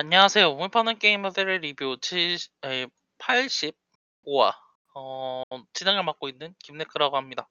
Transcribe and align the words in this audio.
안녕하세요. 0.00 0.50
우물 0.50 0.68
파는 0.68 1.00
게이머들의 1.00 1.58
리뷰 1.58 1.96
70, 2.00 2.52
에, 2.64 2.86
85화 3.18 4.54
어, 4.94 5.42
진행을 5.72 6.04
맡고 6.04 6.28
있는 6.28 6.54
김네크라고 6.60 7.16
합니다. 7.16 7.48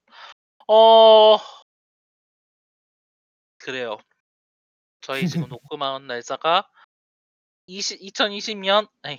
어 0.65 1.38
그래요. 3.57 3.97
저희 5.02 5.28
지금 5.28 5.49
녹음한 5.60 6.08
날짜가 6.08 6.70
20, 7.65 7.99
2020년 7.99 8.88
아니 9.02 9.18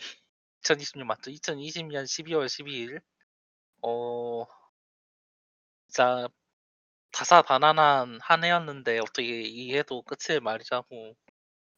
2020년 0.63 1.05
맞죠? 1.05 1.31
2020년 1.31 2.05
12월 2.05 2.47
12일 2.47 3.03
어 3.83 4.47
진짜 5.87 6.29
다사다난한 7.13 8.21
한 8.23 8.45
해였는데 8.45 9.01
어떻게 9.01 9.43
이 9.43 9.77
해도 9.77 10.01
끝을 10.01 10.41
말이자고 10.41 11.15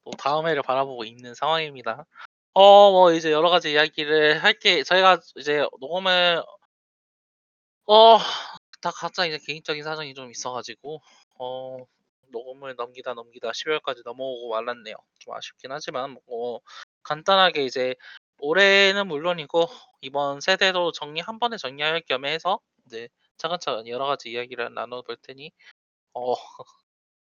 또 0.04 0.10
다음 0.12 0.46
해를 0.48 0.62
바라보고 0.62 1.04
있는 1.04 1.34
상황입니다. 1.34 2.06
어 2.54 2.90
뭐 2.92 3.12
이제 3.12 3.30
여러 3.32 3.50
가지 3.50 3.72
이야기를 3.72 4.42
할게 4.42 4.82
저희가 4.84 5.20
이제 5.36 5.64
녹음을 5.80 6.42
어 7.86 8.18
다 8.82 8.90
각자 8.92 9.26
이제 9.26 9.38
개인적인 9.46 9.82
사정이 9.84 10.14
좀 10.14 10.30
있어 10.30 10.52
가지고 10.52 11.02
어 11.38 11.84
녹음을 12.28 12.76
넘기다 12.76 13.12
넘기다 13.14 13.52
12 13.52 13.72
월까지 13.72 14.02
넘어오고 14.06 14.48
말았네요. 14.50 14.94
좀 15.18 15.34
아쉽긴 15.34 15.70
하지만 15.72 16.16
뭐 16.26 16.60
간단하게 17.02 17.64
이제 17.66 17.94
올해는 18.38 19.06
물론이고 19.06 19.66
이번 20.00 20.40
세대도 20.40 20.92
정리 20.92 21.20
한 21.20 21.38
번에 21.38 21.58
정리할 21.58 22.00
겸해 22.02 22.32
해서 22.32 22.58
이제 22.86 23.08
차근차근 23.36 23.86
여러 23.88 24.06
가지 24.06 24.30
이야기를 24.30 24.72
나눠 24.74 25.02
볼 25.02 25.16
테니 25.16 25.52
어 26.14 26.34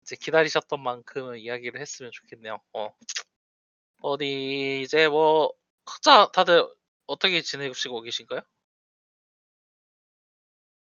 이제 0.04 0.16
기다리셨던 0.18 0.82
만큼 0.84 1.36
이야기를 1.38 1.80
했으면 1.82 2.12
좋겠네요. 2.14 2.60
어. 2.74 2.90
어디 4.02 4.82
이제 4.84 5.08
뭐 5.08 5.52
각자 5.86 6.30
다들 6.32 6.68
어떻게 7.08 7.42
지내시고 7.42 8.02
계신가요? 8.02 8.42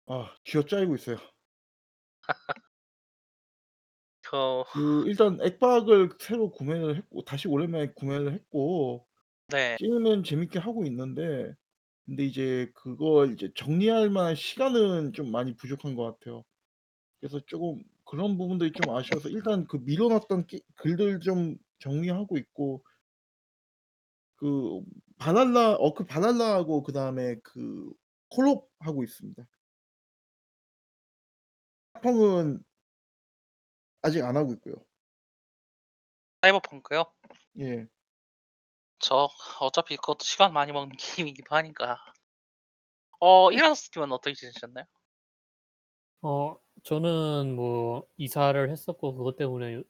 아 0.06 0.34
쥐어짜이고 0.44 0.94
있어요. 0.97 1.16
그그 4.72 5.05
일단 5.06 5.38
액박을 5.41 6.10
새로 6.20 6.50
구매를 6.50 6.97
했고 6.97 7.22
다시 7.25 7.48
오랜만에 7.48 7.92
구매를 7.92 8.32
했고 8.32 9.06
네. 9.48 9.78
게임은 9.78 10.25
재밌게 10.25 10.58
하고 10.60 10.84
있는데 10.86 11.55
근데 12.06 12.25
이제 12.27 12.70
그걸 12.75 13.34
이제 13.34 13.50
정리할 13.56 14.10
만한 14.10 14.34
시간은 14.36 15.12
좀 15.14 15.30
많이 15.32 15.56
부족한 15.56 15.94
것 15.97 16.05
같아요. 16.20 16.44
그래서 17.20 17.41
쪼금 17.47 17.82
그런 18.05 18.36
부분들이 18.38 18.72
좀 18.72 18.91
아쉬워서 18.91 19.28
일단 19.28 19.66
그 19.66 19.78
미뤄 19.78 20.08
놨던 20.08 20.47
게 20.47 20.60
글들 20.77 21.20
좀 21.20 21.56
정리하고 21.80 22.38
있고 22.38 22.83
그 24.36 24.80
바랄라 25.19 25.74
어크 25.74 26.05
바랄라하고 26.05 26.82
그 26.82 26.92
다음에 26.92 27.36
그 27.42 27.92
콜옵 28.30 28.69
하고 28.80 29.05
있습니다. 29.05 29.44
팝펑은 31.94 32.62
아직 34.02 34.22
안 34.22 34.36
하고 34.36 34.52
있고요. 34.55 34.75
사이버펑크요? 36.42 37.05
예. 37.58 37.86
저 38.98 39.28
어차피 39.60 39.97
그것도 39.97 40.25
시간 40.25 40.52
많이 40.52 40.72
먹는 40.72 40.97
게임이기도 40.98 41.55
하니까. 41.55 41.97
어 43.19 43.50
이라스님은 43.50 44.12
어떻게 44.12 44.34
지내셨나요? 44.34 44.84
어 46.22 46.58
저는 46.84 47.54
뭐 47.56 48.06
이사를 48.16 48.70
했었고 48.70 49.14
그것 49.16 49.36
때문에 49.36 49.74
요 49.77 49.82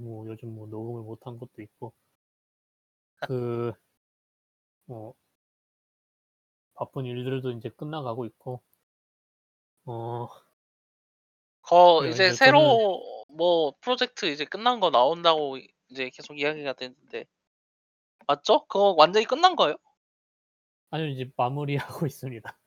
뭐 0.00 0.26
요즘 0.28 0.54
뭐 0.54 0.66
녹음을 0.66 1.02
못한 1.02 1.36
것도 1.38 1.60
있고 1.60 1.92
그 3.20 3.74
뭐 4.88 5.14
바쁜 6.74 7.04
일들도 7.04 7.50
인제 7.50 7.70
끝나가고 7.70 8.26
있고 8.26 8.62
어 9.86 10.44
거 11.62 12.04
그래요. 12.04 12.18
이제 12.18 12.20
이제 12.20 12.36
저는 12.36 12.80
새로 12.80 13.24
뭐 13.28 13.72
프로젝트 13.80 14.26
이제 14.26 14.44
끝난 14.44 14.80
거 14.80 14.90
나온다고 14.90 15.56
이제 15.90 16.10
계속 16.10 16.38
이야기가 16.38 16.74
되는데 16.74 17.24
맞죠? 18.26 18.66
그거 18.66 18.94
완전히 18.98 19.24
끝난 19.26 19.56
거예요? 19.56 19.76
아니요. 20.90 21.08
이제 21.08 21.30
마무리하고 21.36 22.06
있습니다. 22.06 22.58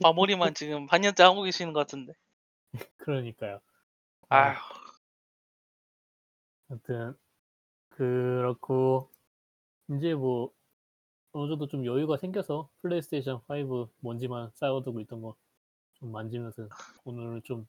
마무리만 0.00 0.52
지금 0.52 0.86
반년째 0.86 1.22
하고 1.22 1.42
계시는 1.44 1.72
것 1.72 1.80
같은데. 1.80 2.12
그러니까요. 2.96 3.60
아휴. 4.30 4.54
아. 4.54 4.92
아무튼 6.68 7.14
그렇고 7.90 9.10
인제 9.88 10.14
뭐 10.14 10.52
어느 11.32 11.50
정도 11.50 11.68
좀 11.68 11.86
여유가 11.86 12.16
생겨서 12.18 12.70
플레이스테이션 12.82 13.42
5 13.48 13.90
먼지만 14.00 14.50
쌓아두고 14.56 15.00
있던 15.02 15.22
거 15.22 15.36
좀 15.94 16.12
만지면서 16.12 16.68
오늘 17.04 17.42
좀 17.42 17.68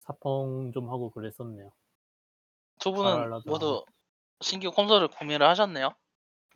사펑 0.00 0.72
좀 0.74 0.90
하고 0.90 1.10
그랬었네요. 1.10 1.72
두 2.80 2.92
분은 2.92 3.26
바랄라도 3.28 3.44
모두. 3.44 3.84
신규 4.42 4.70
콘솔을 4.72 5.08
구매를 5.08 5.46
하셨네요. 5.48 5.90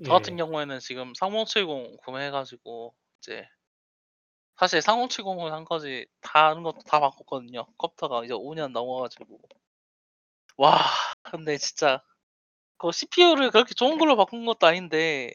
저 0.03 0.15
같은 0.15 0.37
예. 0.37 0.39
경우에는 0.39 0.81
지금 0.81 1.15
3070 1.15 1.97
구매해 1.99 2.31
가지고 2.31 2.95
이제 3.21 3.47
사실 4.60 4.82
3070을 4.82 5.53
한 5.53 5.65
거지 5.65 6.06
다른 6.21 6.62
것도 6.62 6.81
다 6.87 7.00
바꿨거든요. 7.00 7.66
컴퓨터가 7.78 8.25
이제 8.26 8.34
5년 8.34 8.72
넘어 8.72 9.00
가지고. 9.00 9.41
와 10.56 10.78
근데 11.22 11.56
진짜 11.59 12.03
그 12.78 12.93
CPU를 12.93 13.50
그렇게 13.50 13.75
좋은 13.75 13.99
걸로 13.99 14.16
바꾼 14.16 14.47
것도 14.47 14.66
아닌데 14.66 15.32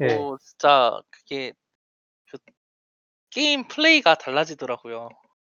예. 0.00 0.28
이거 0.28 0.38
진짜 0.42 1.00
그게 1.10 1.52
그 2.30 2.38
게임 3.30 3.68
플레이가 3.68 4.16
달라지더라고요. 4.16 5.10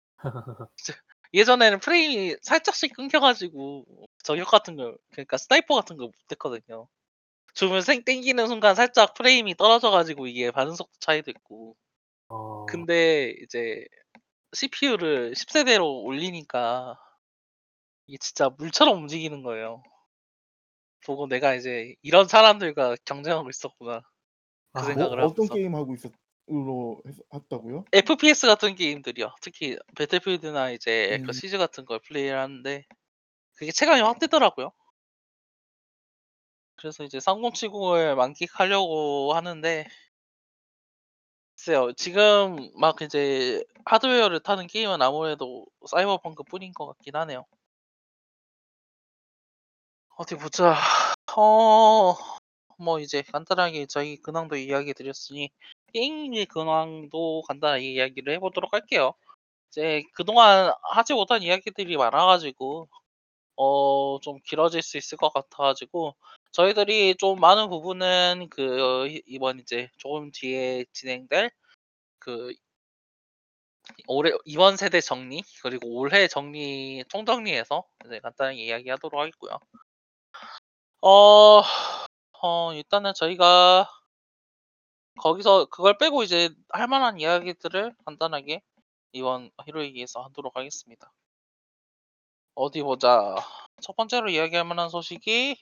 예전에는 1.33 1.79
프레임이 1.79 2.35
살짝씩 2.41 2.93
끊겨 2.95 3.19
가지고 3.19 3.85
저격 4.23 4.47
같은 4.49 4.75
걸 4.75 4.97
그러니까 5.11 5.37
sniper 5.37 5.75
같은 5.75 5.97
걸 5.97 6.07
못 6.07 6.13
했거든요. 6.31 6.87
줌을 7.55 7.81
생 7.83 8.03
땡기는 8.05 8.47
순간 8.47 8.75
살짝 8.75 9.13
프레임이 9.15 9.55
떨어져 9.55 9.91
가지고 9.91 10.27
이게 10.27 10.51
반응 10.51 10.75
속도 10.75 10.93
차이도 10.99 11.31
있고. 11.31 11.75
어. 12.29 12.85
근데 12.85 13.35
이제 13.41 13.85
CPU를 14.53 15.35
10 15.35 15.49
세대로 15.51 16.01
올리니까 16.03 16.97
이게 18.07 18.17
진짜 18.19 18.49
물처럼 18.49 18.97
움직이는 18.99 19.43
거예요. 19.43 19.83
보고 21.05 21.27
'내가 21.27 21.55
이제 21.55 21.95
이런 22.01 22.27
사람들과 22.27 22.95
경쟁하고 23.05 23.49
있었구나.' 23.49 24.01
그 24.73 24.85
아. 24.85 24.91
뭐 24.91 25.05
생각을 25.05 25.19
어떤 25.19 25.47
하면서 25.47 25.49
게임 25.49 25.75
하고 25.75 25.93
있었 25.93 26.11
으로 26.49 27.01
해서 27.07 27.23
했다고요? 27.33 27.87
FPS 27.93 28.47
같은 28.47 28.75
게임들이요. 28.75 29.35
특히 29.41 29.77
배틀필드나 29.97 30.71
이제 30.71 31.19
그 31.23 31.31
음. 31.31 31.33
시즈 31.33 31.57
같은 31.57 31.85
걸 31.85 31.99
플레이를 31.99 32.37
하는데 32.39 32.83
그게 33.57 33.71
체감이 33.71 34.01
확 34.01 34.19
되더라고요. 34.19 34.71
그래서 36.77 37.03
이제 37.03 37.19
3070을 37.19 38.15
만끽하려고 38.15 39.33
하는데 39.33 39.85
글쎄요. 41.55 41.93
지금 41.93 42.69
막 42.75 43.01
이제 43.01 43.63
하드웨어를 43.85 44.41
타는 44.41 44.67
게임은 44.67 45.01
아무래도 45.01 45.65
사이버펑크뿐인 45.87 46.73
것 46.73 46.87
같긴 46.87 47.15
하네요. 47.15 47.45
어디 50.17 50.35
보자. 50.35 50.75
어 51.37 52.15
뭐 52.77 52.99
이제 52.99 53.21
간단하게 53.21 53.85
저희 53.87 54.17
근황도 54.17 54.57
이야기 54.57 54.93
드렸으니 54.93 55.49
게임의 55.93 56.47
근황도 56.47 57.43
간단하게 57.47 57.91
이야기를 57.93 58.33
해 58.33 58.39
보도록 58.39 58.73
할게요. 58.73 59.13
이제 59.71 60.03
그동안 60.15 60.73
하지 60.83 61.13
못한 61.15 61.43
이야기들이 61.43 61.97
많아 61.97 62.25
가지고 62.27 62.87
어 63.57 64.19
좀 64.23 64.39
길어질 64.45 64.81
수 64.83 64.97
있을 64.97 65.17
것 65.17 65.33
같아 65.33 65.57
가지고 65.63 66.15
저희들이 66.55 67.15
좀 67.17 67.39
많은 67.39 67.69
부분은 67.69 68.47
그이 68.49 69.21
이번 69.27 69.59
이제 69.59 69.89
조금 69.97 70.31
뒤에 70.31 70.85
진행될 70.93 71.51
그 72.19 72.53
올해 74.07 74.31
이번 74.45 74.77
세대 74.77 75.01
정리 75.01 75.43
그리고 75.61 75.89
올해 75.97 76.27
정리 76.27 77.03
총정리해서 77.09 77.85
이제 78.05 78.19
간단하게 78.19 78.63
이야기하도록 78.63 79.19
하겠고요. 79.19 79.59
어 81.01 81.61
어 82.41 82.73
일단은 82.75 83.13
저희가 83.15 83.89
거기서 85.19 85.65
그걸 85.65 85.97
빼고 85.97 86.21
이제 86.23 86.49
할 86.69 86.87
만한 86.87 87.19
이야기들을 87.19 87.95
간단하게 88.05 88.61
이번 89.13 89.49
히로이기에서 89.65 90.21
하도록 90.23 90.55
하겠습니다. 90.55 91.11
어디 92.53 92.83
보자. 92.83 93.35
첫 93.81 93.95
번째로 93.95 94.29
이야기할 94.29 94.63
만한 94.65 94.89
소식이 94.89 95.57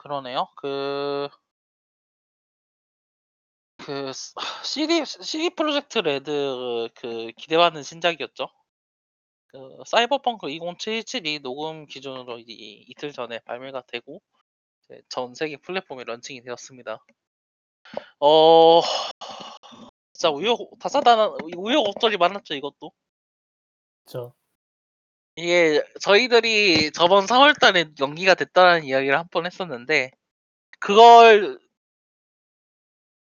그러네요. 0.00 0.48
그그스 3.76 4.32
CD 4.64 5.04
CD 5.04 5.50
프로젝트 5.50 5.98
레드 5.98 6.88
그 6.94 7.32
기대받는 7.36 7.82
신작이었죠. 7.82 8.48
그 9.48 9.58
사이버펑크 9.84 10.46
2077이 10.46 11.42
녹음 11.42 11.84
기준으로 11.84 12.38
이 12.38 12.86
이틀 12.88 13.12
전에 13.12 13.40
발매가 13.40 13.82
되고 13.88 14.22
전 15.10 15.34
세계 15.34 15.58
플랫폼에 15.58 16.04
런칭이 16.04 16.42
되었습니다. 16.44 17.04
어 18.20 18.80
진짜 20.14 20.30
우여곡 20.30 20.78
다사다난 20.78 21.36
우여곡절이 21.56 22.16
많았죠 22.16 22.54
이것도. 22.54 22.90
저 24.06 24.32
이게 25.40 25.82
저희들이 26.00 26.92
저번 26.92 27.24
4월달에 27.26 27.98
연기가 28.00 28.34
됐다는 28.34 28.84
이야기를 28.84 29.18
한 29.18 29.26
번 29.30 29.46
했었는데 29.46 30.10
그걸 30.80 31.58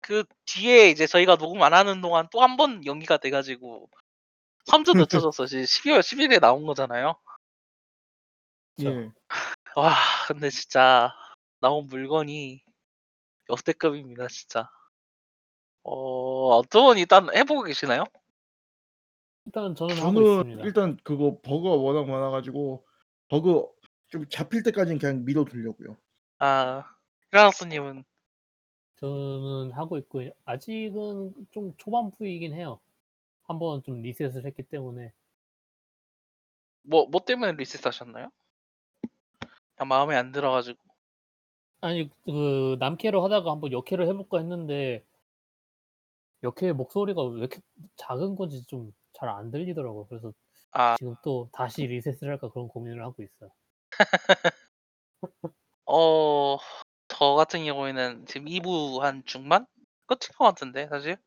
그 0.02 0.24
뒤에 0.46 0.90
이제 0.90 1.08
저희가 1.08 1.38
녹음 1.38 1.64
안 1.64 1.74
하는 1.74 2.02
동안 2.02 2.28
또 2.32 2.42
한 2.42 2.58
번 2.58 2.86
연기가 2.86 3.18
돼가지고 3.18 3.90
3주 4.68 4.96
늦춰져서 4.98 5.46
이제 5.50 5.62
12월 5.64 6.00
10일에 6.02 6.40
나온 6.40 6.66
거잖아요. 6.66 7.16
예. 8.82 8.86
와 9.76 9.96
근데 10.28 10.50
진짜 10.50 11.14
나온 11.60 11.88
물건이 11.88 12.64
역대급입니다 13.50 14.28
진짜. 14.28 14.70
어 15.84 16.58
어떤 16.58 16.84
분 16.86 16.98
일단 16.98 17.28
해보고 17.36 17.64
계시나요? 17.64 18.04
일단 19.46 19.76
저는 19.76 19.98
하고 20.02 20.24
저는 20.24 20.24
있습니다. 20.24 20.64
일단 20.64 20.98
그거 21.04 21.40
버그가 21.44 21.76
워낙 21.76 22.06
많아 22.08 22.30
가지고 22.32 22.86
버그 23.30 23.68
좀 24.08 24.28
잡힐 24.30 24.64
때까지는 24.64 25.00
그냥 25.00 25.26
미뤄 25.26 25.46
두려고요. 25.46 25.98
아 26.40 26.84
히라노스님은 27.32 28.04
저는 28.98 29.72
하고 29.74 29.98
있고 29.98 30.24
아직은 30.46 31.34
좀 31.52 31.74
초반부이긴 31.78 32.54
해요. 32.54 32.80
한번 33.44 33.84
좀 33.84 34.02
리셋을 34.02 34.46
했기 34.46 34.64
때문에 34.64 35.12
뭐 36.84 37.06
뭐 37.08 37.22
때문에 37.26 37.54
리셋하셨나요? 37.54 38.30
그냥 39.76 39.88
마음에 39.88 40.16
안 40.16 40.32
들어가지고. 40.32 40.80
아니 41.82 42.10
그 42.26 42.78
남캐로 42.80 43.24
하다가 43.26 43.52
한번 43.52 43.72
역캐를 43.74 44.08
해볼까 44.08 44.38
했는데 44.40 45.04
역캐 46.44 46.72
목소리가 46.74 47.24
왜 47.24 47.40
이렇게 47.40 47.60
작은 47.98 48.36
건지 48.36 48.66
좀 48.68 48.94
잘 49.24 49.30
안 49.30 49.52
들리더라고. 49.52 50.08
그래서 50.08 50.34
아 50.72 50.96
지금 50.98 51.16
또 51.24 51.50
다시 51.54 51.88
리셋을 51.88 52.30
할까 52.30 52.50
그런 52.50 52.68
고민을 52.68 53.04
하고 53.04 53.24
있어요. 53.24 53.50
어, 55.86 56.58
저 57.08 57.34
같은 57.36 57.66
경우에는 57.66 58.26
지금 58.26 58.48
2부 58.48 59.00
한 59.04 59.24
중반? 59.26 59.66
끝인 60.08 60.36
것 60.38 60.46
같은데, 60.46 60.88
사실. 60.90 61.18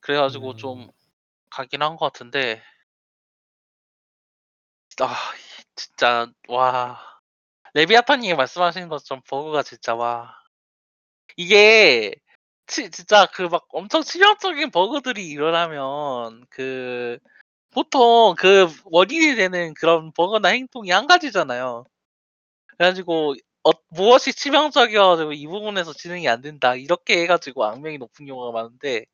그래가지고 0.00 0.52
음. 0.52 0.56
좀 0.56 0.90
가긴 1.50 1.82
한 1.82 1.96
것 1.96 2.12
같은데, 2.12 2.62
아, 5.00 5.14
진짜, 5.74 6.26
와. 6.48 6.98
레비아타님이 7.74 8.34
말씀하시는 8.36 8.88
것처럼 8.88 9.22
버그가 9.28 9.62
진짜, 9.62 9.94
와. 9.94 10.34
이게, 11.36 12.14
치- 12.66 12.90
진짜 12.90 13.26
그 13.26 13.44
막 13.48 13.66
엄청 13.70 14.02
치명적인 14.02 14.70
버그들이 14.70 15.26
일어나면, 15.28 16.44
그, 16.50 17.18
보통 17.72 18.34
그 18.38 18.68
원인이 18.86 19.36
되는 19.36 19.74
그런 19.74 20.12
버그나 20.14 20.50
행동이 20.50 20.90
한 20.92 21.06
가지잖아요. 21.06 21.84
그래가지고 22.68 23.34
어, 23.64 23.70
무엇이 23.90 24.32
치명적이어가지고 24.34 25.32
이 25.34 25.46
부분에서 25.46 25.92
진행이 25.94 26.28
안 26.28 26.40
된다 26.42 26.74
이렇게 26.76 27.20
해가지고 27.22 27.64
악명이 27.66 27.98
높은 27.98 28.26
경우가 28.26 28.52
많은데 28.52 29.06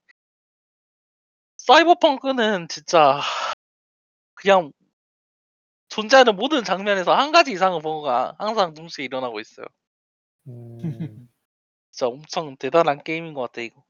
사이버펑크는 1.56 2.68
진짜 2.68 3.20
그냥 4.34 4.72
존재하는 5.88 6.34
모든 6.36 6.64
장면에서 6.64 7.14
한 7.14 7.30
가지 7.32 7.52
이상의 7.52 7.80
버그가 7.82 8.34
항상 8.38 8.74
동시에 8.74 9.04
일어나고 9.04 9.38
있어요. 9.40 9.66
음, 10.84 11.21
진짜 11.92 12.08
엄청 12.08 12.56
대단한 12.56 13.02
게임인 13.04 13.34
것 13.34 13.42
같아 13.42 13.60
이거. 13.60 13.82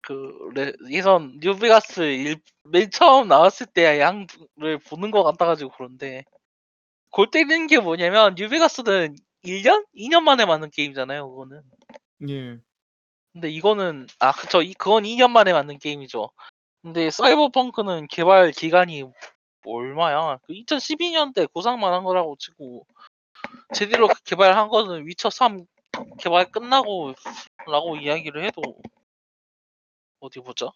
그 0.00 0.50
레, 0.54 0.72
예전 0.90 1.38
뉴베가스 1.40 2.00
일, 2.00 2.36
맨 2.64 2.90
처음 2.90 3.28
나왔을 3.28 3.66
때 3.66 4.00
양을 4.00 4.78
보는 4.88 5.10
것 5.10 5.24
같아가지고 5.24 5.72
그런데 5.76 6.24
골 7.10 7.30
때리는 7.30 7.66
게 7.66 7.80
뭐냐면 7.80 8.34
뉴베가스는 8.36 9.16
1년? 9.44 9.84
2년 9.94 10.22
만에 10.22 10.46
만든 10.46 10.70
게임이잖아요 10.70 11.28
그거는. 11.28 11.62
예. 12.28 12.58
근데 13.32 13.50
이거는 13.50 14.06
아 14.20 14.32
그쵸 14.32 14.62
이 14.62 14.72
그건 14.74 15.04
2년 15.04 15.30
만에 15.30 15.52
만든 15.52 15.78
게임이죠. 15.78 16.30
근데 16.82 17.10
사이버펑크는 17.10 18.06
개발 18.08 18.52
기간이 18.52 19.04
얼마야? 19.66 20.38
그 20.44 20.52
2012년대 20.52 21.52
고상만 21.52 21.92
한 21.92 22.04
거라고 22.04 22.36
치고 22.38 22.86
제대로 23.74 24.08
개발한 24.24 24.68
거는 24.68 25.06
위쳐 25.06 25.28
3 25.30 25.66
개발 26.18 26.50
끝나고 26.50 27.14
라고 27.66 27.96
이야기를 27.96 28.44
해도 28.44 28.62
어디 30.20 30.40
보자. 30.40 30.70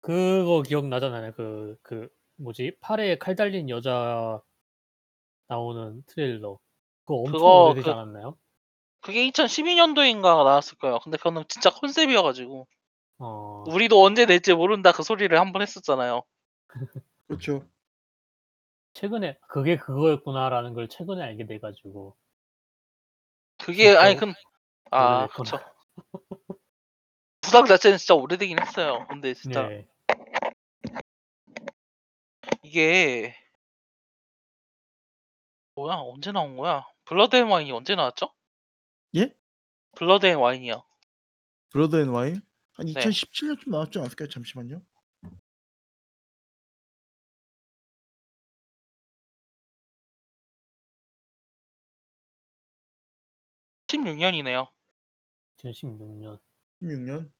그거 0.00 0.62
기억나잖아요. 0.62 1.32
그, 1.32 1.76
그, 1.82 2.08
뭐지? 2.36 2.76
팔에 2.80 3.18
칼 3.18 3.34
달린 3.34 3.68
여자 3.70 4.40
나오는 5.48 6.02
트레일러. 6.06 6.58
그거 7.04 7.20
엄청 7.20 7.32
그거 7.32 7.64
오래되지 7.66 7.84
그- 7.84 7.90
않았나요? 7.92 8.36
그게 9.00 9.28
2012년도인가 9.30 10.22
나왔을 10.22 10.76
거예요. 10.78 10.98
근데 10.98 11.16
그거는 11.16 11.44
진짜 11.48 11.70
컨셉이어가지고 11.70 12.66
어, 13.18 13.64
우리도 13.68 14.02
언제 14.02 14.26
낼지 14.26 14.52
모른다 14.54 14.90
그 14.92 15.02
소리를 15.02 15.38
한 15.38 15.52
번 15.52 15.62
했었잖아요. 15.62 16.22
그렇죠. 17.28 17.64
최근에 18.94 19.38
그게 19.48 19.76
그거였구나라는 19.76 20.74
걸 20.74 20.88
최근에 20.88 21.22
알게 21.22 21.46
돼가지고 21.46 22.16
그게 23.58 23.96
아니 23.96 24.16
근아 24.16 24.34
오래됐구나. 24.90 25.28
그쵸. 25.28 25.58
부상 27.40 27.66
자체는 27.66 27.98
진짜 27.98 28.14
오래되긴 28.14 28.60
했어요. 28.60 29.06
근데 29.08 29.34
진짜 29.34 29.68
네. 29.68 29.86
이게 32.62 33.36
뭐야 35.76 35.96
언제 35.96 36.32
나온 36.32 36.56
거야? 36.56 36.84
Blood 37.04 37.36
and 37.36 37.46
Wine이 37.46 37.70
언제 37.72 37.94
나왔죠? 37.94 38.32
예? 39.14 39.32
Blood 39.94 40.26
and 40.26 40.38
Wine이요. 40.38 40.82
Blood 41.70 42.00
and 42.00 42.08
Wine 42.08 42.42
한 42.72 42.86
네. 42.86 42.92
2017년쯤 42.94 43.70
나왔지 43.70 43.98
않았을까요? 43.98 44.28
잠시만요. 44.28 44.82
16년이네요. 53.86 54.68
2016년. 55.58 56.38
16년. 56.82 57.30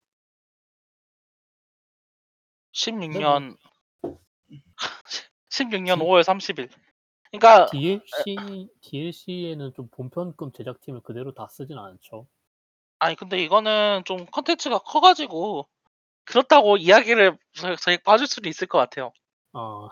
16년 2.72 3.56
16년 5.48 5.98
디- 5.98 6.04
5월 6.04 6.22
30일. 6.22 6.70
그러니까 7.32 7.66
DLC 7.66 8.68
DLC에는 8.82 9.72
좀 9.74 9.88
본편급 9.90 10.54
제작팀을 10.54 11.00
그대로 11.02 11.32
다 11.34 11.48
쓰진 11.48 11.78
않죠. 11.78 12.26
아니 12.98 13.16
근데 13.16 13.38
이거는 13.42 14.02
좀 14.06 14.24
컨텐츠가 14.26 14.78
커가지고 14.78 15.68
그렇다고 16.24 16.76
이야기를 16.76 17.36
저- 17.54 17.76
저희 17.76 17.98
봐줄 17.98 18.26
수도 18.26 18.48
있을 18.48 18.66
것 18.68 18.78
같아요. 18.78 19.12
어, 19.52 19.88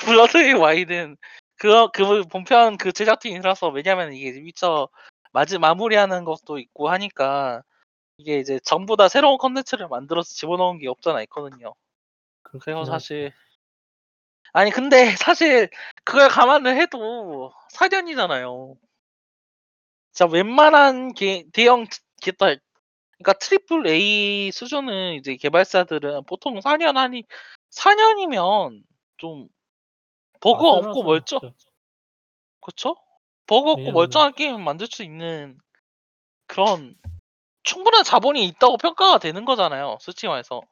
Blood 0.00 0.36
and 0.38 0.56
Wine은 0.58 1.16
그, 1.56 1.88
그 1.92 2.22
본편 2.24 2.76
그 2.76 2.92
제작팀이라서 2.92 3.68
왜냐면 3.70 4.12
이게 4.12 4.30
위쳐 4.40 4.88
마지 5.32 5.58
마무리하는 5.58 6.24
것도 6.24 6.58
있고 6.58 6.88
하니까 6.90 7.62
이게 8.18 8.38
이제 8.38 8.58
전부 8.64 8.96
다 8.96 9.08
새로운 9.08 9.38
컨텐츠를 9.38 9.88
만들어서 9.88 10.34
집어넣은 10.34 10.78
게 10.78 10.88
없잖아 10.88 11.22
있거든요. 11.22 11.74
그래서. 12.42 12.84
사실 12.84 13.32
아니 14.52 14.70
근데 14.70 15.14
사실 15.18 15.70
그걸 16.04 16.28
감안을 16.28 16.76
해도 16.76 17.52
4년이잖아요. 17.72 18.76
자 20.12 20.26
웬만한 20.26 21.12
게, 21.12 21.44
대형 21.52 21.86
개발 22.20 22.58
그러니까 23.18 23.32
triple 23.34 23.86
A 23.86 24.50
수준의 24.52 25.16
이제 25.16 25.36
개발사들은 25.36 26.24
보통 26.24 26.60
4년 26.60 26.96
하니 26.96 27.24
4년이면 27.70 28.82
좀 29.16 29.48
버그 30.40 30.66
없고 30.66 30.88
아슬아슬하죠. 30.88 31.02
멀쩡 31.04 31.40
그쵸? 32.60 32.96
왜냐면은- 33.76 33.92
멀쩡한 33.94 34.34
게임 34.34 34.62
만들 34.62 34.86
수 34.86 35.02
있는 35.02 35.58
그런 36.46 36.94
충분한 37.62 38.04
자본이 38.04 38.44
있다고 38.46 38.76
평가가 38.78 39.18
되는 39.18 39.44
거잖아요. 39.44 39.98
솔직히 40.00 40.28
말해서. 40.28 40.62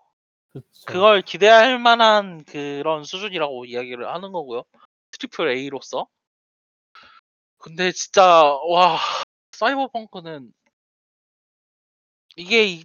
그쵸. 0.52 0.64
그걸 0.86 1.20
기대할 1.22 1.78
만한 1.78 2.44
그런 2.44 3.04
수준이라고 3.04 3.66
이야기를 3.66 4.08
하는 4.08 4.32
거고요. 4.32 4.64
triple 5.12 5.48
A로서. 5.50 6.06
근데 7.58 7.92
진짜 7.92 8.22
와 8.68 8.98
사이버펑크는 9.52 10.52
이게 12.36 12.64
이- 12.66 12.84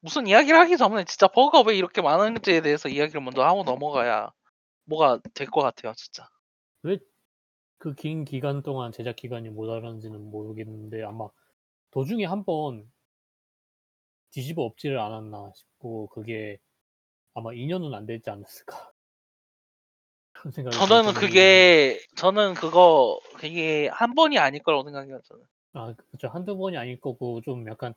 무슨 0.00 0.26
이야기를 0.26 0.58
하기 0.60 0.76
전에 0.76 1.04
진짜 1.04 1.26
버그가 1.26 1.62
왜 1.68 1.76
이렇게 1.76 2.00
많은지에 2.00 2.60
대해서 2.60 2.88
이야기를 2.88 3.20
먼저 3.20 3.42
하고 3.42 3.64
넘어가야 3.64 4.30
뭐가 4.84 5.18
될 5.34 5.48
것 5.50 5.62
같아요, 5.62 5.92
진짜. 5.96 6.28
왜 6.82 6.98
그 7.78 7.94
긴 7.94 8.24
기간 8.24 8.62
동안 8.62 8.92
제작 8.92 9.16
기간이 9.16 9.48
모자란지는 9.50 10.30
모르겠는데 10.30 11.02
아마 11.02 11.28
도중에 11.90 12.24
한번 12.26 12.90
뒤집어 14.30 14.62
엎지를 14.62 14.98
않았나 14.98 15.52
싶고 15.54 16.08
그게 16.08 16.58
아마 17.34 17.52
2년은 17.52 17.94
안 17.94 18.06
되지 18.06 18.28
않았을까. 18.30 18.92
그런 20.32 20.52
생각이 20.52 20.76
들 20.76 20.86
저는 20.86 21.02
정도로 21.04 21.20
그게 21.26 22.00
저는 22.16 22.54
그거 22.54 23.20
그게 23.36 23.88
한 23.88 24.14
번이 24.14 24.38
아닐 24.38 24.62
거라고 24.62 24.84
생각해요. 24.84 25.20
저는. 25.24 25.44
아 25.72 25.94
그쵸. 25.94 26.28
한두 26.28 26.56
번이 26.56 26.76
아닐 26.76 27.00
거고 27.00 27.40
좀 27.42 27.66
약간 27.68 27.94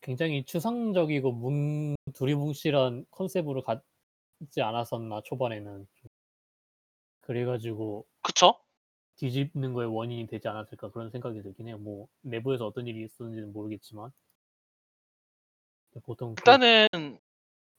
굉장히 0.00 0.44
추상적이고 0.44 1.32
문 1.32 1.96
두리뭉실한 2.14 3.06
컨셉으로 3.10 3.62
갔지 3.62 4.60
않았었나 4.62 5.22
초반에는. 5.24 5.86
그래 7.26 7.44
가지고 7.44 8.06
그쵸? 8.22 8.60
뒤집는 9.16 9.72
거에 9.72 9.86
원인이 9.86 10.26
되지 10.26 10.48
않았을까 10.48 10.90
그런 10.90 11.10
생각이 11.10 11.42
들긴 11.42 11.68
해요. 11.68 11.78
뭐 11.78 12.08
내부에서 12.22 12.66
어떤 12.66 12.86
일이 12.86 13.04
있었는지는 13.04 13.52
모르겠지만. 13.52 14.10
보통 16.04 16.34
그 16.34 16.40
일단은 16.40 16.88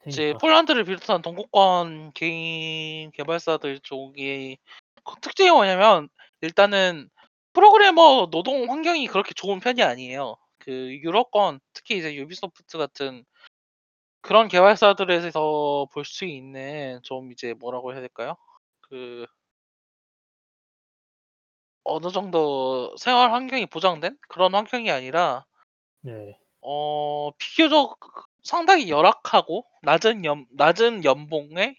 이제 0.06 0.22
테니까. 0.26 0.38
폴란드를 0.38 0.84
비롯한 0.84 1.22
동구권 1.22 2.12
개인 2.14 3.10
개발사들 3.12 3.80
쪽이 3.80 4.58
그 5.04 5.14
특징이 5.20 5.50
뭐냐면 5.50 6.08
일단은 6.40 7.08
프로그래머 7.52 8.28
노동 8.30 8.70
환경이 8.70 9.06
그렇게 9.06 9.32
좋은 9.34 9.60
편이 9.60 9.82
아니에요. 9.82 10.36
그 10.58 10.72
유럽권 10.72 11.60
특히 11.72 11.98
이제 11.98 12.14
유비소프트 12.14 12.78
같은 12.78 13.24
그런 14.22 14.48
개발사들에서 14.48 15.88
볼 15.92 16.04
수 16.04 16.24
있는 16.24 17.00
좀 17.02 17.30
이제 17.30 17.54
뭐라고 17.54 17.92
해야 17.92 18.00
될까요? 18.00 18.36
그 18.80 19.26
어느 21.86 22.10
정도 22.10 22.94
생활 22.98 23.32
환경이 23.32 23.66
보장된 23.66 24.18
그런 24.28 24.54
환경이 24.54 24.90
아니라 24.90 25.44
네. 26.00 26.38
어 26.60 27.30
비교적 27.38 27.98
상당히 28.42 28.90
열악하고 28.90 29.64
낮은 29.82 30.24
연 30.24 30.46
낮은 30.50 31.04
연봉에 31.04 31.76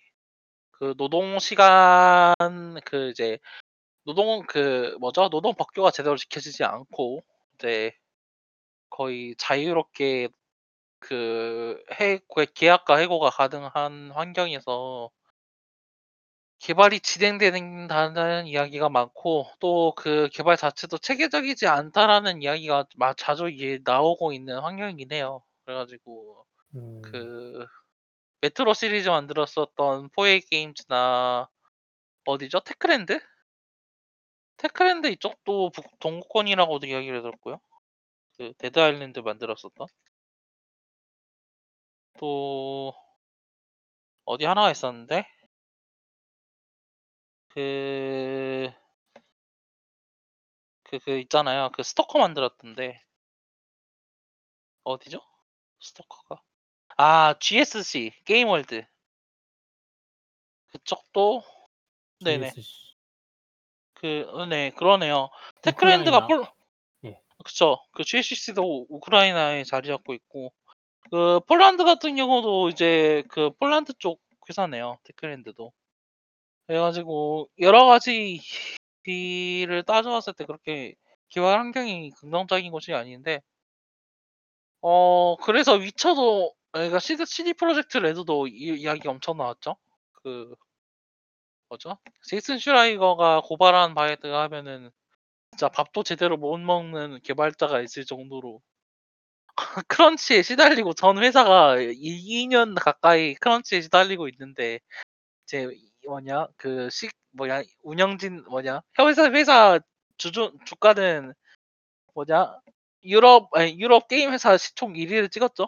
그 0.72 0.96
노동 0.98 1.40
시간 1.40 2.36
그 2.86 3.12
이제 3.12 3.40
노동 4.06 4.46
그 4.48 4.98
뭐죠? 5.02 5.30
노동 5.30 5.56
법규가 5.56 5.92
제대로 5.92 6.18
지켜지지 6.18 6.64
않고 6.66 7.22
이제 7.56 7.94
거의 8.90 9.36
자유롭게 9.38 10.30
그 11.00 11.84
해 12.00 12.20
계약과 12.56 12.98
해고가 12.98 13.30
가능한 13.32 14.12
환경에서 14.14 15.12
개발이 16.60 17.00
진행된다는 17.02 18.48
이야기가 18.48 18.90
많고 18.90 19.48
또 19.60 19.94
그 19.96 20.30
개발 20.34 20.58
자체도 20.58 20.98
체계적이지 21.00 21.68
않다라는 21.68 22.42
이야기가 22.42 22.86
마 22.98 23.14
자주 23.14 23.46
나오고 23.84 24.34
있는 24.34 24.60
환경이긴 24.60 25.12
해요. 25.12 25.44
그래 25.66 25.76
가지고 25.76 26.46
음. 26.76 27.02
그 27.02 27.66
메트로 28.42 28.74
시리즈 28.74 29.10
만들었었던 29.10 30.10
4A 30.10 30.50
게임즈나 30.50 31.50
어디죠? 32.26 32.62
테크랜드? 32.62 33.20
테크랜드 34.58 35.08
이쪽도 35.08 35.72
북 35.72 36.00
동구권이라고도 36.00 36.88
이야기를 36.88 37.22
들었고요. 37.22 37.60
그 38.38 38.54
데드 38.60 38.80
아일랜드 38.80 39.20
만들었었던. 39.20 39.88
또 42.20 42.94
어디 44.26 44.46
하나가 44.46 44.70
있었는데 44.72 45.26
그 47.58 48.70
그 50.84 51.00
그 51.00 51.18
있잖아요. 51.20 51.70
그 51.74 51.84
스토커 51.84 52.20
만들었던데. 52.20 53.02
어디죠? 54.84 55.20
스토커가? 55.80 56.42
아 56.98 57.36
GSC 57.40 58.12
게임월드. 58.26 58.86
그쪽도 60.68 61.44
네네. 62.24 62.52
GSC. 62.52 62.96
그 63.96 64.30
어 64.30 64.46
네 64.46 64.70
그러네요. 64.72 65.30
테크랜드가. 65.64 66.28
폴 66.28 66.46
예. 67.06 67.20
그쵸. 67.44 67.80
그 67.92 68.04
GSC도 68.04 68.86
우크라이나에 68.90 69.64
자리 69.64 69.88
잡고 69.88 70.14
있고 70.14 70.54
그 71.12 71.40
폴란드 71.48 71.84
같은 71.84 72.16
경우도 72.16 72.70
이제 72.70 73.24
그 73.30 73.50
폴란드 73.60 73.94
쪽 74.00 74.22
회사네요. 74.48 75.00
테크랜드도. 75.04 75.74
그래 76.68 76.80
가지고 76.80 77.50
여러 77.60 77.86
가지 77.86 78.42
를 79.68 79.84
따져봤을 79.84 80.34
때 80.34 80.46
그렇게 80.46 80.96
개발 81.30 81.60
환경이 81.60 82.12
긍정적인 82.20 82.72
곳이 82.72 82.94
아닌데 82.94 83.42
어 84.82 85.38
그래서 85.38 85.76
위쳐도 85.76 86.54
그러니까 86.72 87.00
CD 87.00 87.26
CD 87.26 87.54
프로젝트 87.54 87.98
레드도 87.98 88.48
이 88.48 88.82
이야기가 88.82 89.12
엄청 89.12 89.38
나왔죠. 89.38 89.78
그 90.12 90.56
뭐죠? 91.70 91.98
제이슨 92.24 92.58
슈라이거가 92.60 93.42
고발한 93.42 93.94
바에 93.94 94.18
의하면은 94.22 94.92
진짜 95.52 95.70
밥도 95.70 96.04
제대로 96.04 96.38
못 96.38 96.58
먹는 96.60 97.22
개발자가 97.24 97.82
있을 97.82 98.06
정도로 98.06 98.62
크런치에 99.88 100.44
시달리고 100.44 100.94
전 100.94 101.18
회사가 101.24 101.78
2년 101.78 102.76
가까이 102.76 103.36
크런치에 103.36 103.82
시달리고 103.82 104.30
있는데 104.30 104.80
이제 105.46 105.68
뭐냐 106.08 106.48
그 106.58 106.90
식 106.92 107.12
뭐냐 107.32 107.64
운영진 107.84 108.44
뭐냐 108.50 108.82
회사 109.00 109.32
회사 109.32 109.80
주주 110.18 110.52
주가는 110.66 111.34
뭐냐 112.16 112.60
유럽 113.06 113.50
아니 113.56 113.80
유럽 113.80 114.08
게임 114.10 114.32
회사 114.34 114.58
시총 114.58 114.96
1 114.98 115.12
위를 115.12 115.30
찍었죠. 115.30 115.68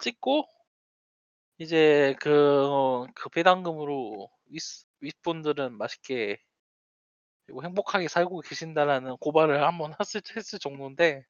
찍고 0.00 0.46
이제 1.58 2.14
그 2.20 2.30
어 2.30 3.06
그 3.14 3.28
배당금으로 3.30 4.30
윗 4.46 4.62
윗분들은 5.00 5.76
맛있게 5.78 6.38
그리고 7.46 7.62
행복하게 7.64 8.08
살고 8.08 8.40
계신다라는 8.40 9.16
고발을 9.18 9.62
한번 9.64 9.94
했을 10.00 10.20
했을 10.36 10.58
정도인데 10.58 11.24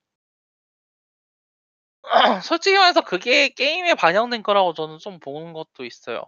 솔직히 2.44 2.76
말해서 2.76 3.02
그게 3.02 3.48
게임에 3.48 3.94
반영된 3.94 4.42
거라고 4.42 4.74
저는 4.74 4.98
좀 4.98 5.18
보는 5.20 5.52
것도 5.52 5.84
있어요. 5.84 6.24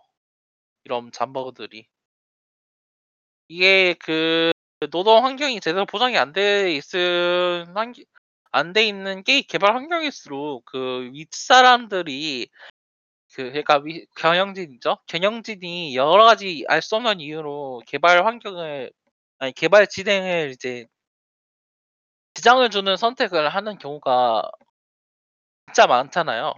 이런 0.85 1.13
잠버그들이. 1.13 1.87
이게 3.49 3.95
그 4.01 4.53
노동 4.91 5.25
환경이 5.25 5.61
제대로 5.61 5.87
보장이 5.87 6.17
안 6.19 6.33
돼 6.33 6.73
있은 6.75 7.67
환기 7.75 8.07
안돼 8.53 8.85
있는 8.87 9.23
게임 9.25 9.45
개발 9.49 9.75
환경일수록 9.77 10.65
그 10.67 11.11
윗사람들이 11.13 12.49
그 13.35 13.45
그러니까 13.51 13.79
위 13.79 14.07
경영진이죠. 14.17 14.99
경영진이 15.07 15.97
여러 15.97 16.25
가지 16.25 16.65
알 16.69 16.83
수 16.83 16.97
없는 16.97 17.21
이유로 17.21 17.83
개발 17.87 18.27
환경을 18.27 18.93
아니 19.39 19.53
개발 19.55 19.87
진행을 19.89 20.53
이제 20.53 20.87
지장을 22.35 22.69
주는 22.71 22.97
선택을 22.97 23.49
하는 23.49 23.79
경우가 23.79 24.49
진짜 25.67 25.87
많잖아요. 25.87 26.55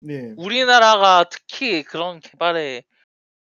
네. 0.00 0.34
우리나라가 0.36 1.24
특히 1.30 1.82
그런 1.82 2.20
개발에 2.20 2.82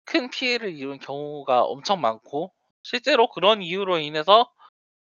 큰 0.06 0.30
피해를 0.30 0.78
입은 0.80 1.00
경우가 1.00 1.64
엄청 1.64 2.02
많고 2.02 2.54
실제로 2.88 3.28
그런 3.30 3.62
이유로 3.62 4.00
인해서 4.00 4.52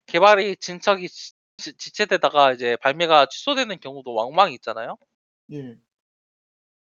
개발이 0.07 0.57
진척이 0.57 1.07
지지 1.09 1.77
지체되다가 1.77 2.53
이제 2.53 2.77
발매가 2.77 3.27
취소되는 3.27 3.79
경우도 3.79 4.13
왕왕 4.13 4.53
있잖아요. 4.53 4.97
예. 5.51 5.75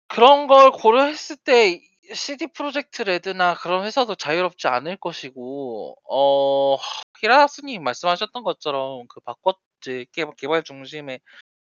그런 0.08 0.48
걸 0.48 0.72
고려했을 0.72 1.38
때 1.38 1.82
CD 2.14 2.48
프로젝트 2.48 3.02
레드나 3.02 3.56
그런 3.56 3.86
회사도 3.86 4.16
자유롭지 4.16 4.68
않을 4.68 4.98
것이고 4.98 5.96
어 6.10 6.78
히라스님 7.20 7.84
말씀하셨던 7.84 8.44
것처럼 8.44 9.08
그 9.08 9.20
바꿨 9.22 9.56
이제 9.82 10.06
개 10.12 10.26
개발 10.38 10.64
중심의 10.64 11.20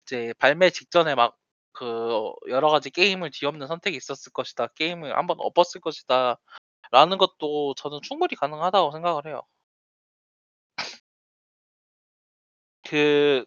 이제 0.04 0.32
발매 0.38 0.70
직전에 0.70 1.14
막 1.14 1.36
그 1.78 2.32
여러 2.48 2.70
가지 2.70 2.90
게임을 2.90 3.30
뒤엎는 3.30 3.68
선택이 3.68 3.96
있었을 3.96 4.32
것이다. 4.32 4.66
게임을 4.74 5.16
한번 5.16 5.36
엎었을 5.38 5.80
것이다 5.80 6.36
라는 6.90 7.18
것도 7.18 7.74
저는 7.76 8.00
충분히 8.02 8.34
가능하다고 8.36 8.92
생각을 8.92 9.26
해요. 9.26 9.42
그 12.82 13.44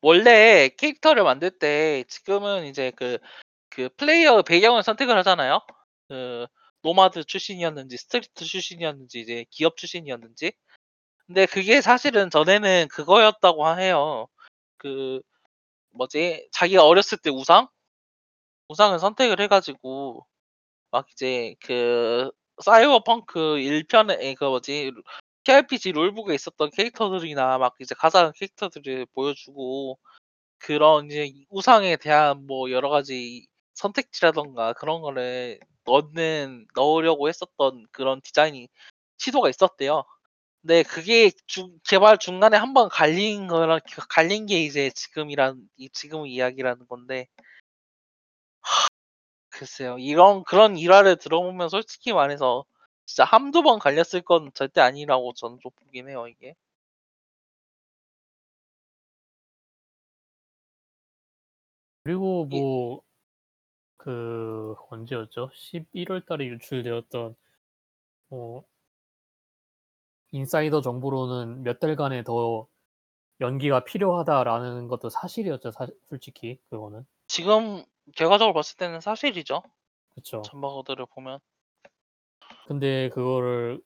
원래 0.00 0.68
캐릭터를 0.78 1.22
만들 1.24 1.50
때 1.58 2.04
지금은 2.08 2.66
이제 2.66 2.90
그 2.92 3.18
그 3.76 3.90
플레이어 3.96 4.42
배경을 4.42 4.82
선택을 4.82 5.18
하잖아요. 5.18 5.60
그 6.08 6.46
nomad 6.82 7.24
출신이었는지 7.24 7.98
street 7.98 8.44
출신이었는지 8.46 9.20
이제 9.20 9.44
기업 9.50 9.76
출신이었는지. 9.76 10.52
근데 11.26 11.46
그게 11.46 11.80
사실은 11.82 12.30
전에는 12.30 12.88
그거였다고 12.90 13.78
해요. 13.78 14.28
그 14.78 15.20
뭐지? 15.92 16.48
자기가 16.52 16.86
어렸을 16.86 17.18
때 17.18 17.30
우상? 17.30 17.68
우상을 18.68 18.98
선택을 18.98 19.40
해 19.40 19.48
가지고 19.48 20.26
막 20.90 21.06
이제 21.12 21.54
그 21.60 22.30
사이버펑크 22.62 23.58
1 23.60 23.84
편에 23.86 24.34
그 24.34 24.44
뭐지? 24.44 24.92
TRPG 25.44 25.92
롤북에 25.92 26.34
있었던 26.34 26.70
캐릭터들이나 26.70 27.58
막 27.58 27.74
이제 27.80 27.94
가상 27.96 28.32
캐릭터들을 28.36 29.06
보여주고 29.14 29.98
그런 30.58 31.06
이제 31.06 31.32
우상에 31.50 31.96
대한 31.96 32.46
뭐 32.46 32.70
여러 32.72 32.90
가지 32.90 33.46
선택지라던가 33.74 34.74
그런 34.74 35.02
거를 35.02 35.60
넣는 35.86 36.66
넣으려고 36.76 37.28
했었던 37.28 37.86
그런 37.92 38.20
디자인이 38.22 38.68
시도가 39.18 39.50
있었대요. 39.50 40.04
근데 40.62 40.82
그게 40.84 41.30
중 41.46 41.78
개발 41.88 42.18
중간에 42.18 42.56
한번 42.58 42.88
갈린 42.90 43.48
거랑 43.48 43.80
그 43.92 44.02
갈린 44.08 44.46
게 44.46 44.62
이제 44.64 44.90
지금이란 44.90 45.60
이 45.78 45.88
지금 45.90 46.26
이야기라는 46.26 46.86
건데 46.88 47.28
글쎄요. 49.58 49.98
이런 49.98 50.44
그런 50.44 50.76
일화를 50.76 51.16
들어보면 51.16 51.68
솔직히 51.68 52.12
말해서 52.12 52.64
진짜 53.06 53.24
한두 53.24 53.62
번 53.62 53.78
갈렸을 53.78 54.22
건 54.24 54.50
절대 54.54 54.80
아니라고 54.80 55.32
저는 55.34 55.58
좀 55.62 55.70
보긴 55.76 56.08
해요, 56.08 56.26
이게. 56.28 56.54
그리고 62.04 62.46
이 62.50 62.60
뭐 62.60 63.02
그 63.98 64.74
언제였죠? 64.90 65.50
11월 65.54 66.24
달에 66.26 66.46
유출되었던 66.46 67.36
어 68.30 68.64
인사이더 70.32 70.80
정보로는 70.82 71.62
몇 71.64 71.80
달간의 71.80 72.22
더 72.24 72.66
연기가 73.40 73.84
필요하다라는 73.84 74.88
것도 74.88 75.10
사실이었죠. 75.10 75.72
사 75.72 75.86
솔직히 76.10 76.58
그거는. 76.70 77.06
지금 77.28 77.84
결과적으로 78.14 78.54
봤을 78.54 78.76
때는 78.76 79.00
사실이죠. 79.00 79.62
그쵸. 80.14 80.42
전버거들을 80.42 81.06
보면. 81.06 81.40
근데 82.68 83.08
그거를 83.10 83.80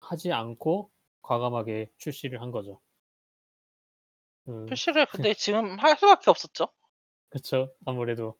하지 0.00 0.32
않고 0.32 0.90
과감하게 1.22 1.90
출시를 1.98 2.40
한 2.40 2.50
거죠. 2.50 2.80
그 4.44 4.66
출시를 4.68 5.06
근데 5.10 5.34
지금 5.34 5.78
할 5.78 5.96
수밖에 5.96 6.30
없었죠. 6.30 6.68
그쵸. 7.30 7.74
아무래도 7.84 8.38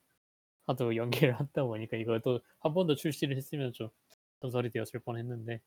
하도 0.66 0.96
연기를 0.96 1.32
하다 1.40 1.64
보니까 1.64 1.96
이것도 1.96 2.40
한번 2.60 2.86
더 2.86 2.94
출시를 2.94 3.36
했으면 3.36 3.72
좀 3.72 3.88
전설이 4.40 4.70
되었을 4.70 5.00
뻔했는데. 5.04 5.60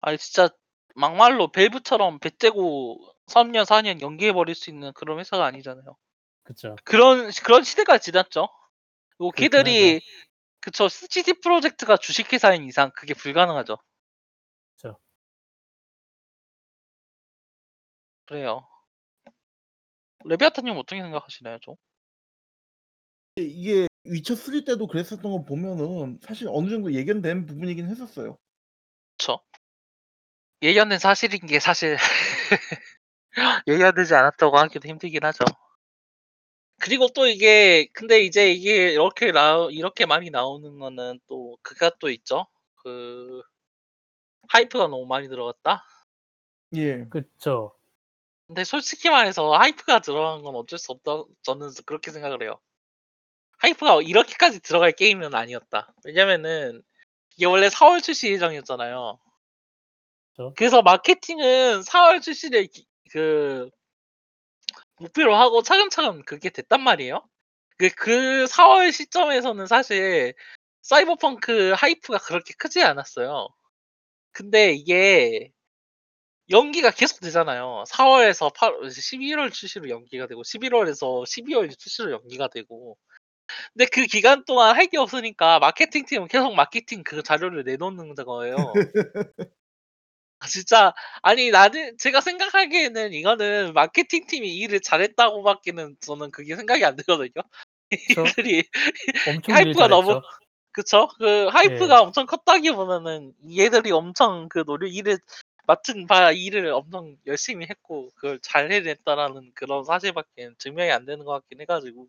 아니 0.00 0.18
진짜 0.18 0.48
막말로 0.94 1.50
밸브처럼 1.52 2.18
배 2.18 2.30
떼고 2.36 2.98
3년 3.26 3.64
4년 3.64 4.00
연기해 4.00 4.32
버릴 4.32 4.54
수 4.54 4.70
있는 4.70 4.92
그런 4.94 5.18
회사가 5.18 5.44
아니잖아요. 5.46 5.96
그쵸. 6.42 6.76
그런 6.84 7.30
그런 7.44 7.62
시대가 7.62 7.98
지났죠. 7.98 8.48
뭐 9.22 9.30
그렇긴 9.30 9.50
걔들이. 9.62 10.00
그쵸. 10.60 10.88
CD 10.88 11.34
프로젝트가 11.42 11.96
주식회사인 11.96 12.64
이상 12.64 12.90
그게 12.96 13.14
불가능하죠. 13.14 13.78
그쵸. 14.76 14.98
그래요. 18.26 18.66
레비아타님 20.24 20.76
어떻게 20.76 21.00
생각하시나요, 21.02 21.58
좀? 21.60 21.76
이게 23.36 23.86
위쳐 24.04 24.34
3 24.34 24.64
때도 24.64 24.86
그랬었던 24.86 25.22
거 25.22 25.44
보면은 25.44 26.18
사실 26.22 26.48
어느 26.50 26.68
정도 26.68 26.92
예견된 26.92 27.46
부분이긴 27.46 27.88
했었어요. 27.88 28.36
그쵸. 29.18 29.40
예견된 30.62 30.98
사실인 30.98 31.40
게 31.46 31.58
사실 31.60 31.96
예견되지 33.68 34.14
않았다고 34.14 34.58
하기도 34.58 34.88
힘들긴 34.88 35.24
하죠. 35.24 35.44
그리고 36.82 37.06
또 37.08 37.28
이게 37.28 37.86
근데 37.92 38.20
이제 38.22 38.50
이게 38.50 38.90
이렇게 38.92 39.30
나오 39.30 39.70
이렇게 39.70 40.04
많이 40.04 40.30
나오는 40.30 40.78
거는 40.80 41.20
또 41.28 41.56
그가 41.62 41.92
또 42.00 42.10
있죠. 42.10 42.48
그 42.74 43.40
하이프가 44.48 44.88
너무 44.88 45.06
많이 45.06 45.28
들어갔다. 45.28 45.84
예. 46.74 47.04
그쵸. 47.08 47.76
근데 48.48 48.64
솔직히 48.64 49.10
말해서 49.10 49.52
하이프가 49.52 50.00
들어간 50.00 50.42
건 50.42 50.56
어쩔 50.56 50.76
수 50.78 50.90
없다. 50.90 51.22
저는 51.42 51.70
그렇게 51.86 52.10
생각을 52.10 52.42
해요. 52.42 52.58
하이프가 53.58 54.02
이렇게까지 54.02 54.60
들어갈 54.60 54.90
게임은 54.90 55.34
아니었다. 55.34 55.94
왜냐면은 56.04 56.82
이게 57.36 57.46
원래 57.46 57.68
4월 57.68 58.02
출시 58.02 58.32
예정이었잖아요. 58.32 59.20
그쵸. 60.32 60.52
그래서 60.56 60.82
마케팅은 60.82 61.82
4월 61.82 62.20
출시를 62.20 62.66
기 62.66 62.84
그 63.12 63.68
목표로 65.02 65.36
하고 65.36 65.62
차근차근 65.62 66.24
그게 66.24 66.50
됐단 66.50 66.82
말이에요. 66.82 67.22
그 67.78 67.88
그 67.96 68.46
4월 68.48 68.92
시점에서는 68.92 69.66
사실 69.66 70.34
사이버펑크 70.82 71.72
하이프가 71.76 72.18
그렇게 72.20 72.54
크지 72.58 72.82
않았어요. 72.82 73.48
근데 74.32 74.72
이게 74.72 75.50
연기가 76.50 76.90
계속 76.90 77.20
되잖아요. 77.20 77.84
4월에서 77.88 78.52
8 78.54 78.72
11월 78.82 79.52
출시로 79.52 79.88
연기가 79.88 80.26
되고 80.26 80.42
11월에서 80.42 81.24
12월 81.24 81.76
출시로 81.78 82.12
연기가 82.12 82.48
되고. 82.48 82.98
근데 83.74 83.86
그 83.86 84.06
기간 84.06 84.44
동안 84.44 84.76
할 84.76 84.88
게 84.88 84.98
없으니까 84.98 85.58
마케팅 85.60 86.04
팀은 86.06 86.28
계속 86.28 86.54
마케팅 86.54 87.02
그 87.04 87.22
자료를 87.22 87.64
내놓는 87.64 88.14
거예요. 88.16 88.56
아 90.42 90.46
진짜 90.48 90.92
아니 91.22 91.50
나는 91.50 91.96
제가 91.98 92.20
생각하기에는 92.20 93.12
이거는 93.12 93.74
마케팅 93.74 94.26
팀이 94.26 94.48
일을 94.56 94.80
잘했다고 94.80 95.44
밖에는 95.44 95.96
저는 96.00 96.32
그게 96.32 96.56
생각이 96.56 96.84
안 96.84 96.96
들거든요. 96.96 97.30
그쵸. 97.90 98.24
이들이 98.40 98.64
엄청 99.24 99.56
일 99.56 99.56
하이프가 99.56 99.86
너무 99.88 100.08
잘했죠. 100.08 100.22
그쵸. 100.72 101.08
그 101.18 101.46
예. 101.46 101.48
hype가 101.50 102.00
엄청 102.02 102.26
컸다기보다는 102.26 103.34
얘들이 103.56 103.92
엄청 103.92 104.48
그 104.48 104.64
노력 104.64 104.88
일을 104.94 105.18
맡은 105.66 106.06
바 106.08 106.32
일을 106.32 106.72
엄청 106.72 107.16
열심히 107.26 107.66
했고 107.70 108.10
그걸 108.16 108.40
잘 108.42 108.72
해냈다라는 108.72 109.52
그런 109.54 109.84
사실밖엔 109.84 110.56
증명이 110.58 110.90
안 110.90 111.04
되는 111.04 111.24
것 111.24 111.32
같긴 111.32 111.60
해 111.60 111.66
가지고. 111.66 112.08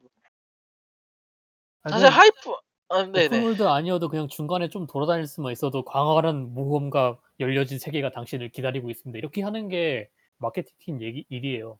아 1.83 1.89
사실 1.89 2.07
hype 2.09 2.55
아 2.89 3.03
네네. 3.03 3.27
open 3.27 3.43
world 3.43 3.63
아니어도 3.63 4.07
그냥 4.09 4.27
중간에 4.27 4.69
좀 4.69 4.87
돌아다닐 4.87 5.27
수만 5.27 5.51
있어도 5.51 5.83
광활한 5.83 6.53
모험과 6.53 7.17
열려진 7.39 7.79
세계가 7.79 8.11
당신을 8.11 8.49
기다리고 8.49 8.89
있습니다. 8.89 9.17
이렇게 9.17 9.41
하는 9.41 9.69
게 9.69 10.09
마케팅 10.37 10.75
팀 10.79 11.01
얘기 11.01 11.25
일이에요. 11.29 11.79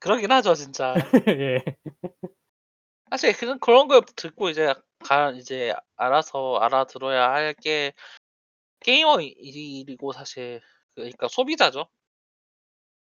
그러긴 0.00 0.32
하죠, 0.32 0.54
진짜. 0.54 0.94
예. 1.28 1.62
사실 3.10 3.32
그런 3.36 3.58
그런 3.60 3.88
걸 3.88 4.02
듣고 4.16 4.50
이제 4.50 4.72
가 5.04 5.30
이제 5.32 5.74
알아서 5.96 6.56
알아들어야 6.56 7.30
할 7.30 7.54
게 7.54 7.92
게이머 8.80 9.20
일이고 9.22 10.12
사실 10.12 10.60
그러니까 10.94 11.28
소비자죠. 11.28 11.88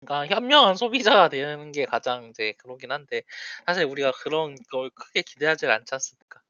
그러니까 0.01 0.33
현명한 0.35 0.75
소비자가 0.75 1.29
되는 1.29 1.71
게 1.71 1.85
가장 1.85 2.25
이제 2.29 2.53
그러긴 2.57 2.91
한데 2.91 3.23
사실 3.65 3.83
우리가 3.85 4.11
그런 4.23 4.55
걸 4.71 4.89
크게 4.91 5.21
기대하질 5.23 5.69
않지 5.69 5.93
않습니까? 5.95 6.41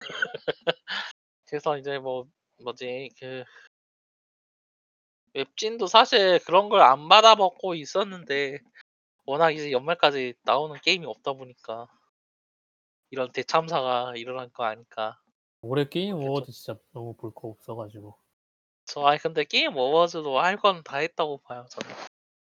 그래서 1.46 1.78
이제 1.78 1.98
뭐 1.98 2.26
뭐지 2.62 3.10
그 3.20 3.44
웹진도 5.34 5.86
사실 5.86 6.38
그런 6.44 6.68
걸 6.68 6.80
안 6.82 7.08
받아먹고 7.08 7.74
있었는데 7.74 8.58
워낙 9.26 9.50
이제 9.52 9.72
연말까지 9.72 10.34
나오는 10.42 10.80
게임이 10.82 11.06
없다 11.06 11.34
보니까 11.34 11.86
이런 13.10 13.30
대참사가 13.32 14.14
일어난 14.16 14.50
거 14.52 14.64
아닐까. 14.64 15.20
올해 15.62 15.88
게임. 15.88 16.14
award 16.16 16.52
진짜 16.52 16.78
너무 16.92 17.14
볼 17.14 17.32
거 17.34 17.48
없어 17.48 17.74
가지고. 17.74 18.16
저 18.86 19.02
아니 19.04 19.18
근데 19.18 19.44
Game 19.44 19.76
Awards도 19.76 20.38
할 20.40 20.56
건 20.56 20.82
다 20.82 20.98
했다고 20.98 21.38
봐요, 21.38 21.66
저는. 21.70 21.94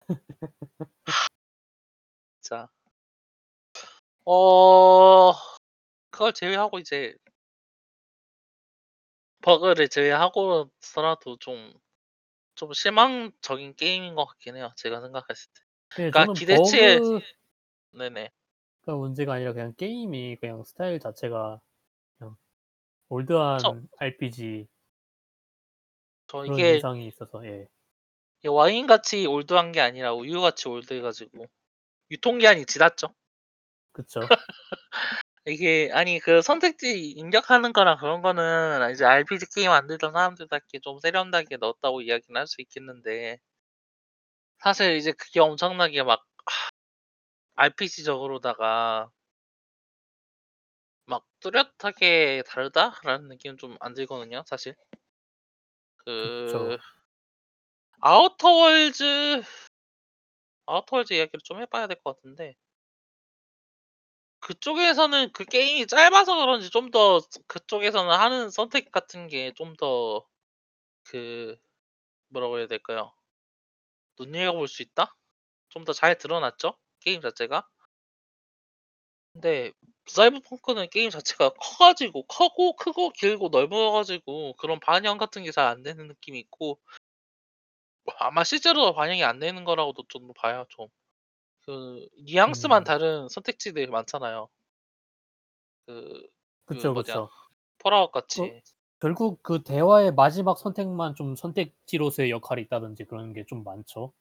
진짜. 2.40 2.68
어 4.24 5.32
그걸 6.10 6.32
제외하고 6.32 6.78
이제 6.78 7.16
버그를 9.42 9.88
제외하고서라도 9.88 11.36
좀 11.38 11.72
좀 12.62 12.72
실망적인 12.72 13.74
게임인 13.74 14.14
것 14.14 14.24
같긴 14.24 14.54
해요, 14.56 14.72
제가 14.76 15.00
생각했을 15.00 15.50
때. 15.52 15.60
예 15.98 16.10
그러니까 16.10 16.32
기대치에 16.32 17.00
버그가 17.00 17.20
네네. 17.92 18.30
문제가 18.86 19.34
아니라 19.34 19.52
그냥 19.52 19.74
게임이 19.76 20.36
그냥 20.40 20.62
스타일 20.64 21.00
자체가 21.00 21.60
그냥. 22.18 22.36
old한 23.10 23.88
RPG 23.98 24.68
저 26.28 26.44
그런 26.44 26.56
이게 26.58 26.74
인상이 26.74 27.06
있어서 27.06 27.44
예. 27.46 27.68
이게 28.40 28.48
와인 28.48 28.86
같이 28.88 29.26
old한 29.26 29.70
게 29.72 29.80
아니라 29.80 30.12
우유 30.14 30.40
같이 30.40 30.68
old해 30.68 31.00
가지고 31.00 31.46
유통기한이 32.10 32.66
지났죠. 32.66 33.14
그쵸. 33.92 34.32
이게 35.46 35.90
아니 35.92 36.18
그 36.20 36.40
선택지 36.42 37.10
입력하는 37.10 37.72
거랑 37.72 37.98
그런 37.98 38.22
거는 38.22 38.90
이제 38.92 39.04
RPG 39.04 39.46
게임 39.54 39.70
만들던 39.70 40.12
사람들답게 40.12 40.78
좀 40.80 40.98
세련되게 41.00 41.56
넣었다고 41.58 42.00
이야기는 42.02 42.38
할 42.38 42.46
수 42.46 42.60
있겠는데 42.60 43.38
사실 44.60 44.96
이제 44.96 45.12
그게 45.12 45.40
엄청나게 45.40 46.02
막 46.04 46.24
RPG적으로다가 47.56 49.10
막 51.06 51.24
뚜렷하게 51.40 52.42
다르다라는 52.48 53.28
느낌은 53.28 53.56
좀 53.56 53.76
안 53.80 53.94
들거든요, 53.94 54.42
사실. 54.46 54.74
그 56.04 56.42
그쵸. 56.46 56.78
Outer 58.00 58.48
Worlds 58.50 59.42
Outer 60.66 60.96
Worlds 60.96 61.12
이야기를 61.14 61.40
좀 61.44 61.60
해봐야 61.60 61.86
될 61.86 61.96
것 62.02 62.16
같은데 62.16 62.56
그쪽에서는 64.42 65.32
그 65.32 65.44
게임이 65.46 65.86
짧아서 65.88 66.36
그런지 66.36 66.70
좀 66.70 66.90
더 66.92 67.20
그쪽에서는 67.48 68.10
하는 68.14 68.50
선택 68.50 68.92
같은 68.92 69.28
게 69.28 69.52
좀 69.56 69.74
더 69.76 70.26
그 71.04 71.56
뭐라고 72.30 72.58
해야 72.58 72.66
될까요? 72.68 73.12
눈여겨 74.18 74.52
볼 74.56 74.68
수 74.68 74.82
있다? 74.82 75.14
좀 75.68 75.84
더 75.84 75.92
잘 75.92 76.16
드러났죠? 76.18 76.78
게임 77.00 77.20
자체가. 77.20 77.68
근데 79.32 79.72
사이버 80.06 80.40
펑크는 80.40 80.88
게임 80.90 81.10
자체가 81.10 81.50
커가지고 81.60 82.24
커고 82.26 82.76
크고 82.76 83.10
길고 83.10 83.48
넓어가지고 83.48 84.54
그런 84.54 84.80
반영 84.80 85.18
같은 85.18 85.42
게 85.44 85.50
잘 85.52 85.66
안 85.68 85.82
되는 85.82 86.06
느낌이 86.08 86.38
있고 86.40 86.80
아마 88.18 88.44
실제로 88.44 88.94
반영이 88.94 89.24
안 89.24 89.38
되는 89.40 89.64
거라고도 89.64 90.04
좀 90.08 90.32
봐요 90.34 90.64
좀. 90.68 90.88
그 91.62 92.06
뉘앙스만 92.24 92.82
음. 92.82 92.84
다른 92.84 93.28
선택지들이 93.28 93.86
많잖아요. 93.88 94.48
그, 95.86 96.28
그 96.66 96.74
그쵸, 96.74 96.92
뭐냐 96.92 97.04
그쵸. 97.04 97.30
Fallout 97.78 98.12
같이. 98.12 98.62
결국 99.00 99.42
그 99.42 99.62
대화의 99.62 100.14
마지막 100.14 100.56
선택만 100.58 101.14
좀 101.14 101.34
선택지로서의 101.36 102.30
역할이 102.30 102.62
있다든지 102.62 103.04
그런 103.04 103.32
게 103.34 103.44
좀 103.46 103.64
많죠. 103.64 104.12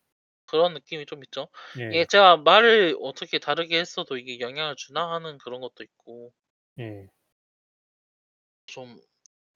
그런 0.46 0.74
느낌이 0.76 1.06
좀 1.08 1.24
있죠. 1.24 1.48
예. 1.78 1.84
이게 1.90 2.06
제가 2.06 2.38
말을 2.38 2.96
어떻게 3.02 3.40
다르게 3.40 3.80
했어도 3.80 4.18
이게 4.18 4.40
영향을 4.40 4.76
주나 4.76 5.12
하는 5.14 5.38
그런 5.40 5.62
것도 5.62 5.84
있고 5.84 6.32
예. 6.80 7.10
좀 8.66 9.00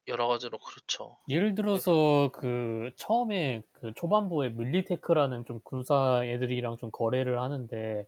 여러 0.07 0.27
가지로 0.27 0.57
그렇죠. 0.59 1.17
예를 1.27 1.55
들어서 1.55 2.29
그 2.33 2.91
처음에 2.97 3.63
그 3.71 3.93
초반부에 3.95 4.49
Militech라는 4.49 5.45
좀 5.45 5.59
군사 5.63 6.23
애들이랑 6.23 6.77
좀 6.77 6.91
거래를 6.91 7.41
하는데 7.41 8.05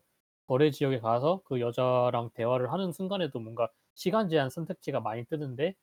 거래 0.47 0.69
지역에 0.71 0.99
가서 0.99 1.41
그 1.45 1.59
여자랑 1.59 2.29
대화를 2.33 2.71
하는 2.71 2.91
순간에도 2.91 3.39
뭔가 3.39 3.69
시간 3.95 4.29
제한 4.29 4.49
선택지가 4.51 4.99
많이 5.01 5.25
뜨는데 5.25 5.73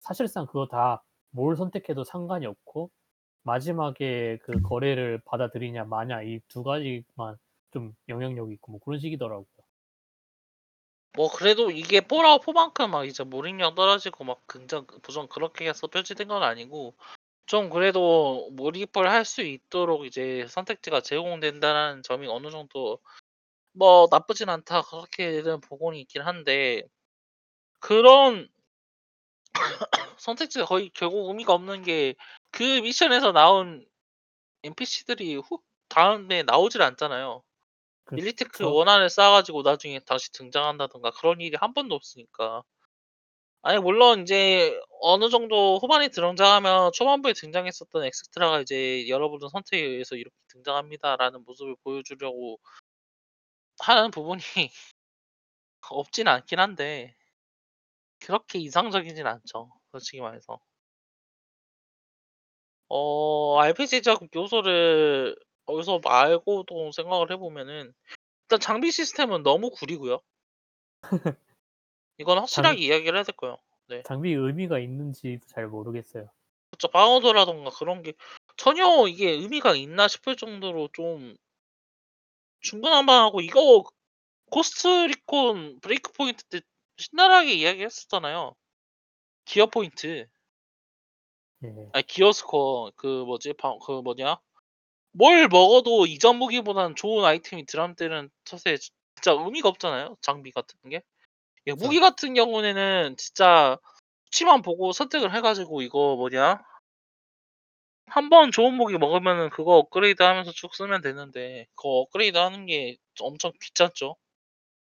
사실상 0.00 0.46
그거 0.46 0.68
다 0.68 1.04
뭘 1.32 1.56
선택해도 1.56 2.04
상관이 2.04 2.46
없고 2.46 2.90
마지막에 3.44 4.38
그 4.42 4.60
거래를 4.62 5.20
받아들이냐 5.26 5.84
마냐 5.86 6.22
이 6.24 6.40
두 6.48 6.62
가지만 6.64 7.36
좀 7.72 7.94
영향력이 8.08 8.54
있고 8.54 8.72
뭐 8.72 8.80
그런 8.84 9.00
식이더라고요. 9.00 9.46
뭐 11.16 11.28
그래도 11.30 11.70
이게 11.70 12.00
폴아웃 12.00 12.42
4만큼 12.42 12.90
막 12.90 13.06
이제 13.06 13.22
몰입력 13.24 13.74
떨어지고 13.74 14.24
막 14.24 14.40
긍정 14.46 14.86
부정 15.02 15.28
그렇게 15.28 15.68
해서 15.68 15.86
펼치된 15.86 16.28
건 16.28 16.42
아니고 16.42 16.94
좀 17.46 17.70
그래도 17.70 18.50
몰입을 18.52 19.10
할 19.10 19.24
수 19.24 19.42
있도록 19.42 20.06
이제 20.06 20.46
선택지가 20.48 21.00
제공된다는 21.02 22.02
점이 22.04 22.28
어느 22.28 22.50
정도 22.50 23.00
뭐 23.72 24.08
나쁘진 24.10 24.48
않다 24.50 24.82
그렇게는 24.82 25.60
보고는 25.62 25.98
있긴 26.00 26.22
한데 26.22 26.82
그런 27.80 28.48
선택지가 30.18 30.64
거의 30.66 30.90
결국 30.94 31.28
의미가 31.28 31.52
없는 31.54 31.82
게 31.82 32.14
그 32.56 32.62
미션에서 32.82 33.32
나온 33.32 33.84
NPC들이 34.64 35.36
후 35.36 35.60
다음에 35.88 36.42
나오질 36.44 36.82
않잖아요. 36.82 37.42
그 38.04 38.14
Militech 38.14 38.50
그쵸. 38.52 38.74
원한을 38.74 39.08
쌓아가지고 39.10 39.62
나중에 39.62 39.98
다시 40.00 40.30
등장한다든가 40.32 41.10
그런 41.12 41.40
일이 41.40 41.56
한 41.60 41.74
번도 41.74 41.94
없으니까. 41.94 42.62
아니 43.62 43.78
물론 43.80 44.22
이제 44.22 44.78
어느 45.00 45.30
정도 45.30 45.78
후반에 45.78 46.08
등장하면 46.08 46.92
초반부에 46.92 47.32
등장했었던 47.32 48.04
엑스트라가 48.04 48.60
이제 48.60 49.08
여러분의 49.08 49.48
선택에 49.50 49.82
의해서 49.82 50.16
이렇게 50.16 50.34
등장합니다라는 50.48 51.44
모습을 51.44 51.74
보여주려고 51.82 52.58
하는 53.78 54.10
부분이 54.10 54.40
없진 55.90 56.28
않긴 56.28 56.58
한데 56.58 57.14
그렇게 58.20 58.58
이상적이진 58.58 59.26
않죠. 59.26 59.70
솔직히 59.92 60.20
말해서. 60.20 60.58
어 62.88 63.58
RPG적 63.60 64.28
요소를 64.34 65.36
어디서 65.66 66.00
알고도 66.04 66.92
생각을 66.92 67.30
해보면은 67.32 67.92
일단 68.44 68.60
장비 68.60 68.90
시스템은 68.90 69.42
너무 69.42 69.70
구리고요. 69.70 70.20
이건 72.18 72.38
확실하게 72.38 72.80
이야기를 72.80 73.16
해야 73.16 73.24
될 73.24 73.36
거예요. 73.36 73.58
네. 73.88 74.02
장비 74.04 74.32
의미가 74.32 74.78
있는지도 74.78 75.46
잘 75.46 75.66
모르겠어요. 75.66 76.28
그쵸. 76.70 76.88
방어도라던가 76.88 77.70
그런 77.70 78.02
게 78.02 78.12
전혀 78.56 79.06
이게 79.08 79.30
의미가 79.30 79.74
있나 79.74 80.08
싶을 80.08 80.36
정도로 80.36 80.88
좀 80.92 81.36
중구난방하고 82.60 83.40
이거 83.40 83.84
Ghost 84.50 85.80
Recon 85.80 86.12
Breakpoint 86.12 86.44
때 86.44 86.60
신랄하게 86.96 87.54
이야기했었잖아요. 87.54 88.54
gear 89.44 89.66
point. 89.66 90.26
예. 91.64 91.88
아니 91.92 92.06
gear 92.06 92.32
score 92.32 92.92
그 92.96 93.06
뭐지 93.24 93.54
방그 93.54 94.02
뭐냐 94.02 94.38
뭘 95.14 95.48
먹어도 95.48 96.06
이전 96.06 96.36
무기보다는 96.38 96.96
좋은 96.96 97.24
아이템이 97.24 97.66
drop되는 97.66 98.30
탓에 98.44 98.76
진짜 98.78 99.32
의미가 99.32 99.68
없잖아요. 99.70 100.16
장비 100.20 100.50
같은 100.52 100.78
게. 100.90 101.02
예. 101.68 101.74
무기 101.74 102.00
같은 102.00 102.34
경우에는 102.34 103.16
진짜 103.18 103.78
수치만 104.26 104.62
보고 104.62 104.92
선택을 104.92 105.34
해가지고 105.36 105.82
이거 105.82 106.16
뭐냐 106.16 106.62
한 108.06 108.30
번 108.30 108.50
좋은 108.50 108.72
무기 108.74 108.96
먹으면은 108.96 109.50
그거 109.50 109.76
업그레이드 109.76 110.22
하면서 110.22 110.50
쭉 110.52 110.74
쓰면 110.74 111.02
되는데 111.02 111.66
그거 111.74 111.90
업그레이드 112.00 112.38
하는 112.38 112.64
게 112.66 112.96
엄청 113.20 113.52
귀찮죠. 113.60 114.16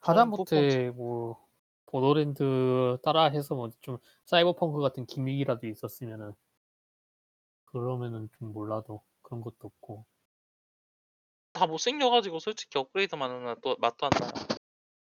하다못해 0.00 0.90
뭐 0.94 1.44
보더랜드 1.87 2.98
따라해서 3.02 3.55
뭐 3.55 3.70
좀 3.83 3.98
사이버펑크 4.24 4.81
같은 4.81 5.07
기믹이라도 5.07 5.66
있었으면은 5.68 6.33
그러면은 7.66 8.29
좀 8.38 8.52
몰라도 8.52 9.02
그런 9.26 9.40
것도 9.40 9.56
없고. 9.62 10.06
다 11.52 11.66
못생겨가지고 11.66 12.38
솔직히 12.38 12.78
업그레이드만 12.78 13.28
하나 13.30 13.56
또 13.62 13.76
맛도 13.80 14.06
안 14.06 14.10
나요. 14.20 14.30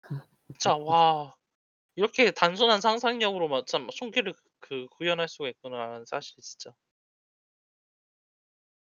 진짜 0.58 0.76
와 0.76 1.34
이렇게 1.96 2.30
단순한 2.30 2.80
상상력으로 2.80 3.64
참 3.66 3.88
총기를 3.90 4.34
그 4.60 4.86
구현할 4.96 5.28
수가 5.28 5.48
있구나 5.50 6.02
사실 6.06 6.36
진짜. 6.42 6.72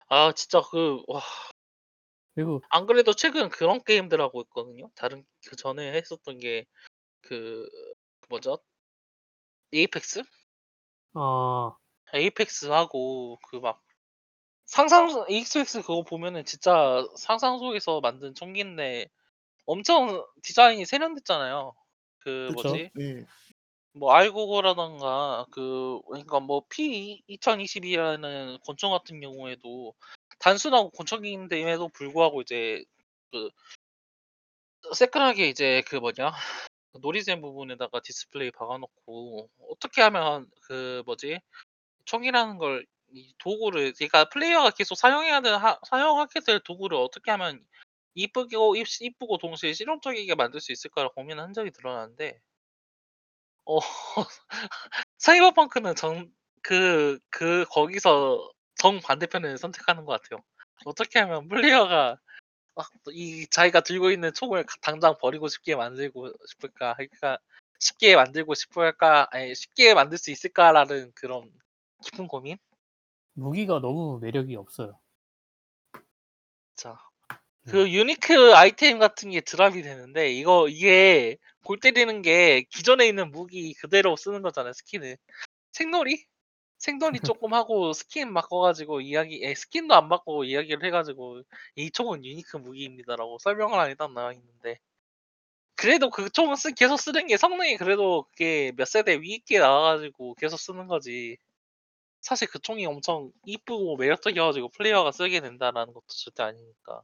아 0.09 0.33
진짜 0.33 0.61
그 0.61 1.03
와. 1.09 1.23
그리고 2.35 2.61
안 2.69 2.87
그래도 2.87 3.13
최근 3.15 3.49
그런 3.49 3.83
게임들 3.83 4.21
하고 4.21 4.43
있거든요. 4.43 4.91
다른 4.95 5.25
그 5.49 5.57
전에 5.57 5.93
했었던 5.93 6.39
게 6.39 6.67
그 7.27 7.69
뭐죠? 8.29 8.59
에이펙스? 9.73 10.23
아 11.15 11.77
에이펙스 12.15 12.67
하고 12.67 13.39
그 13.49 13.57
막 13.61 13.83
상상 14.67 15.25
에이펙스 15.29 15.83
그거 15.83 16.03
보면은 16.03 16.45
진짜 16.45 17.07
상상 17.17 17.59
속에서 17.59 18.01
만든 18.01 18.35
총기인데 18.35 19.09
엄청 19.65 20.25
디자인이 20.43 20.85
세련됐잖아요. 20.85 21.75
그 22.19 22.49
그쵸. 22.51 22.69
뭐지? 22.69 22.91
네. 22.95 23.25
뭐 23.93 24.13
알고고라던가 24.13 25.47
그 25.51 26.01
그러니까 26.07 26.41
뭐 26.41 26.63
P 26.69 27.23
2022라는 27.31 28.61
권총 28.63 28.91
같은 28.91 29.21
경우에도 29.21 29.95
단순하고 30.39 30.91
권총인데에도 30.91 31.89
불구하고 31.89 32.43
이제 32.43 32.85
그 33.31 33.51
새끈하게 34.95 35.49
이제 35.49 35.83
그 35.87 35.97
뭐냐 35.97 36.33
노리쇠 37.01 37.41
부분에다가 37.41 38.01
디스플레이 38.01 38.51
박아놓고 38.51 39.49
어떻게 39.71 40.03
하면 40.03 40.51
그 40.63 41.03
뭐지 41.07 41.41
총이라는 42.05 42.59
걸 42.59 42.87
이 43.13 43.35
도구를 43.39 43.93
그러니까 43.95 44.29
플레이어가 44.29 44.71
계속 44.71 44.95
사용해야 44.97 45.41
되는 45.41 45.59
하, 45.59 45.79
사용하게 45.89 46.41
될 46.41 46.61
도구를 46.61 46.97
어떻게 46.99 47.31
하면 47.33 47.65
이쁘고 48.15 48.77
이- 48.77 48.85
이쁘고 49.01 49.39
동시에 49.39 49.73
실용적이게 49.75 50.35
만들 50.35 50.61
수 50.61 50.73
있을까를 50.73 51.11
고민한 51.11 51.49
흔적이 51.49 51.71
드러나는데 51.73 52.41
어 53.65 53.79
사이버펑크는 55.19 55.95
정 55.97 56.31
그그 56.63 57.67
거기서 57.71 58.51
정 58.77 59.01
반대편을 59.01 59.59
선택하는 59.59 60.05
것 60.05 60.21
같아요. 60.23 60.43
어떻게 60.85 61.19
하면 61.21 61.49
플레이어가 61.49 62.19
아, 62.77 62.83
이 63.13 63.47
자기가 63.51 63.83
들고 63.83 64.11
있는 64.13 64.33
총을 64.35 64.65
가- 64.67 64.77
당장 64.83 65.17
버리고 65.21 65.49
싶게 65.49 65.77
만들고 65.77 66.33
싶을까? 66.49 66.95
그러니까 66.97 67.39
쉽게 67.81 68.17
만들고 68.17 68.55
싶을까? 68.55 69.29
아니 69.33 69.55
쉽게 69.55 69.95
만들 69.95 70.19
수 70.19 70.31
있을까라는 70.33 71.13
그런 71.15 71.51
깊은 72.05 72.29
고민? 72.29 72.59
무기가 73.37 73.79
너무 73.81 74.19
매력이 74.21 74.57
없어요. 74.57 74.99
자, 76.75 76.99
네. 77.65 77.73
그 77.73 77.91
unique 77.93 78.55
아이템 78.57 78.99
같은 78.99 79.31
게 79.31 79.41
drop이 79.41 79.83
되는데 79.83 80.33
이거 80.33 80.69
이게 80.69 81.37
골 81.65 81.81
때리는 81.81 82.23
게 82.23 82.63
기존에 82.71 83.07
있는 83.09 83.31
무기 83.33 83.75
그대로 83.75 84.17
쓰는 84.17 84.43
거잖아요 84.43 84.73
skin을. 84.75 85.17
색놀이? 85.73 86.27
색놀이 86.79 87.21
조금 87.39 87.55
하고 87.55 87.93
스킨 87.95 88.35
바꿔 88.35 88.61
가지고 88.61 89.01
이야기 89.03 89.45
에 89.45 89.55
skin도 89.55 89.95
안 89.95 90.09
바꾸고 90.11 90.45
이야기를 90.45 90.85
해 90.85 90.91
가지고 90.91 91.43
"이 91.77 91.91
총은 91.93 92.25
unique 92.25 92.59
무기입니다."라고 92.59 93.39
설명을 93.41 93.79
안에 93.81 93.95
딱 93.97 94.13
나와 94.15 94.33
있는데 94.35 94.79
그래도 95.77 96.11
그 96.11 96.31
총을 96.31 96.57
쓰 96.57 96.73
계속 96.73 96.97
쓰는 96.99 97.27
게 97.27 97.37
성능이 97.37 97.77
그래도 97.77 98.25
그게 98.31 98.73
몇 98.77 98.87
세대 98.89 99.21
위있게 99.21 99.59
나와 99.59 99.97
가지고 99.97 100.35
계속 100.37 100.59
쓰는 100.59 100.87
거지. 100.87 101.37
사실 102.27 102.49
그 102.49 102.59
총이 102.59 102.85
엄청 102.87 103.31
이쁘고 103.45 103.97
매력적이어 103.97 104.47
가지고 104.47 104.69
플레이어가 104.71 105.13
쓰게 105.13 105.41
된다라는 105.41 105.93
것도 105.95 106.07
절대 106.09 106.43
아니니까. 106.43 107.03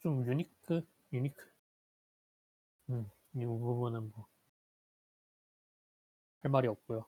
좀 0.00 0.26
unique? 0.26 0.84
unique. 1.12 1.50
음. 2.90 3.10
이 3.34 3.44
부분은 3.44 4.12
뭐 4.12 4.26
할 6.42 6.50
말이 6.50 6.68
없고요. 6.68 7.06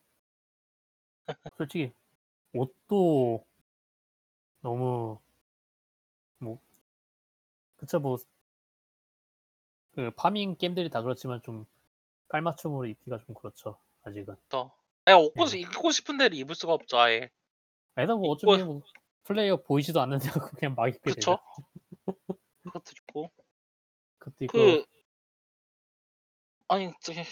솔직히 1.56 1.92
옷도 2.54 3.44
너무 4.62 5.20
뭐 6.38 6.58
그쵸 7.76 8.00
뭐 8.00 8.18
그 9.94 10.10
farming 10.11 10.57
게임들이 10.56 10.90
다 10.90 11.02
그렇지만 11.02 11.40
좀 11.42 11.66
깔맞춤으로 12.28 12.87
입기가 12.87 13.18
좀 13.18 13.34
그렇죠. 13.34 13.78
아직은. 14.02 14.37
더 14.48 14.74
아니 15.07 15.17
옷고 15.19 15.47
네. 15.47 15.61
입고 15.61 15.90
싶은 15.90 16.17
데를 16.19 16.37
입을 16.37 16.55
수가 16.55 16.73
없죠 16.73 16.99
아예. 16.99 17.31
아니다 17.95 18.14
뭐 18.14 18.35
입고 18.35 18.51
어차피 18.51 18.64
뭐 18.64 18.83
플레이어 19.25 19.57
보이지도 19.62 20.01
않는데 20.01 20.29
그냥 20.59 20.75
막 20.75 20.88
입게 20.88 20.99
그쵸. 21.12 21.14
되죠. 21.14 21.38
그것도 22.64 22.93
있고. 23.01 23.31
그것도 24.19 24.45
있고 24.45 24.53
그 24.53 24.85
아니 26.69 26.93
저기 27.01 27.23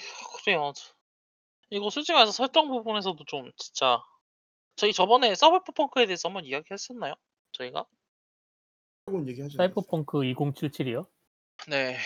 그래요. 0.45 0.73
이거 1.71 1.89
솔직히 1.91 2.13
말해서 2.13 2.33
설정 2.33 2.69
부분에서도 2.69 3.25
좀 3.25 3.51
진짜 3.57 4.03
저희 4.77 4.93
저번에 4.93 5.35
사이버펑크에 5.35 6.07
대해서 6.07 6.29
한번 6.29 6.45
이야기했었나요? 6.45 7.15
저희가? 7.53 7.87
조금 9.07 9.27
얘기하지 9.29 9.57
않았어요? 9.59 9.69
사이버펑크 9.69 10.19
2077이요? 10.19 11.07
네. 11.69 11.97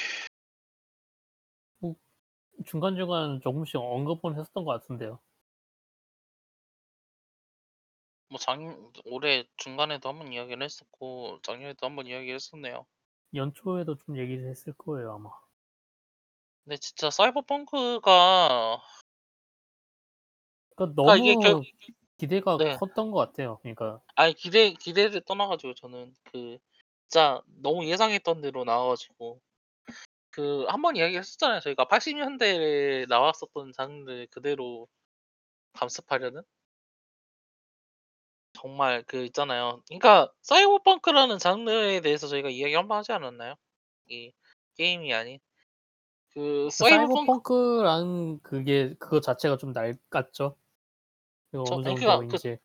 중간중간 2.64 3.40
조금씩 3.42 3.76
언급은 3.76 4.38
했었던 4.38 4.64
것 4.64 4.80
같은데요. 4.80 5.20
뭐 8.28 8.38
작 8.38 8.58
올해 9.04 9.44
중간에도 9.56 10.08
한번 10.08 10.32
이야기를 10.32 10.62
했었고 10.62 11.40
작년에도 11.42 11.86
한번 11.86 12.06
이야기를 12.06 12.34
했었네요. 12.36 12.86
연초에도 13.34 13.96
좀 13.98 14.16
얘기를 14.18 14.48
했을 14.50 14.72
거예요 14.72 15.12
아마. 15.12 15.30
근데 16.64 16.76
진짜 16.78 17.10
사이버펑크가 17.10 18.80
그러니까 20.76 20.94
그러니까 21.02 21.16
이게 21.22 21.34
너무 21.34 21.40
결 21.40 21.64
기대가 22.18 22.58
네. 22.58 22.76
컸던 22.78 23.10
것 23.10 23.18
같아요. 23.18 23.58
그러니까 23.62 24.00
아니 24.14 24.34
기대 24.34 24.72
기대를 24.72 25.22
떠나 25.22 25.46
가지고 25.48 25.74
저는 25.74 26.14
그 26.24 26.58
진짜 27.08 27.42
너무 27.46 27.86
예상했던 27.86 28.40
대로 28.42 28.64
나와 28.64 28.88
가지고 28.90 29.40
그한번 30.30 30.96
이야기했었잖아요. 30.96 31.60
저희가 31.60 31.86
80 31.88 32.16
년대에 32.18 33.06
나왔었던 33.08 33.72
장르 33.74 34.26
그대로 34.30 34.88
감습하려는? 35.74 36.42
정말 38.56 39.04
그 39.06 39.24
있잖아요. 39.26 39.82
그러니까 39.88 40.32
사이버펑크라는 40.42 41.38
장르에 41.38 42.00
대해서 42.00 42.26
저희가 42.28 42.48
이야기 42.50 42.74
한 42.74 42.88
번 42.88 42.98
하지 42.98 43.12
않았나요? 43.12 43.54
이 44.08 44.32
게임이 44.76 45.12
아닌. 45.14 45.38
그 46.30 46.70
사이버펑크 46.70 47.32
사이버펑크라는 47.42 48.40
그게 48.42 48.94
그거 48.98 49.20
자체가 49.20 49.56
좀 49.56 49.72
낡았죠. 49.72 50.56
그저 51.62 51.62
어느 51.64 51.82
정도 51.82 52.02
그러니까 52.06 52.24
그 52.28 52.38
인제 52.38 52.58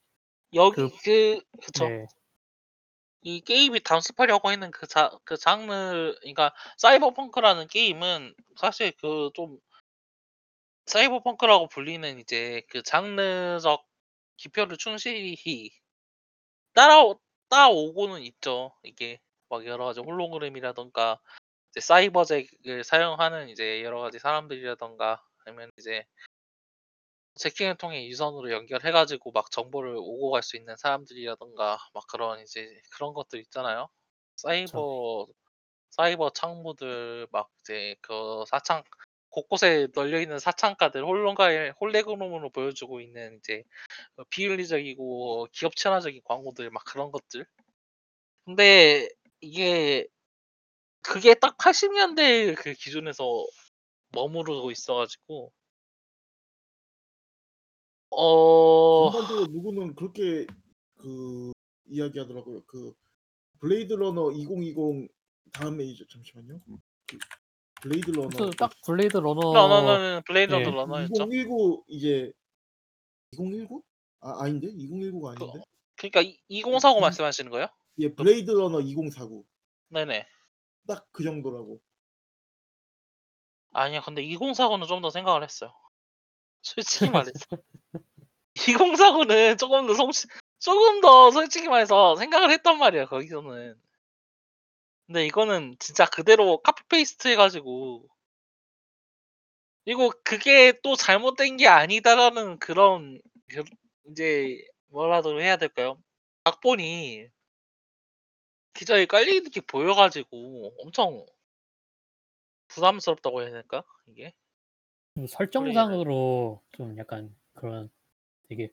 여기 0.53 0.77
그 0.77 0.89
그 1.03 1.41
그쵸. 1.61 1.85
네. 1.85 2.07
이 3.23 3.41
게임이 3.41 3.81
담습하려고 3.83 4.49
하는 4.49 4.69
그 4.71 4.85
자 4.87 5.09
그 5.25 5.35
장르 5.37 6.13
그러니까 6.21 6.53
사이버펑크라는 6.77 7.67
게임은 7.67 8.35
사실 8.57 8.91
그 9.01 9.31
좀 9.33 9.57
사이버펑크라고 10.85 11.67
불리는 11.69 12.19
이제 12.19 12.61
그 12.69 12.83
장르적 12.83 13.83
기표를 14.37 14.77
충실히 14.77 15.35
따라오 16.73 17.19
따오고는 17.49 18.21
있죠. 18.23 18.73
이게 18.83 19.19
막 19.49 19.65
여러 19.65 19.85
가지 19.85 19.99
홀로그램이라든가 20.01 21.19
이제 21.71 21.81
사이버잭을 21.81 22.83
사용하는 22.85 23.49
이제 23.49 23.83
여러 23.83 24.01
가지 24.01 24.19
사람들이라든가 24.19 25.23
아니면 25.45 25.71
이제 25.79 26.05
재킹을 27.35 27.75
통해 27.77 28.07
유선으로 28.07 28.51
연결해 28.51 28.91
가지고 28.91 29.31
막 29.31 29.49
정보를 29.51 29.95
오고 29.97 30.31
갈 30.31 30.41
수 30.43 30.57
있는 30.57 30.75
사람들이라든가 30.77 31.77
막 31.93 32.07
그런 32.07 32.41
이제 32.41 32.81
그런 32.93 33.13
것들 33.13 33.39
있잖아요. 33.41 33.89
사이버 34.35 35.27
사이버 35.91 36.31
창구들 36.31 37.27
막 37.31 37.49
이제 37.61 37.95
그 38.01 38.45
사창 38.47 38.83
곳곳에 39.31 39.87
널려 39.95 40.21
있는 40.21 40.39
사창가들 40.39 41.03
홀로가에 41.03 41.71
홀레그램으로 41.81 42.49
보여주고 42.51 43.01
있는 43.01 43.37
이제 43.37 43.63
어 44.17 44.23
비윤리적이고 44.29 45.47
기업 45.51 45.75
친화적인 45.75 46.21
광고들 46.25 46.69
막 46.69 46.83
그런 46.85 47.11
것들. 47.11 47.45
근데 48.45 49.07
이게 49.39 50.07
그게 51.01 51.33
딱 51.33 51.57
80 51.57 51.93
년대 51.93 52.55
그 52.55 52.73
기준에서 52.73 53.45
머무르고 54.13 54.71
있어 54.71 54.95
가지고 54.95 55.51
어 58.11 59.11
전반적으로 59.11 59.47
누구는 59.47 59.95
그렇게 59.95 60.45
그 60.97 61.51
이야기하더라고요. 61.85 62.63
그 62.65 62.93
Blade 63.59 63.93
Runner 63.93 64.31
2020 64.31 65.09
다음에 65.53 65.83
이제 65.85 66.05
잠시만요. 66.09 66.59
그 67.81 67.89
Blade 67.89 68.11
Runner. 68.11 68.37
그 68.51 68.60
딱 68.60 68.71
Blade 68.85 69.17
Runner 69.17 69.41
Runner는 69.53 70.23
Blade 70.25 70.51
예. 70.51 70.53
Runner 70.53 70.71
Runner였죠. 70.71 71.27
2019 71.27 71.83
이제 71.87 72.31
2019? 73.33 73.83
아 74.21 74.43
아닌데? 74.43 74.67
2019가 74.73 75.31
그 75.35 75.45
아닌데? 75.45 75.61
그러니까 75.97 76.21
이2049이 76.49 77.01
말씀하시는 77.01 77.51
거예요? 77.51 77.67
예 77.99 78.13
Blade 78.13 78.51
Runner 78.51 78.81
2049. 78.81 79.45
네네. 79.89 80.25
딱 80.85 81.07
그 81.11 81.23
정도라고. 81.23 81.81
아니요. 83.73 84.01
근데 84.05 84.21
2049는 84.23 84.87
좀 84.87 85.01
더 85.01 85.09
생각을 85.09 85.43
했어요. 85.43 85.73
솔직히 86.63 87.09
말해서. 87.11 87.45
2049는 88.55 89.57
쪼금 89.57 89.87
더 89.87 89.93
성시 89.95 90.27
쪼금 90.59 91.01
더 91.01 91.31
솔직히 91.31 91.67
말해서 91.67 92.15
생각을 92.15 92.51
했단 92.51 92.77
말이에요 92.77 93.07
거기서는. 93.07 93.75
근데 95.11 95.25
이거는 95.25 95.75
진짜 95.77 96.05
그대로 96.05 96.59
copy 96.61 96.83
paste 96.87 97.27
해 97.27 97.35
가지고 97.35 98.07
그리고 99.85 100.11
그게 100.23 100.73
또 100.83 100.95
'잘못된 100.95 101.57
게 101.57 101.67
아니다.'라는 101.67 102.59
그런 102.59 103.19
그 103.49 103.63
인제 104.05 104.57
뭐라고 104.89 105.41
해야 105.41 105.57
될까요? 105.57 105.97
각본이 106.43 107.29
기저에 108.73 109.05
깔려 109.05 109.33
있는 109.33 109.49
게 109.51 109.61
보여 109.61 109.93
가지고 109.95 110.73
엄청 110.79 111.25
부담스럽다고 112.69 113.41
해야 113.41 113.51
될까? 113.51 113.83
이게? 114.07 114.33
설정상으로 115.27 116.61
좀 116.71 116.97
약간 116.97 117.35
그런 117.53 117.89
되게 118.49 118.71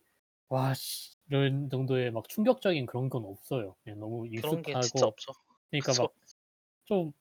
'와 0.48 0.74
씨.' 0.74 1.16
이런 1.28 1.70
정도의 1.70 2.10
막 2.12 2.28
충격적인 2.28 2.86
그런 2.86 3.10
건 3.10 3.24
없어요. 3.26 3.76
그냥 3.84 4.00
너무 4.00 4.26
그런 4.34 4.62
게 4.62 4.76
진짜 4.76 5.06
익숙하고 5.06 5.06
없죠. 5.06 5.32
그러니까. 5.70 5.92
막 5.94 6.12
좀 6.86 7.12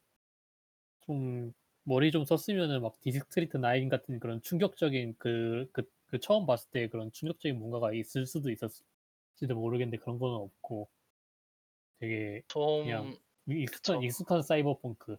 좀 1.01 1.53
머리 1.83 2.11
좀 2.11 2.25
썼으면은 2.25 2.81
막 2.81 2.99
District 3.01 3.57
9 3.59 3.89
같은 3.89 4.19
그런 4.19 4.41
충격적인 4.41 5.15
그 5.17 5.67
그 5.73 5.83
그 6.07 6.19
처음 6.21 6.45
봤을 6.45 6.69
때 6.71 6.87
그런 6.87 7.11
충격적인 7.11 7.59
뭔가가 7.59 7.91
있을 7.93 8.25
수도 8.25 8.49
있었을지도 8.49 9.55
모르겠는데 9.55 9.97
그런 9.97 10.19
거는 10.19 10.35
없고 10.37 10.89
되게 11.99 12.41
그냥 12.81 13.15
좀 13.45 13.57
익숙한 13.57 13.99
그쵸. 13.99 14.03
익숙한 14.03 14.41
사이버펑크. 14.41 15.17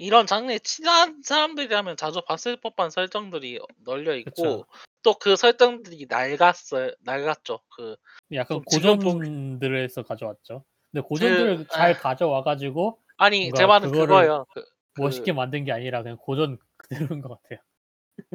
이런 0.00 0.26
장르에 0.26 0.58
친한 0.60 1.22
사람들이라면 1.22 1.96
자주 1.96 2.20
봤을 2.22 2.56
법한 2.56 2.90
설정들이 2.90 3.58
어 3.58 3.66
널려. 3.84 4.14
있고 4.16 4.66
또 5.02 5.14
그 5.14 5.36
설정들이 5.36 6.06
낡았어요 6.08 6.92
낡았죠. 7.00 7.60
그 7.76 7.96
약간 8.32 8.62
고전들에서 8.62 10.02
가져왔죠. 10.04 10.64
근데 10.92 11.02
그 11.02 11.08
고전들을 11.08 11.66
잘아 11.68 11.98
가져와 11.98 12.42
가지고 12.42 13.00
아니 13.16 13.50
제 13.54 13.64
뭔가 13.64 13.80
말은 13.80 13.90
그거를 13.92 14.06
그거예요. 14.06 14.46
그 14.54 14.64
멋있게 14.96 15.32
그 15.32 15.36
만든 15.36 15.64
게 15.64 15.72
아니라 15.72 16.02
그냥 16.02 16.18
고전 16.18 16.58
그대로인 16.76 17.20
것 17.20 17.40
같아요. 17.42 17.60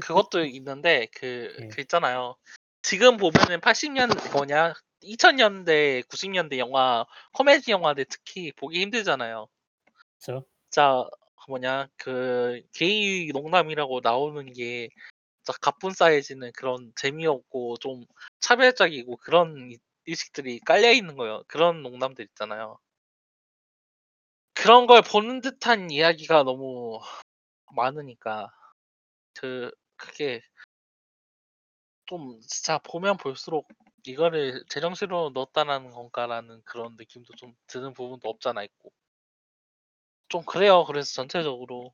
그것도 0.01 0.45
있는데 0.45 1.07
그 1.13 1.55
예. 1.61 1.67
그 1.67 1.81
있잖아요. 1.81 2.35
지금 2.81 3.17
보면은 3.17 3.59
80년 3.59 4.33
뭐냐 4.33 4.73
2000 5.01 5.35
년대 5.35 6.03
90 6.09 6.31
년대 6.31 6.59
영화 6.59 7.05
코미디 7.33 7.71
영화들 7.71 8.05
특히 8.09 8.51
보기 8.53 8.81
힘들잖아요. 8.81 9.47
그쵸. 10.19 10.45
진짜 10.69 11.05
그 11.35 11.51
뭐냐 11.51 11.87
그 11.97 12.61
게이 12.73 13.31
농담이라고 13.33 13.99
나오는 14.01 14.53
게자 14.53 14.89
가뿐싸해지는 15.61 16.51
그런 16.55 16.93
재미없고 16.95 17.77
좀 17.77 18.05
차별적이고 18.39 19.17
그런 19.17 19.71
이 19.71 19.77
의식들이 20.07 20.59
깔려 20.61 20.91
있는 20.91 21.15
거예요. 21.17 21.43
그런 21.47 21.81
농담들 21.83 22.25
있잖아요. 22.25 22.77
그런 24.55 24.85
걸 24.87 25.01
보는 25.01 25.41
듯한 25.41 25.89
이야기가 25.91 26.43
너무 26.43 26.99
많으니까 27.75 28.49
그 29.35 29.71
그게 29.97 30.41
좀 32.05 32.39
진짜 32.47 32.77
보면 32.79 33.17
볼수록 33.17 33.67
'이거를 34.05 34.63
제정신으로 34.69 35.31
넣었다라는 35.33 35.91
건가.'라는 35.91 36.61
그런 36.65 36.95
느낌도 36.97 37.33
좀 37.35 37.53
드는 37.67 37.93
부분도 37.93 38.27
없지 38.29 38.49
않아 38.49 38.63
있고. 38.63 38.91
좀 40.29 40.43
그래요. 40.45 40.83
그래서 40.85 41.13
전체적으로. 41.13 41.93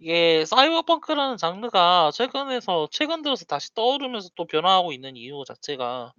이게 0.00 0.44
사이버펑크라는 0.44 1.36
장르가 1.36 2.10
최근에서 2.12 2.88
최근 2.90 3.22
들어서 3.22 3.44
다시 3.44 3.72
떠오르면서 3.74 4.28
또 4.34 4.44
변화하고 4.46 4.92
있는 4.92 5.16
이유 5.16 5.44
자체가 5.46 6.12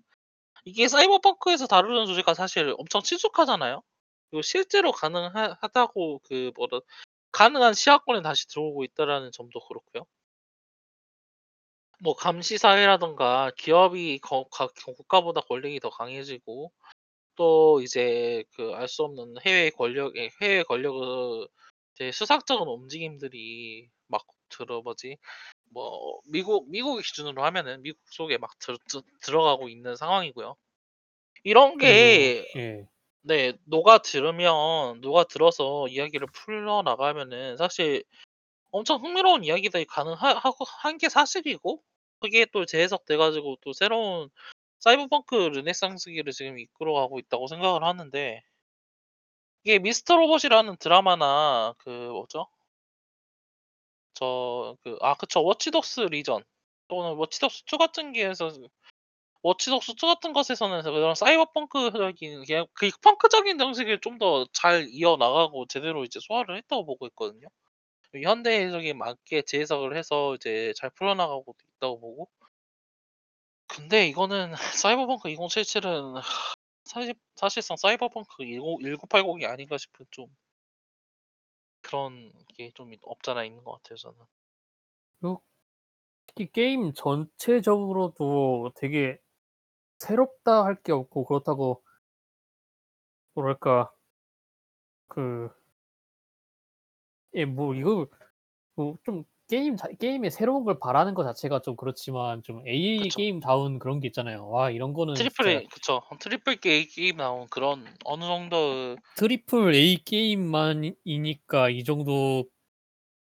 이게 0.66 0.88
사이버펑크에서 0.88 1.68
다루는 1.68 2.06
주제가 2.08 2.34
사실 2.34 2.74
엄청 2.78 3.02
친숙하잖아요. 3.02 3.82
그리고 4.30 4.42
실제로 4.42 4.92
가능하 4.92 5.58
하다고 5.62 6.22
그 6.24 6.52
뭐라 6.56 6.80
가능한 7.32 7.74
시야권에 7.74 8.22
다시 8.22 8.48
들어오고 8.48 8.84
있다라는 8.86 9.32
점도 9.32 9.60
그렇고요. 9.68 10.06
뭐 12.02 12.14
감시 12.16 12.58
사회라든가 12.58 13.52
기업이 13.58 14.20
거각 14.20 14.74
국가보다 14.86 15.42
권력이 15.42 15.80
더 15.80 15.90
강해지고 15.90 16.72
또 17.36 17.82
이제 17.82 18.44
그 18.56 18.74
알 18.76 18.88
수 18.90 19.04
없는 19.04 19.36
해외 19.46 19.70
권력의 19.72 20.32
해외 20.42 20.64
권력의 20.64 21.48
수상쩍은 22.14 22.68
움직임들이 22.68 23.90
막 24.08 24.26
들어 24.50 24.82
뭐지 24.84 25.18
뭐 25.72 26.20
미국 26.28 26.70
미국 26.70 26.98
기준으로 27.02 27.44
하면은 27.46 27.82
미국 27.84 28.00
속에 28.12 28.38
막 28.38 28.58
들들 28.60 29.02
들어가고 29.22 29.70
있는 29.70 29.96
상황이고요. 29.96 30.56
이런 31.44 31.78
게 31.78 32.46
예. 32.58 32.88
네 33.24 33.54
녹아 33.66 34.00
들으면 34.00 35.02
녹아 35.02 35.26
들어서 35.26 35.88
이야기를 35.90 36.28
풀어 36.34 36.84
나가면은 36.84 37.58
사실 37.58 38.04
엄청 38.72 39.04
흥미로운 39.04 39.44
이야기들이 39.46 39.86
가능하 39.86 40.34
하고 40.36 40.66
한 40.68 40.98
게 41.00 41.10
사실이고 41.10 41.84
그게 42.22 42.46
또 42.54 42.66
재해석돼 42.66 43.18
가지고 43.18 43.58
또 43.62 43.74
새로운 43.74 44.30
사이버펑크 44.82 45.36
르네상스기를 45.36 46.34
지금 46.34 46.60
이끌어가고 46.60 47.20
있다고 47.20 47.48
생각을 47.48 47.84
하는데 47.84 48.42
이게 49.64 49.80
Mr. 49.80 50.16
Robot이라는 50.18 50.78
드라마나 50.78 51.74
그 51.80 51.90
뭐죠? 51.90 52.48
저 54.16 54.76
그 54.84 54.98
아 55.02 55.16
그쵸. 55.16 55.44
Watch 55.44 55.76
Dogs 55.76 56.02
Legion 56.12 56.44
또는 56.88 57.16
Watch 57.18 57.43
Dogs 57.43 57.64
2 57.68 57.78
같은 57.78 58.14
게에서 58.14 58.52
Watch 59.44 59.72
Dogs 59.72 59.94
2 59.94 60.08
같은 60.08 60.34
것에서는 60.34 60.84
그런 60.84 61.16
사이버펑크적인 61.16 62.46
그냥 62.46 62.68
그 62.74 62.90
펑크적인 63.04 63.58
정신을 63.60 64.00
좀 64.02 64.18
더 64.20 64.46
잘 64.54 64.88
이어나가고 64.90 65.68
제대로 65.68 66.04
이제 66.06 66.20
소화를 66.22 66.58
했다고 66.58 66.86
보고 66.86 67.08
있거든요. 67.08 67.48
현대적에 68.24 68.94
맞게 68.94 69.44
재해석을 69.44 69.98
해서 69.98 70.36
이제 70.36 70.74
잘 70.78 70.90
풀어나가고 70.92 71.56
있다고 71.78 72.00
보고 72.02 72.30
근데 73.68 74.08
이거는 74.08 74.52
사이버펑크 74.82 75.30
2077은 75.30 76.22
사실 76.86 77.14
사실상 77.36 77.78
사이버펑크 77.78 78.44
10 78.46 78.60
1980이 78.82 79.46
아닌가 79.46 79.78
싶은 79.78 80.06
좀 80.12 80.28
그런 81.86 82.34
게 82.56 82.72
좀 82.76 82.92
없지 83.04 83.32
않아 83.32 83.46
있는 83.46 83.64
것 83.64 83.74
같아요 83.74 83.98
저는. 83.98 84.18
요 85.26 85.42
특히 86.28 86.52
게임 86.52 86.94
전체적으로도 86.94 88.74
되게 88.76 89.20
새롭다 90.00 90.66
할 90.66 90.84
게 90.84 90.92
없고 90.94 91.26
그렇다고 91.26 91.84
뭐랄까 93.36 93.94
그 95.10 95.66
예 97.36 97.46
뭐 97.46 97.76
이거 97.76 98.08
뭐 98.76 98.98
좀 99.06 99.24
게임 99.48 99.76
자 99.78 99.88
게임에 100.00 100.30
새로운 100.30 100.64
걸 100.64 100.80
바라는 100.80 101.14
것 101.14 101.24
자체가 101.24 101.62
좀 101.62 101.76
그렇지만 101.76 102.42
좀 102.44 102.66
AA 102.68 103.00
그쵸. 103.04 103.18
게임다운 103.18 103.80
그런 103.80 104.00
게 104.00 104.08
있잖아요. 104.08 104.50
와 104.50 104.72
이런 104.72 104.94
거는 104.94 105.14
트리플 105.14 105.48
A 105.48 105.68
그쵸. 105.68 106.02
triple 106.20 106.60
A 106.66 106.88
게임 106.88 107.18
나온 107.18 107.48
그런 107.50 107.86
어느 108.06 108.24
정도의 108.26 108.98
triple 109.16 109.74
A 109.74 109.98
게임만 110.04 110.96
이니까 111.04 111.70
이 111.70 111.84
정도 111.84 112.46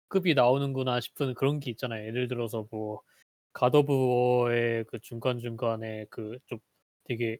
급이 0.09 0.33
나오는구나 0.35 0.99
싶은 1.01 1.33
그런 1.35 1.59
게 1.59 1.71
있잖아요. 1.71 2.07
예를 2.07 2.27
들어서 2.27 2.67
뭐 2.71 3.31
God 3.31 3.75
of 3.75 3.93
War의 3.93 4.85
그 4.88 4.99
중간 5.01 5.39
중간에 5.39 6.05
그 6.09 6.39
좀 6.47 6.59
되게 7.05 7.38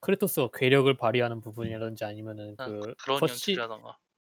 Kratos가 0.00 0.50
괴력을 0.54 0.92
발휘하는 0.96 1.40
부분이라든지 1.42 2.04
아니면은 2.04 2.56
아 2.58 2.67
그 2.67 2.94
cutscene. 3.18 3.58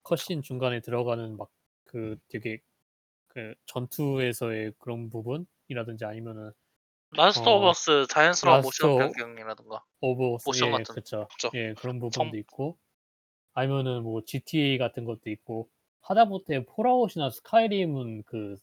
cutscene 0.03 0.41
중간에 0.43 0.81
들어가는 0.81 1.37
막 1.37 1.49
그 1.89 2.17
되게 2.29 2.59
그 3.37 3.53
전투에서의 3.67 4.73
그런 4.79 5.09
부분이라든지 5.11 6.05
아니면은 6.05 6.51
Last 7.11 7.49
of 7.49 7.65
어 7.65 7.69
Us 7.69 8.07
자연스러운 8.09 8.61
모션 8.61 8.89
오 8.91 9.13
변경이라던가. 9.17 9.83
오브 10.01 10.37
모션 10.43 10.71
예 10.71 10.71
같은 10.71 10.95
그쵸. 10.95 11.27
그쵸. 11.27 11.51
예 11.53 11.73
그런 11.75 11.99
정 12.11 12.31
부분도 12.31 12.37
있고 12.37 12.77
아니면은 13.53 14.03
뭐 14.03 14.21
GTA 14.25 14.77
같은 14.79 15.05
것도 15.05 15.29
있고 15.31 15.69
하다못해 16.01 16.65
Fallout이나 16.65 17.29
Skyrim은 17.31 18.23
그 18.25 18.57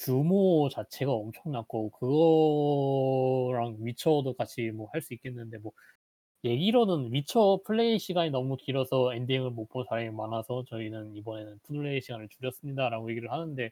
규모 0.00 0.68
자체가 0.70 1.12
엄청났고 1.12 1.90
그거랑 1.92 3.78
위쳐도 3.80 4.34
같이 4.34 4.70
뭐 4.72 4.88
할 4.92 5.02
수 5.02 5.14
있겠는데 5.14 5.58
뭐 5.58 5.72
얘기로는 6.44 7.12
위쳐 7.12 7.60
플레이 7.66 7.98
시간이 7.98 8.30
너무 8.30 8.56
길어서 8.56 9.14
엔딩을 9.14 9.50
못 9.50 9.68
본 9.68 9.84
사람이 9.88 10.10
많아서 10.10 10.64
저희는 10.68 11.16
이번에는 11.16 11.60
플레이 11.64 12.00
시간을 12.00 12.28
줄였습니다라고 12.30 13.10
얘기를 13.10 13.30
하는데 13.32 13.70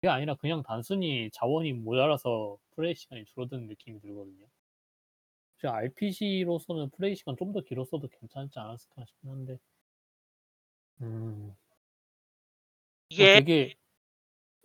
그게 0.00 0.08
아니라 0.08 0.34
그냥 0.34 0.62
단순히 0.62 1.30
자원이 1.30 1.74
모자라서 1.74 2.56
플레이 2.74 2.94
시간이 2.94 3.26
줄어드는 3.26 3.66
느낌이 3.66 4.00
들거든요. 4.00 4.46
그냥 5.58 5.76
RPG로서는 5.76 6.88
플레이 6.90 7.14
시간 7.14 7.36
좀 7.36 7.52
더 7.52 7.60
길었어도 7.60 8.08
괜찮지 8.08 8.58
않았을까 8.58 9.04
싶긴 9.04 9.30
한데. 9.30 9.58
음. 11.02 11.46
뭐 11.46 11.56
이게 13.10 13.34
되게 13.34 13.74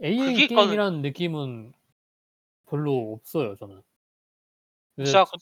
AA 0.04 0.48
게임이라는 0.48 1.02
느낌은 1.02 1.74
별로 2.68 3.14
없어요 3.14 3.56
저는. 3.58 3.82
그 4.96 5.04
진짜 5.04 5.26
그 5.26 5.38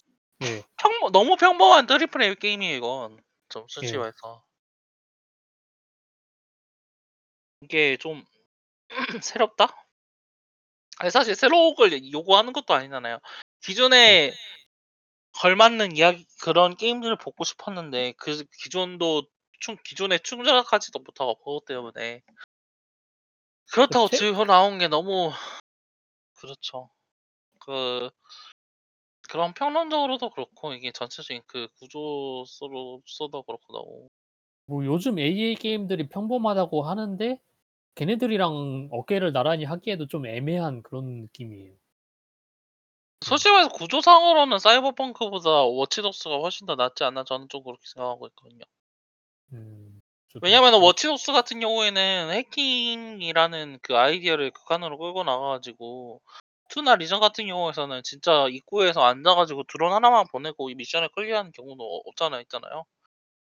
예. 0.47 0.63
평범 0.77 1.12
너무 1.12 1.36
평범한 1.36 1.86
triple 1.86 2.21
A 2.23 2.36
게임이에요 2.36 2.77
이건. 2.77 3.23
좀 3.49 3.65
솔직히 3.69 3.95
예. 3.95 3.99
말해서. 3.99 4.43
이게 7.62 7.97
좀 7.97 8.23
새롭다? 9.23 9.83
아니 11.03 11.11
사실 11.11 11.35
새로운 11.35 11.75
걸 11.75 11.91
요구하는 12.13 12.53
것도 12.53 12.73
아니잖아요. 12.73 13.15
네. 13.15 13.21
기존에 13.61 14.33
걸맞는 15.33 15.97
이야기 15.97 16.25
그런 16.41 16.77
게임들을 16.77 17.17
보고 17.17 17.43
싶었는데 17.43 18.13
그 18.13 18.45
기존도 18.61 19.23
충 19.59 19.75
기존에 19.83 20.17
충족하지도 20.19 20.99
못하고 20.99 21.35
그것 21.39 21.65
때문에 21.65 22.21
그렇다고 23.73 24.05
그최 24.05 24.17
지금 24.17 24.47
나온 24.47 24.77
게 24.77 24.87
너무 24.87 25.33
그렇죠. 26.35 26.89
그 27.59 28.09
그런 29.27 29.53
평론적으로도 29.53 30.29
그렇고 30.29 30.73
이게 30.73 30.93
전체적인 30.93 31.43
그 31.47 31.67
구조로서도 31.79 33.43
그렇고 33.43 33.73
너무 33.73 34.09
뭐 34.67 34.85
요즘 34.85 35.19
AA 35.19 35.55
게임들이 35.55 36.07
평범하다고 36.07 36.83
하는데 36.83 37.41
걔네들이랑 37.95 38.89
어깨를 38.91 39.34
나란히 39.34 39.65
하기에도 39.65 40.08
좀 40.08 40.25
애매한 40.25 40.82
그런 40.84 41.21
느낌이에요. 41.21 41.71
음. 41.71 41.77
솔직히 43.23 43.51
말해서 43.51 43.69
구조상으로는 43.69 44.60
Cyberpunk보다 44.60 45.50
Watch 45.63 45.97
Dogs가 45.97 46.37
훨씬 46.39 46.67
더 46.67 46.75
낫지 46.75 47.04
않나 47.04 47.23
저는 47.23 47.48
좀 47.50 47.63
그렇게 47.63 47.81
생각하고 47.94 48.27
있거든요. 48.27 48.63
음. 49.54 50.00
저도 50.33 50.48
뭐 50.48 50.87
Watch 50.87 51.12
Dogs 51.12 51.31
같은 51.31 51.60
경우에는 51.60 52.31
해킹이라는 52.31 53.79
그 53.83 53.96
아이디어를 53.96 54.52
극한으로 54.52 54.98
끌고 54.98 55.23
나가 55.23 55.50
가지고 55.50 56.21
2나 56.69 56.96
Legion 56.96 57.19
같은 57.19 57.46
경우에서는 57.46 58.02
진짜 58.04 58.48
입구에서 58.50 59.04
앉아 59.04 59.35
가지고 59.35 59.63
드론 59.71 59.94
하나만 59.94 60.25
보내고 60.31 60.71
이 60.71 60.75
미션을 60.75 61.10
클리어하는 61.10 61.52
경우도 61.52 62.04
않아 62.21 62.41
있잖아요. 62.41 62.83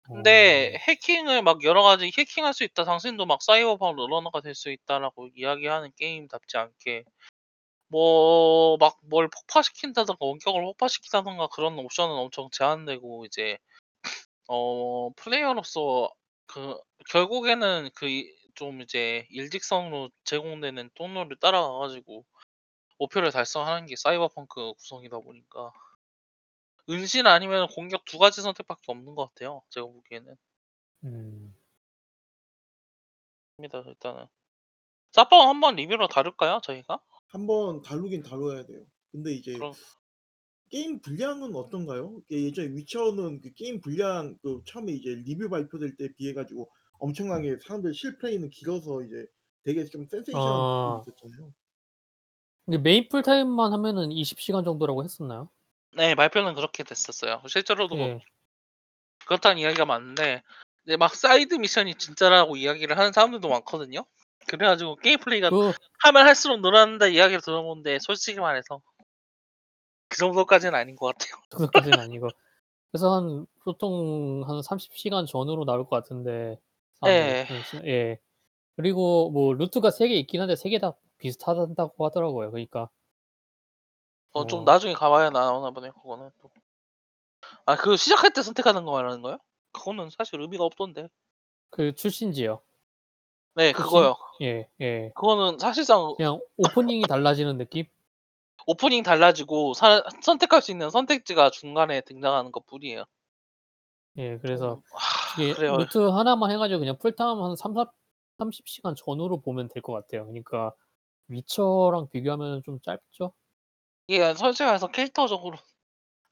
근데 0.03 0.75
어. 0.77 0.79
해킹을 0.89 1.43
막 1.43 1.63
여러 1.65 1.83
가지 1.83 2.11
"해킹할 2.17 2.53
수 2.55 2.65
있다. 2.65 2.85
당신도 2.85 3.27
막 3.27 3.43
사이버펑 3.43 3.97
러너가 3.97 4.41
될 4.41 4.55
수 4.55 4.71
있다."라고 4.71 5.29
이야기하는 5.37 5.93
게임답지 5.97 6.57
않게 6.57 7.05
뭐 7.89 8.79
막 8.79 8.99
뭘 9.05 9.29
폭파시킨다든가 9.29 10.19
원격을 10.21 10.63
폭파시킨다든가 10.63 11.49
그런 11.49 11.79
옵션은 11.79 12.15
엄청 12.17 12.51
제한되고 12.53 13.27
이제 13.27 13.59
어 14.49 15.11
플레이어로서 15.17 16.11
그 16.47 16.79
결국에는 17.11 17.91
그 17.95 18.07
이 18.09 18.37
좀 18.57 18.83
이제 18.83 19.27
일직선으로 19.31 20.11
제공되는 20.25 20.91
통로를 20.97 21.37
따라가 21.41 21.79
가지고 21.79 22.27
목표를 22.99 23.33
달성하는 23.33 23.87
게 23.87 23.97
사이버펑크 23.97 24.75
구성이다 24.75 25.21
보니까 25.21 25.73
은신 26.91 27.27
아니면 27.27 27.69
공격 27.69 28.05
두 28.05 28.19
가지 28.19 28.43
선택밖에 28.43 28.83
없는 28.89 29.15
것 29.15 29.29
같아요. 29.29 29.63
제가 29.71 29.87
보기에는. 29.87 30.37
음. 31.05 31.55
입니다 33.59 33.83
일단은. 33.87 34.27
사빵 35.13 35.49
한번 35.49 35.77
리뷰로 35.77 36.09
다룰까요? 36.09 36.61
저희가? 36.63 37.01
한번 37.29 37.83
다루긴 37.83 38.23
다뤄야 38.23 38.65
돼요. 38.67 38.85
근데 39.13 39.33
이제 39.33 39.55
그럼 39.55 39.73
게임 40.71 41.01
분량은 41.01 41.55
어떤가요? 41.55 42.21
예, 42.31 42.45
예전에 42.45 42.69
위쳐는 42.69 43.41
그 43.41 43.53
게임 43.55 43.81
분량 43.81 44.37
그 44.43 44.63
처음에 44.67 44.93
이제 44.93 45.15
리뷰 45.15 45.49
발표될 45.49 45.97
때 45.97 46.13
비해 46.17 46.33
가지고 46.33 46.71
엄청나게 46.99 47.59
사람들 47.63 47.95
실플레이는 47.95 48.51
길어서 48.51 49.03
이제 49.03 49.27
되게 49.65 49.85
좀 49.85 50.07
센세이션한 50.07 50.49
아. 50.49 51.03
있었잖아요. 51.03 51.53
근데 52.65 52.79
메인 52.79 53.09
풀타임만 53.09 53.73
하면은 53.73 54.11
20시간 54.11 54.65
정도라고 54.65 55.03
했었나요? 55.03 55.51
네 55.97 56.15
발표는 56.15 56.55
그렇게 56.55 56.85
됐었어요. 56.85 57.43
실제로도 57.49 57.97
예. 57.99 58.21
그렇다는 59.27 59.59
이야기가 59.59 59.85
많은데 59.85 60.43
이제 60.87 60.97
막 60.97 61.15
사이드 61.15 61.55
미션이 61.55 61.97
진짜라고 61.97 62.57
이야기를 62.57 62.99
하는 62.99 63.13
사람들도 63.13 63.49
많거든요. 63.49 64.05
그래가지고 64.47 64.97
게임 64.97 65.19
플레이가 65.19 65.51
그 65.51 65.73
하면 66.05 66.27
할수록 66.27 66.61
늘어난다 66.61 67.07
이야기를 67.07 67.41
들어보는데 67.43 67.99
솔직히 68.01 68.41
말해서 68.41 68.81
그 70.09 70.19
정도까지는 70.19 70.75
아닌 70.75 70.97
것 70.97 71.07
같아요. 71.07 71.41
그것까지는 71.51 71.99
아니고. 71.99 72.29
그래서 72.91 73.15
한 73.15 73.47
보통 73.65 74.43
한 74.47 74.61
30시간 74.63 75.27
전후로 75.27 75.65
나올 75.65 75.85
것 75.85 75.91
같은데. 75.91 76.59
예. 77.07 77.47
예. 77.87 78.19
그리고 78.77 79.31
뭐 79.31 79.55
루트가 79.55 79.91
3개 79.91 80.15
있긴 80.15 80.41
한데 80.41 80.57
3개 80.57 80.79
다 80.79 80.95
비슷하다고 81.19 82.07
하더라고요. 82.07 82.51
그러니까 82.51 82.89
어, 84.33 84.45
좀 84.47 84.61
어. 84.61 84.65
나중에 84.65 84.93
가봐야 84.95 85.31
나오나 85.31 85.71
보네 85.71 85.91
그거는 85.91 86.31
또. 86.41 86.51
아 87.65 87.75
그 87.75 87.97
시작할 87.97 88.33
때 88.35 88.43
선택하는 88.43 88.85
거 88.85 88.93
말하는 88.93 89.23
거요? 89.23 89.39
그거는 89.73 90.11
사실 90.11 90.39
의미가 90.41 90.63
없던데. 90.65 91.09
그 91.71 91.95
출신지요. 91.95 92.63
네 93.55 93.73
출신? 93.73 93.83
그거요. 93.85 94.17
예, 94.43 94.69
예. 94.81 95.13
그거는 95.15 95.59
사실상 95.59 96.15
그냥 96.17 96.41
오프닝이 96.57 97.03
달라지는 97.03 97.59
느낌? 97.59 97.85
오프닝 98.67 99.03
달라지고 99.03 99.75
사- 99.75 100.03
선택할 100.23 100.63
수 100.63 100.71
있는 100.71 100.89
선택지가 100.91 101.51
중간에 101.51 102.01
등장하는 102.01 102.53
것 102.53 102.65
뿐이에요. 102.67 103.05
예, 104.17 104.39
그래서 104.39 104.83
하, 104.93 105.43
이게 105.43 105.55
그래요. 105.55 105.77
루트 105.77 105.99
하나만 105.99 106.51
해가지고 106.51 106.81
그냥 106.81 106.99
풀타임 106.99 107.41
한 107.43 107.57
3, 107.57 107.75
4, 107.75 107.91
30시간 108.39 108.95
전후로 108.97 109.41
보면 109.41 109.69
될 109.69 109.83
것 109.83 109.93
같아요. 109.93 110.25
그러니까 110.27 110.73
Witcher랑 111.29 112.09
비교하면 112.11 112.63
좀 112.65 112.81
짧죠? 112.83 113.33
이게 114.11 114.35
솔직히 114.35 114.65
말해서 114.65 114.89
캐릭터적으로 114.89 115.59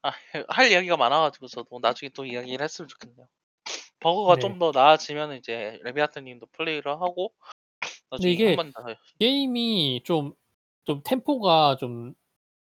아, 0.01 0.11
할 0.49 0.71
이야기가 0.71 0.97
많아가지고 0.97 1.47
저도 1.47 1.79
나중에 1.81 2.09
또 2.09 2.25
이야기를 2.25 2.63
했으면 2.63 2.87
좋겠네요. 2.89 3.27
버그가 3.99 4.35
네. 4.35 4.41
좀 4.41 4.59
더 4.59 4.71
나아지면 4.73 5.37
이제 5.37 5.79
레비아트님도 5.83 6.47
플레이를 6.53 6.93
하고 7.01 7.33
나중에 8.11 8.33
이게 8.33 8.47
한번 8.49 8.71
더 8.73 8.83
게임이 9.19 10.03
좀, 10.05 10.33
좀 10.85 11.01
템포가 11.03 11.77
좀 11.79 12.15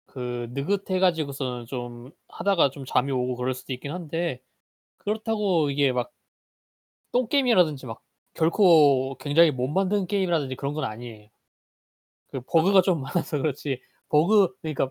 그 0.07 0.47
느긋해가지고서는 0.51 1.67
좀 1.67 2.09
하다가 2.29 2.71
좀 2.71 2.85
잠이 2.85 3.11
오고 3.11 3.35
그럴 3.35 3.53
수도 3.53 3.71
있긴 3.73 3.91
한데 3.91 4.41
그렇다고 4.97 5.69
이게 5.69 5.91
막 5.91 6.11
똥게임이라든지 7.11 7.85
막 7.85 8.01
결코 8.33 9.15
굉장히 9.19 9.51
못 9.51 9.67
만든 9.67 10.07
게임이라든지 10.07 10.55
그런 10.55 10.73
건 10.73 10.85
아니에요. 10.85 11.29
그 12.27 12.41
버그가 12.41 12.81
좀 12.81 13.01
많아서 13.01 13.37
그렇지 13.37 13.79
버그 14.09 14.55
그러니까 14.61 14.89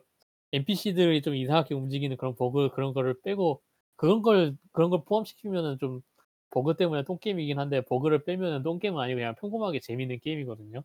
NPC들이 0.56 1.22
좀 1.22 1.34
이상하게 1.34 1.74
움직이는 1.74 2.16
그런 2.16 2.34
버그 2.34 2.70
그런 2.74 2.94
거를 2.94 3.20
빼고 3.22 3.62
그런 3.96 4.22
걸 4.22 4.56
그런 4.72 4.90
걸 4.90 5.02
포함시키면은 5.04 5.78
좀 5.78 6.02
버그 6.50 6.76
때문에 6.76 7.04
똥 7.04 7.18
게임이긴 7.18 7.58
한데 7.58 7.82
버그를 7.82 8.24
빼면은 8.24 8.62
똥 8.62 8.78
게임은 8.78 9.00
아니고 9.00 9.16
그냥 9.18 9.34
평범하게 9.34 9.80
재밌는 9.80 10.20
게임이거든요. 10.20 10.82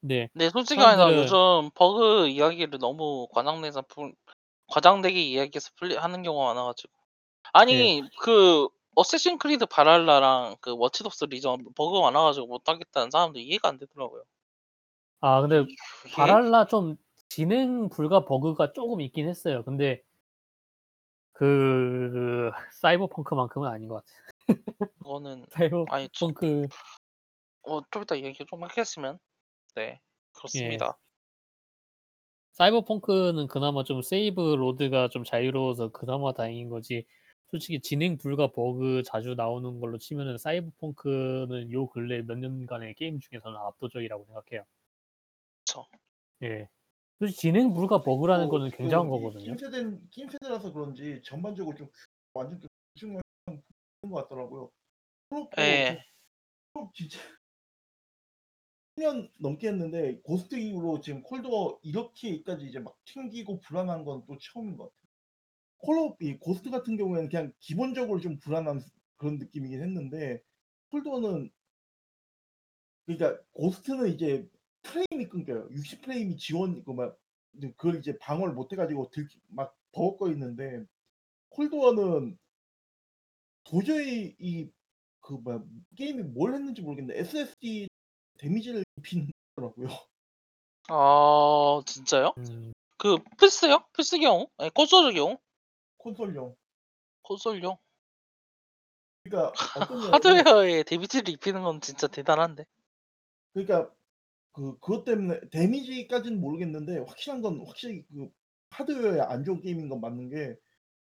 근데 0.00 0.30
네, 0.32 0.48
솔직히 0.48 0.80
말해서 0.80 1.02
사람들은 1.02 1.24
요즘 1.24 1.70
버그 1.74 2.28
이야기를 2.28 2.78
너무 2.78 3.28
과장내서 3.32 3.82
풀, 3.82 4.14
과장되게 4.68 5.20
이야기해서 5.20 5.70
풀리, 5.76 5.96
하는 5.96 6.22
경우가 6.22 6.54
많아가지고. 6.54 6.92
아니, 7.52 8.02
그, 8.20 8.68
Assassin's 8.94 9.38
Creed 9.38 9.66
Valhalla랑 9.66 10.56
그 10.60 10.74
Watch 10.76 11.04
Dogs 11.04 11.26
Legion 11.26 11.64
버그 11.74 12.00
많아가지고 12.00 12.46
못 12.46 12.68
하겠다는 12.68 13.10
사람들 13.10 13.40
이해가 13.40 13.68
안 13.68 13.78
되더라고요. 13.78 14.22
아 15.20 15.40
근데 15.42 15.60
이게 15.60 16.14
바랄라 16.14 16.66
좀 16.66 16.96
진행 17.30 17.88
불가 17.88 18.24
버그가 18.24 18.72
조금 18.72 19.00
있긴 19.00 19.28
했어요. 19.28 19.62
근데 19.64 20.02
그 21.32 22.50
Cyberpunk만큼은 22.72 23.68
아닌 23.70 23.88
것 23.88 24.04
같아요. 24.04 24.20
그거는, 24.98 25.46
사이버펑크 26.10 26.68
저, 27.62 27.72
어, 27.72 27.80
좀 27.90 28.02
이따 28.02 28.18
얘기 28.18 28.44
좀 28.44 28.62
하겠으면. 28.64 29.18
네, 29.76 30.00
그렇습니다. 30.32 30.98
사이버펑크는 32.52 33.46
그나마 33.46 33.84
좀 33.84 34.02
save 34.02 34.40
load가 34.40 35.08
좀 35.08 35.24
자유로워서 35.24 35.88
그나마 35.92 36.32
다행인 36.32 36.68
거지. 36.68 37.06
솔직히 37.50 37.80
진행 37.80 38.18
불가 38.18 38.48
버그 38.52 39.02
자주 39.04 39.34
나오는 39.34 39.80
걸로 39.80 39.98
치면은 39.98 40.36
사이버펑크는 40.36 41.72
요 41.72 41.86
근래 41.88 42.22
몇 42.22 42.38
년간의 42.38 42.94
게임 42.94 43.18
중에서는 43.20 43.56
압도적이라고 43.56 44.24
생각해요. 44.26 44.64
그쵸. 45.64 45.86
예. 46.42 46.68
솔직히 47.20 47.40
진행 47.40 47.74
불가 47.74 48.02
버그라는 48.02 48.46
뭐 48.46 48.58
거는 48.58 48.70
지금 48.70 48.84
굉장한 48.84 49.06
이 49.06 49.10
거거든요. 49.10 49.44
낀 49.44 49.68
세대 49.68 49.98
낀 50.10 50.28
세대라서 50.28 50.72
그런지 50.72 51.20
전반적으로 51.22 51.76
좀 51.76 51.88
완전 52.32 52.60
하는 53.46 53.62
것 54.02 54.22
같더라고요. 54.22 54.70
콜옵 55.28 55.50
예. 55.60 56.02
콜옵 56.72 56.90
진짜 56.94 57.18
10년 58.96 59.30
넘게 59.38 59.68
했는데 59.68 60.18
고스트 60.22 60.56
이후로 60.56 61.00
지금 61.00 61.22
콜드워 61.22 61.78
이렇게까지 61.82 62.66
이제 62.66 62.78
막 62.78 62.96
튕기고 63.04 63.60
불안한 63.60 64.04
건 64.04 64.24
또 64.26 64.38
처음인 64.38 64.76
것 64.76 64.84
같아요. 64.84 65.00
콜옵 65.78 66.22
이 66.22 66.38
고스트 66.38 66.70
같은 66.70 66.96
경우에는 66.96 67.28
그냥 67.28 67.52
기본적으로 67.60 68.20
좀 68.20 68.38
불안한 68.38 68.80
그런 69.16 69.38
느낌이긴 69.38 69.82
했는데 69.82 70.42
콜드워는 70.90 71.50
그러니까 73.06 73.42
고스트는 73.52 74.08
이제 74.08 74.48
프레임이 74.82 75.28
끊겨요. 75.28 75.68
60 75.70 76.02
프레임이 76.02 76.36
지원 76.36 76.84
그막 76.84 77.18
그걸 77.76 77.96
이제 77.96 78.16
방어를 78.18 78.54
못 78.54 78.72
해가지고 78.72 79.10
들, 79.10 79.28
막 79.48 79.76
버벅거 79.92 80.30
있는데 80.30 80.84
콜드워는 81.50 82.38
도저히 83.64 84.34
이그 84.38 85.34
뭐야 85.42 85.62
게임이 85.96 86.22
뭘 86.22 86.54
했는지 86.54 86.82
모르겠는데 86.82 87.20
SSD 87.20 87.88
데미지를 88.38 88.84
입히더라고요. 88.96 89.88
아, 90.88 91.82
진짜요? 91.86 92.34
음, 92.38 92.72
그, 92.96 93.18
플스요? 93.38 93.84
플스 93.92 94.18
경우? 94.18 94.48
아니, 94.56 94.70
콘솔 94.70 95.12
경우? 95.14 95.38
콘솔용. 95.98 96.56
콘솔용? 97.22 97.76
그러니까 99.22 99.52
하드웨어에 100.12 100.82
데미지를 100.82 101.28
입히는 101.28 101.62
건 101.62 101.80
진짜 101.80 102.06
대단한데. 102.08 102.64
그러니까 103.52 103.92
그 104.52 104.78
그것 104.80 105.04
때문에 105.04 105.40
데미지까지는 105.50 106.40
모르겠는데 106.40 106.98
확실한 106.98 107.42
건 107.42 107.64
확실히 107.66 108.04
그 108.08 108.28
하드웨어에 108.70 109.20
안 109.20 109.44
좋은 109.44 109.60
게임인 109.60 109.88
건 109.88 110.00
맞는 110.00 110.30
게 110.30 110.56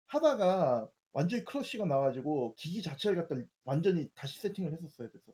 하다가 0.06 0.88
완전히 1.12 1.44
크러쉬가 1.44 1.84
나가지고 1.84 2.54
기기 2.56 2.82
자체를 2.82 3.26
갖다 3.26 3.40
완전히 3.64 4.08
다시 4.14 4.40
세팅을 4.40 4.72
했었어야 4.72 5.08
됐어. 5.10 5.32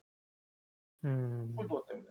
음, 1.05 1.55
콜드워 1.57 1.85
때문에. 1.89 2.09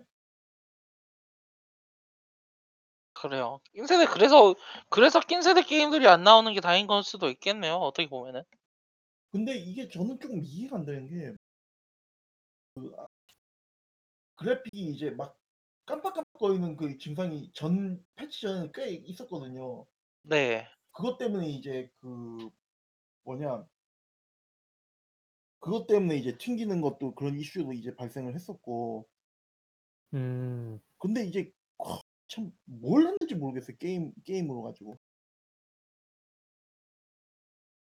그래요. 3.14 3.60
낀세대 3.74 4.06
그래서 4.08 4.54
그래서 4.90 5.20
낀세대 5.20 5.64
게임들이 5.64 6.08
안 6.08 6.24
나오는 6.24 6.52
게 6.54 6.60
다행인 6.60 6.88
걸 6.88 7.04
수도 7.04 7.30
있겠네요. 7.30 7.76
어떻게 7.76 8.10
보면은. 8.10 8.44
근데 9.32 9.56
이게 9.56 9.88
저는 9.90 10.20
조금 10.20 10.42
이해가 10.44 10.78
안 10.78 10.86
되는 10.86 11.08
게 11.08 11.36
그, 12.76 12.92
아, 12.98 13.08
그래픽이 14.36 14.90
이제 14.92 15.12
막 15.12 15.38
깜빡깜빡거리는 15.86 16.76
그 16.76 16.98
증상이 16.98 17.52
전 17.54 18.06
패치 18.16 18.42
전에 18.42 18.72
꽤 18.74 18.90
있었거든요. 18.92 19.86
네. 20.24 20.68
그것 20.92 21.18
때문에 21.18 21.50
이제 21.50 21.90
그 22.00 22.50
뭐냐 23.24 23.68
그것 25.60 25.88
때문에 25.88 26.18
이제 26.18 26.38
튕기는 26.38 26.80
것도 26.82 27.16
그런 27.16 27.40
이슈도 27.40 27.74
이제 27.74 27.96
발생을 27.96 28.36
했었고 28.36 29.08
음, 30.14 30.80
근데 30.98 31.26
이제 31.26 31.52
참 32.28 32.54
뭘 32.66 33.04
했는지 33.08 33.36
모르겠어요 33.36 33.78
게임 33.78 34.14
게임으로 34.26 34.64
가지고 34.64 34.98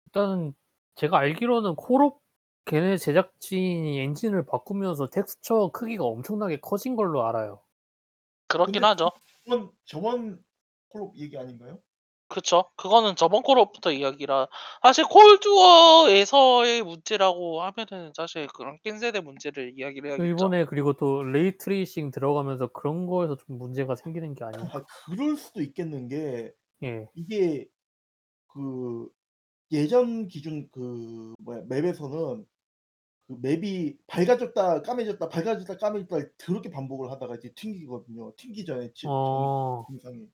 일단은 0.07 0.53
제가 0.95 1.17
알기로는 1.19 1.75
콜옵 1.75 2.21
걔네 2.65 2.97
제작진이 2.97 3.99
엔진을 3.99 4.45
바꾸면서 4.45 5.09
텍스처 5.09 5.69
크기가 5.73 6.05
엄청나게 6.05 6.59
커진 6.61 6.95
걸로 6.95 7.25
알아요. 7.25 7.63
그렇긴 8.51 8.73
근데 8.73 8.87
하죠. 8.87 9.11
저번 9.45 9.71
저번 9.85 10.43
콜옵 10.89 11.17
얘기 11.17 11.37
아닌가요? 11.37 11.79
그쵸. 12.27 12.69
그거는 12.77 13.17
저번 13.17 13.43
콜옵부터 13.43 13.91
이야기라 13.91 14.47
사실 14.81 15.03
콜드워에서의 15.05 16.81
문제라고 16.81 17.61
하면은 17.61 18.13
사실 18.15 18.47
그런 18.47 18.77
낀 18.83 18.99
세대 18.99 19.19
문제를 19.19 19.73
이야기를 19.77 20.17
그 20.17 20.23
해야겠죠. 20.23 20.45
이번에 20.45 20.65
그리고 20.65 20.93
또 20.93 21.23
레이 21.23 21.57
트레이싱 21.57 22.11
들어가면서 22.11 22.67
그런 22.67 23.05
거에서 23.05 23.35
좀 23.35 23.57
문제가 23.57 23.95
생기는 23.95 24.33
게 24.33 24.45
아닌가. 24.45 24.79
아 24.79 24.83
그럴 25.05 25.35
수도 25.35 25.61
있겠는 25.61 26.07
게 26.07 26.53
예. 26.83 27.05
이게 27.15 27.67
그 28.47 29.09
예전 29.73 30.27
기준 30.27 30.69
그 30.71 31.33
뭐야 31.39 31.63
맵에서는 31.67 32.45
그 33.32 33.38
맵이 33.41 33.97
밝아졌다 34.07 34.82
까매졌다 34.82 35.29
밝아졌다 35.29 35.77
까매졌다 35.77 36.32
더럽게 36.38 36.69
반복을 36.69 37.11
하다가 37.11 37.36
이제 37.36 37.53
튕기거든요. 37.55 38.34
튕기 38.36 38.65
전에 38.65 38.91
지 38.93 39.07
어. 39.07 39.86
증상이. 39.88 40.29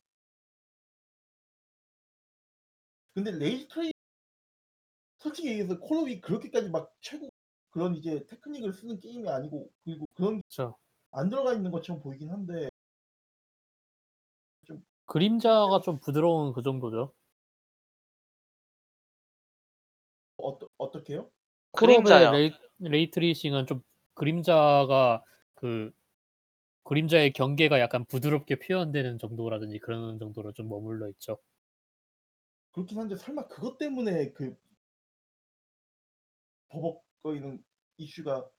근데 3.13 3.31
레이지 3.31 3.67
트레이 3.67 3.91
솔직히 5.19 5.49
얘기해서 5.49 5.79
콜옵이 5.79 6.21
그렇게까지 6.21 6.69
막 6.69 6.91
최고 7.01 7.29
그런 7.69 7.95
이제 7.95 8.25
테크닉을 8.25 8.73
쓰는 8.73 8.99
게임이 8.99 9.29
아니고 9.29 9.69
그리고 9.83 10.07
그런 10.15 10.41
그쵸. 10.41 10.75
안 11.11 11.29
들어가 11.29 11.53
있는 11.53 11.69
것처럼 11.69 12.01
보이긴 12.01 12.31
한데 12.31 12.69
좀 14.65 14.83
그림자가 15.05 15.81
좀 15.81 15.99
부드러운 15.99 16.51
그 16.53 16.63
정도죠. 16.63 17.13
어떠 20.37 20.67
어떻게요? 20.77 21.29
그림자요. 21.73 22.31
ray 22.31 22.51
ray 22.79 23.11
tracing은 23.11 23.65
좀 23.65 23.81
그림자가 24.13 25.23
그 25.55 25.91
그림자의 26.83 27.33
경계가 27.33 27.79
약간 27.79 28.05
부드럽게 28.05 28.59
표현되는 28.59 29.19
정도라든지 29.19 29.79
그런 29.79 30.19
정도로 30.19 30.53
좀 30.53 30.69
머물러 30.69 31.09
있죠. 31.09 31.37
그렇긴 32.71 32.99
한데 32.99 33.15
설마 33.15 33.47
그것 33.47 33.77
때문에 33.77 34.31
그 34.33 34.55
버벅거리는 36.69 37.63
이슈가 37.97 38.49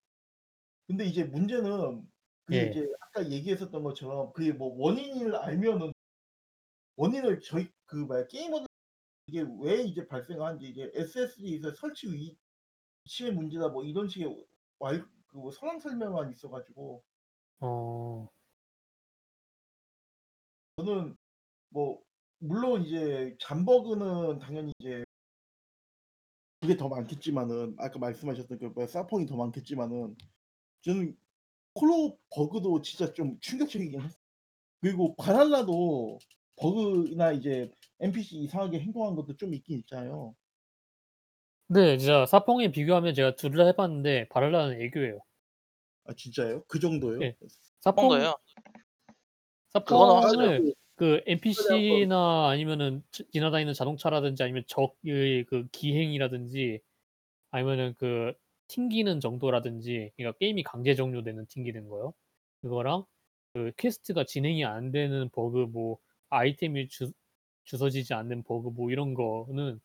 근데 0.86 1.04
이제 1.04 1.24
문제는 1.24 2.06
그게 2.44 2.58
예. 2.58 2.70
이제 2.70 2.86
아까 3.00 3.30
얘기했었던 3.30 3.82
것처럼 3.82 4.32
그게 4.32 4.52
뭐 4.52 4.74
원인을 4.76 5.36
알면은 5.36 5.92
원인을 6.96 7.40
저희 7.40 7.70
그 7.84 7.96
뭐야 7.96 8.26
게이머들 8.26 8.66
이게 9.26 9.44
왜 9.60 9.82
이제 9.82 10.06
발생하는지 10.06 10.66
이게 10.66 10.90
SSD에서 10.94 11.74
설치 11.74 12.08
위 12.08 12.36
치의 13.08 13.32
문제다 13.32 13.68
뭐 13.68 13.84
이런 13.84 14.08
식의 14.08 14.46
와이 14.78 15.00
그뭐 15.28 15.50
상황 15.50 15.80
설명만 15.80 16.30
있어 16.32 16.48
가지고 16.48 17.02
어. 17.60 18.28
저는 20.76 21.16
뭐 21.70 22.00
물론 22.38 22.82
이제 22.84 23.36
잠버그는 23.40 24.38
당연히 24.38 24.72
이제 24.78 25.04
그게 26.60 26.76
더 26.76 26.88
많겠지만은 26.88 27.76
아까 27.78 27.98
말씀하셨던 27.98 28.58
그 28.58 28.64
뭐야 28.66 28.86
사펑이 28.86 29.26
더 29.26 29.36
많겠지만은 29.36 30.16
저는 30.82 31.16
콜옵 31.74 32.20
버그도 32.30 32.82
진짜 32.82 33.12
좀 33.12 33.38
충격적이긴 33.40 34.00
했어요. 34.00 34.20
그리고 34.80 35.14
바랄라도 35.16 36.18
버그나 36.56 37.32
이제 37.32 37.70
NPC 38.00 38.36
이상하게 38.38 38.80
행동한 38.80 39.16
것도 39.16 39.36
좀 39.36 39.54
있긴 39.54 39.78
있잖아요. 39.80 40.34
네. 41.68 41.98
진짜 41.98 42.24
사펑에 42.26 42.70
비교하면 42.70 43.14
제가 43.14 43.36
둘 43.36 43.52
다 43.52 43.66
해 43.66 43.72
봤는데 43.72 44.28
바랄라는 44.28 44.80
애교예요. 44.82 45.20
아 46.04 46.12
진짜요? 46.14 46.64
그 46.68 46.78
정도요? 46.80 47.20
예. 47.22 47.34
사펑 47.80 48.08
정도요. 48.08 48.34
아 49.74 49.80
그거는 49.84 50.14
사펑을 50.14 50.16
확실해요. 50.16 50.60
그 50.96 51.22
NPC나 51.26 52.48
아니면은 52.50 53.02
지 53.12 53.24
지나다니는 53.32 53.72
자동차라든지 53.74 54.42
아니면 54.42 54.64
적의 54.66 55.44
그 55.46 55.68
기행이라든지 55.70 56.80
아니면은 57.52 57.94
그 57.98 58.34
튕기는 58.68 59.20
정도라든지 59.20 60.12
그러니까 60.16 60.38
게임이 60.38 60.64
강제 60.64 60.94
종료되는 60.94 61.46
튕기는 61.48 61.88
거요. 61.88 62.14
그거랑 62.62 63.04
그 63.54 63.72
퀘스트가 63.78 64.24
진행이 64.24 64.64
안 64.64 64.92
되는 64.92 65.30
버그 65.30 65.68
뭐 65.72 65.98
아이템이 66.30 66.88
주 66.88 67.12
주워지지 67.64 68.14
않는 68.14 68.44
버그 68.44 68.70
뭐 68.70 68.90
이런 68.92 69.14
거는 69.14 69.80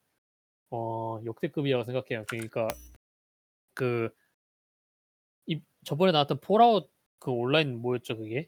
어 0.73 1.19
역대급이라고 1.23 1.83
생각해요. 1.85 2.25
그러니까 2.27 2.67
그 3.73 4.09
이 5.45 5.61
저번에 5.85 6.11
나왔던 6.11 6.39
폴아웃 6.39 6.89
그 7.19 7.31
온라인 7.31 7.79
뭐였죠 7.81 8.17
그게? 8.17 8.47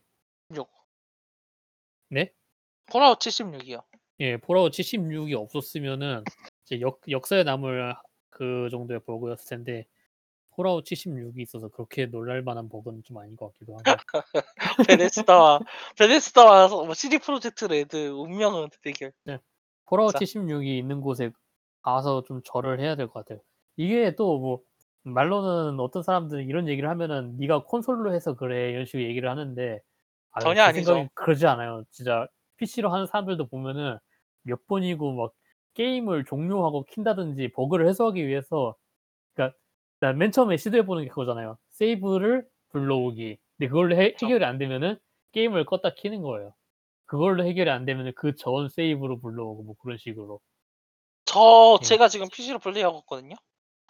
6. 0.54 0.70
네? 2.10 2.32
폴아웃 2.88 3.20
76이요. 3.20 3.84
예. 4.20 4.38
폴아웃 4.38 4.72
76이 4.72 5.34
없었으면은 5.34 6.24
이제 6.66 6.80
역 6.82 7.02
역사에 7.10 7.44
남을 7.44 7.96
그 8.30 8.70
정도의 8.70 9.02
버그였을 9.06 9.58
텐데 9.58 9.86
폴아웃 10.52 10.86
76이 10.86 11.40
있어서 11.40 11.68
그렇게 11.68 12.06
놀랄 12.06 12.42
만한 12.42 12.70
버그는 12.70 13.04
좀 13.04 13.18
아닌 13.18 13.36
것 13.36 13.52
같기도 13.54 13.78
하고. 13.78 13.84
베데스다와 14.88 15.60
베데스다와 15.98 16.68
뭐 16.70 16.94
CD 16.94 17.18
프로젝트 17.20 17.66
레드 17.66 18.10
운명의 18.10 18.70
대결. 18.82 19.12
네. 19.26 19.40
폴아웃 19.86 20.14
자. 20.14 20.20
76이 20.20 20.78
있는 20.78 21.02
곳에 21.02 21.32
가서 21.86 22.24
좀 22.24 22.42
절을 22.44 22.80
해야 22.82 22.96
될 22.96 23.08
것 23.08 23.14
같아요. 23.26 23.40
이게 23.78 24.16
또 24.16 24.40
뭐 24.40 24.62
말로는 25.04 25.80
어떤 25.80 26.02
사람들은 26.04 26.46
이런 26.50 26.68
얘기를 26.68 26.90
하면은 26.90 27.38
"네가 27.38 27.64
콘솔로 27.66 28.14
해서 28.14 28.36
그래." 28.36 28.72
이런 28.72 28.86
식으로 28.86 29.04
얘기를 29.04 29.30
하는데 29.30 29.80
아 30.32 30.42
전혀 30.42 30.62
제 30.62 30.72
아니죠. 30.72 30.72
생각엔 30.74 31.10
그러지 31.16 31.48
않아요. 31.48 31.84
진짜 31.92 32.28
PC로 32.58 32.90
하는 32.94 33.06
사람들도 33.08 33.48
보면은 33.50 33.98
몇 34.44 34.68
번이고 34.68 35.14
막 35.16 35.34
게임을 35.76 36.26
종료하고 36.26 36.86
킨다든지 36.86 37.52
버그를 37.54 37.88
해소하기 37.90 38.26
위해서 38.28 38.76
그러니까 39.34 39.58
일단 40.02 40.18
맨 40.18 40.32
처음에 40.32 40.58
시도해 40.58 40.86
보는 40.86 41.04
게 41.04 41.10
그거잖아요. 41.10 41.58
세이브를 41.72 42.48
불러오기. 42.70 43.38
근데 43.58 43.70
그걸로 43.70 43.96
해. 43.96 44.18
해결이 44.22 44.44
안 44.46 44.58
되면은 44.58 44.98
게임을 45.34 45.66
껐다 45.66 45.96
켜는 45.98 46.22
거예요. 46.22 46.54
그걸로 47.06 47.46
해결이 47.46 47.70
안 47.72 47.86
되면은 47.86 48.14
그전 48.16 48.70
save로 48.70 49.20
불러오고 49.22 49.64
뭐 49.64 49.76
그런 49.82 49.98
식으로. 49.98 50.42
저 51.26 51.78
예. 51.82 51.86
제가 51.86 52.08
지금 52.08 52.30
PC로 52.30 52.60
플레이하고 52.60 53.00
있거든요. 53.00 53.36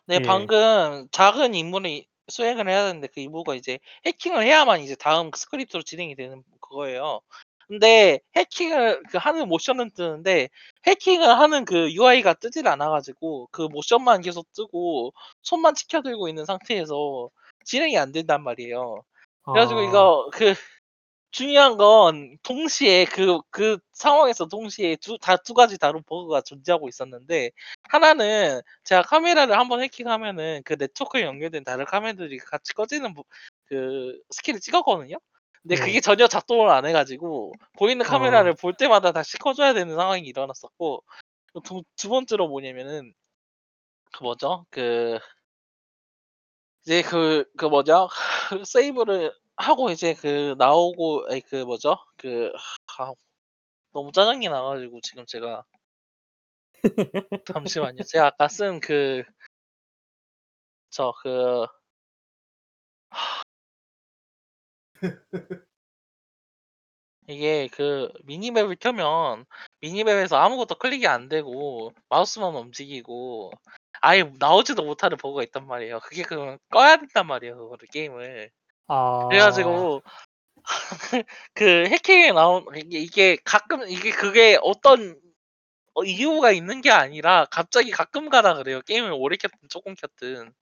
네 0.08 0.16
예. 0.16 0.20
방금 0.20 1.08
작은 1.12 1.54
임무를 1.56 2.04
수행을 2.28 2.68
해야 2.70 2.86
되는데 2.88 3.08
그 3.08 3.20
임무가 3.20 3.56
이제 3.56 3.80
해킹을 4.06 4.44
해야만 4.44 4.82
이제 4.82 4.96
다음 4.96 5.32
스크립트로 5.36 5.84
진행이 5.84 6.16
되는 6.16 6.44
그거예요. 6.62 7.22
근데 7.68 8.20
해킹을 8.36 9.04
그 9.10 9.18
하는 9.18 9.48
모션은 9.48 9.92
뜨는데 9.92 10.50
해킹을 10.86 11.28
하는 11.28 11.66
그 11.66 11.92
UI가 11.92 12.36
뜨질 12.36 12.68
않아 12.68 12.90
가지고 12.90 13.48
그 13.52 13.64
모션만 13.64 14.22
계속 14.22 14.52
뜨고 14.54 15.14
손만 15.42 15.74
치켜 15.74 16.02
들고 16.02 16.28
있는 16.30 16.46
상태에서 16.46 17.30
진행이 17.66 17.98
안 17.98 18.12
된단 18.12 18.44
말이에요. 18.44 19.02
그래 19.46 19.62
가지고 19.62 19.80
아. 19.82 19.84
이거 19.84 20.30
그 20.32 20.54
중요한 21.36 21.76
건 21.78 22.38
동시에 22.44 23.06
그 23.06 23.42
그 23.52 23.78
상황에서 23.94 24.46
동시에 24.48 24.96
두 24.98 25.18
다 25.20 25.36
두 25.38 25.54
가지 25.54 25.78
다른 25.78 26.02
버그가 26.04 26.42
존재하고 26.42 26.88
있었는데 26.90 27.52
하나는 27.90 28.62
제가 28.86 29.02
카메라를 29.04 29.58
한번 29.60 29.82
해킹하면은 29.82 30.62
그 30.66 30.76
네트워크에 30.80 31.24
연결된 31.24 31.64
다른 31.66 31.86
카메라들이 31.86 32.38
같이 32.40 32.74
꺼지는 32.74 33.14
그 33.14 34.22
스킬을 34.32 34.60
찍었거든요. 34.62 35.18
근데 35.64 35.76
그게 35.76 35.94
네. 35.94 36.02
전혀 36.02 36.28
작동을 36.28 36.70
안 36.70 36.86
해 36.86 36.94
가지고 36.94 37.52
보이는 37.78 38.06
카메라를 38.06 38.52
아. 38.52 38.56
볼 38.56 38.74
때마다 38.76 39.12
다시 39.12 39.38
꺼 39.38 39.54
줘야 39.54 39.74
되는 39.74 39.96
상황이 39.96 40.22
일어났었고 40.28 41.04
두 41.66 41.84
두 41.98 42.10
번째로 42.10 42.48
뭐냐면은 42.50 43.14
그 44.12 44.24
뭐죠? 44.24 44.66
그 44.72 45.20
이제 46.84 47.02
그 47.02 47.46
그 47.58 47.66
뭐죠? 47.66 48.10
세이브를 48.66 49.34
하고 49.58 49.90
이제 49.92 50.14
그 50.14 50.56
나오고 50.58 51.28
아니 51.30 51.42
그 51.42 51.64
뭐죠? 51.64 51.98
그 52.18 52.52
아 52.98 53.14
너무 53.94 54.12
짜증이 54.12 54.50
나 54.50 54.62
가지고 54.64 55.02
지금 55.02 55.26
제가 55.28 55.64
잠시만요. 57.46 58.04
제가 58.04 58.28
아까 58.28 58.48
쓴 58.48 58.80
그 58.80 59.24
저 60.90 61.12
그 61.22 61.68
이게 67.28 67.68
그 67.72 68.10
미니맵을 68.26 68.76
켜면 68.78 69.46
미니맵에서 69.82 70.38
아무것도 70.38 70.76
클릭이 70.76 71.08
안 71.08 71.28
되고 71.30 71.92
마우스만 72.10 72.56
움직이고 72.56 73.52
아예 74.02 74.24
나오지도 74.40 74.84
못하는 74.84 75.18
버그가 75.18 75.44
있단 75.44 75.66
말이에요. 75.68 76.00
그게 76.02 76.24
그러면 76.24 76.60
꺼야 76.70 76.98
된단 76.98 77.26
말이에요, 77.28 77.58
그거를 77.58 77.88
게임을. 77.92 78.52
그래 79.28 79.40
아. 79.40 79.40
가지고 79.42 80.04
그 81.56 81.86
해킹에 81.88 82.32
나온 82.34 82.66
이게 82.76 83.00
이게 83.00 83.38
가끔 83.46 83.88
이게 83.90 84.12
그게 84.12 84.58
어떤 84.64 85.20
어 85.96 86.04
이유가 86.06 86.52
있는 86.52 86.82
게 86.82 86.92
아니라 86.92 87.46
갑자기 87.52 87.92
가끔 87.92 88.30
가다 88.30 88.56
그래요. 88.56 88.82
게임을 88.84 89.12
오래 89.14 89.38
켰든 89.38 89.70
쪼끔 89.70 89.96
켰든. 89.96 90.54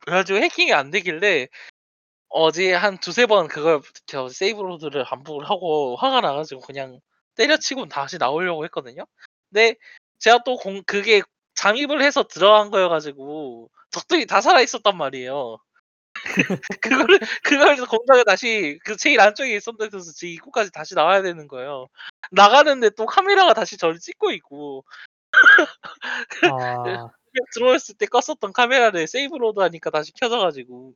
그래 0.00 0.16
가지고 0.16 0.38
해킹이 0.40 0.72
안 0.72 0.90
되길래 0.90 1.48
어제 2.30 2.74
한 2.74 3.00
2-3번 3.00 3.48
그걸 3.48 3.80
저 4.06 4.28
save 4.28 4.60
load를 4.62 5.04
반복을 5.04 5.48
하고 5.50 5.96
화가 5.96 6.20
나 6.22 6.34
가지고 6.34 6.62
그냥 6.62 7.00
때려치고 7.36 7.88
다시 7.88 8.18
나오려고 8.18 8.64
했거든요. 8.66 9.06
근데 9.50 9.76
제가 10.20 10.40
또 10.44 10.56
공 10.56 10.82
그게 10.86 11.22
잠입을 11.54 12.02
해서 12.02 12.24
들어간 12.24 12.70
거여 12.70 12.88
가지고 12.90 13.70
적들이 13.90 14.26
다 14.26 14.40
살아 14.42 14.60
있었단 14.62 14.96
말이에요. 14.98 15.58
그거를 16.82 17.18
그걸 17.42 17.76
공장에 17.86 18.24
다시 18.24 18.78
그 18.84 18.96
제일 18.96 19.20
안쪽에 19.20 19.56
있었던 19.56 19.90
데서 19.90 20.12
제 20.12 20.28
입구까지 20.28 20.70
다시 20.72 20.94
나와야 20.94 21.22
되는 21.22 21.48
거예요. 21.48 21.86
나가는데 22.32 22.90
또 22.90 23.06
카메라가 23.06 23.54
다시 23.54 23.76
저를 23.78 23.98
찍고 23.98 24.32
있고 24.32 24.84
아. 26.52 27.10
들어왔을 27.54 27.96
때 27.96 28.06
껐었던 28.06 28.52
카메라를 28.52 29.06
save 29.06 29.36
load 29.36 29.60
하니까 29.60 29.90
다시 29.90 30.12
켜져 30.14 30.38
가지고 30.40 30.94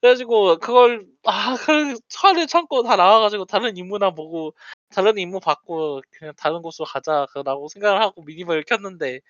그래 0.00 0.12
가지고 0.12 0.58
그걸 0.58 1.06
아그 1.24 1.96
화를 2.16 2.46
참고 2.48 2.82
다 2.84 2.96
나와 2.96 3.20
가지고 3.20 3.46
다른 3.46 3.76
임무나 3.76 4.10
보고 4.12 4.54
다른 4.90 5.18
임무 5.18 5.40
받고 5.40 6.02
'그냥 6.12 6.34
다른 6.36 6.62
곳으로 6.62 6.86
가자.'라고 6.86 7.68
생각을 7.68 8.02
하고 8.02 8.22
minimap을 8.24 8.64
켰는데 8.64 9.20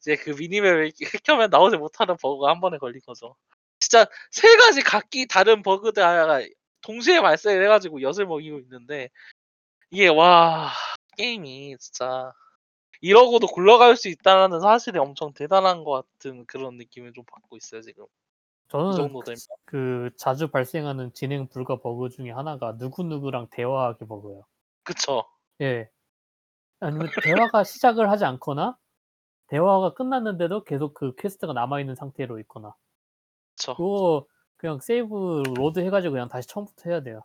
이제 0.00 0.16
그 0.16 0.30
minimap을 0.32 0.92
켜면 1.24 1.50
나오지 1.50 1.78
못하는 1.78 2.16
버그가 2.20 2.50
한 2.50 2.60
번에 2.60 2.78
걸린 2.78 3.00
거죠. 3.06 3.36
진짜 3.90 4.06
세 4.30 4.56
가지 4.56 4.82
각기 4.82 5.26
다른 5.26 5.62
버그가 5.62 6.40
동시에 6.80 7.20
발생을 7.20 7.64
해 7.64 7.68
가지고 7.68 8.00
엿을 8.02 8.24
먹이고 8.24 8.60
있는데 8.60 9.10
이게 9.90 10.06
와 10.06 10.70
게임이 11.16 11.76
진짜 11.80 12.32
이러고도 13.00 13.48
굴러갈 13.48 13.96
수 13.96 14.08
있다라는 14.08 14.60
사실이 14.60 14.96
엄청 15.00 15.32
대단한 15.32 15.82
것 15.82 15.90
같은 15.90 16.46
그런 16.46 16.76
느낌을 16.76 17.12
좀 17.14 17.24
받고 17.24 17.56
있어요 17.56 17.80
지금. 17.82 18.04
이 18.04 18.08
저는 18.68 18.92
정도 18.92 19.20
그. 19.20 19.34
그 19.64 20.10
자주 20.16 20.48
발생하는 20.48 21.12
진행 21.12 21.48
불가 21.48 21.80
버그 21.80 22.10
중에 22.10 22.30
하나가 22.30 22.76
누구 22.78 23.02
누구랑 23.02 23.48
대화하기 23.50 24.06
버그예요. 24.06 24.46
그쵸. 24.84 25.24
예. 25.62 25.90
아니면 26.78 27.08
대화가 27.22 27.64
시작을 27.64 28.08
하지 28.08 28.24
않거나 28.24 28.78
대화가 29.48 29.94
끝났는데도 29.94 30.62
계속 30.62 30.94
그 30.94 31.16
퀘스트가 31.16 31.52
남아 31.52 31.80
있는 31.80 31.96
상태로 31.96 32.38
있거나. 32.40 32.72
그쵸. 33.60 33.74
그거 33.74 34.26
그냥 34.56 34.80
save 34.80 35.42
load 35.56 35.80
해 35.80 35.90
가지고 35.90 36.12
그냥 36.12 36.28
다시 36.28 36.48
처음부터 36.48 36.90
해야 36.90 37.02
돼요. 37.02 37.22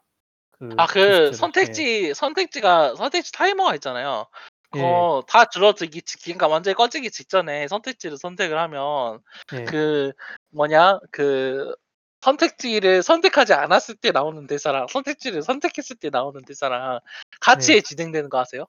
그 0.51 0.69
아 0.77 0.87
그. 0.87 1.29
예. 1.29 1.31
선택지 1.33 2.13
선택지가 2.13 2.95
선택지 2.95 3.31
타이머가 3.31 3.75
있잖아요. 3.75 4.27
예. 4.75 4.79
그거 4.79 5.23
다 5.27 5.45
줄어들기 5.45 6.01
직 6.01 6.21
그러니까 6.23 6.47
완전히 6.47 6.75
꺼지기 6.75 7.11
직전에 7.11 7.67
선택지를 7.67 8.17
선택을 8.17 8.57
하면 8.59 9.19
예. 9.53 9.65
그 9.65 10.11
뭐냐 10.51 10.99
그 11.11 11.73
선택지를 12.21 13.03
선택하지 13.03 13.53
않았을 13.53 13.95
때 13.95 14.11
나오는 14.11 14.47
대사랑 14.47 14.87
선택지를 14.87 15.43
선택했을 15.43 15.95
때 15.97 16.09
나오는 16.09 16.43
대사랑 16.43 16.99
같이 17.39 17.73
네. 17.73 17.81
진행되는 17.81 18.29
거 18.29 18.39
아세요? 18.39 18.65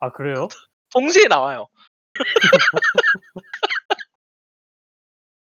아 0.00 0.10
그래요? 0.10 0.48
동시에 0.90 1.28
나와요. 1.28 1.68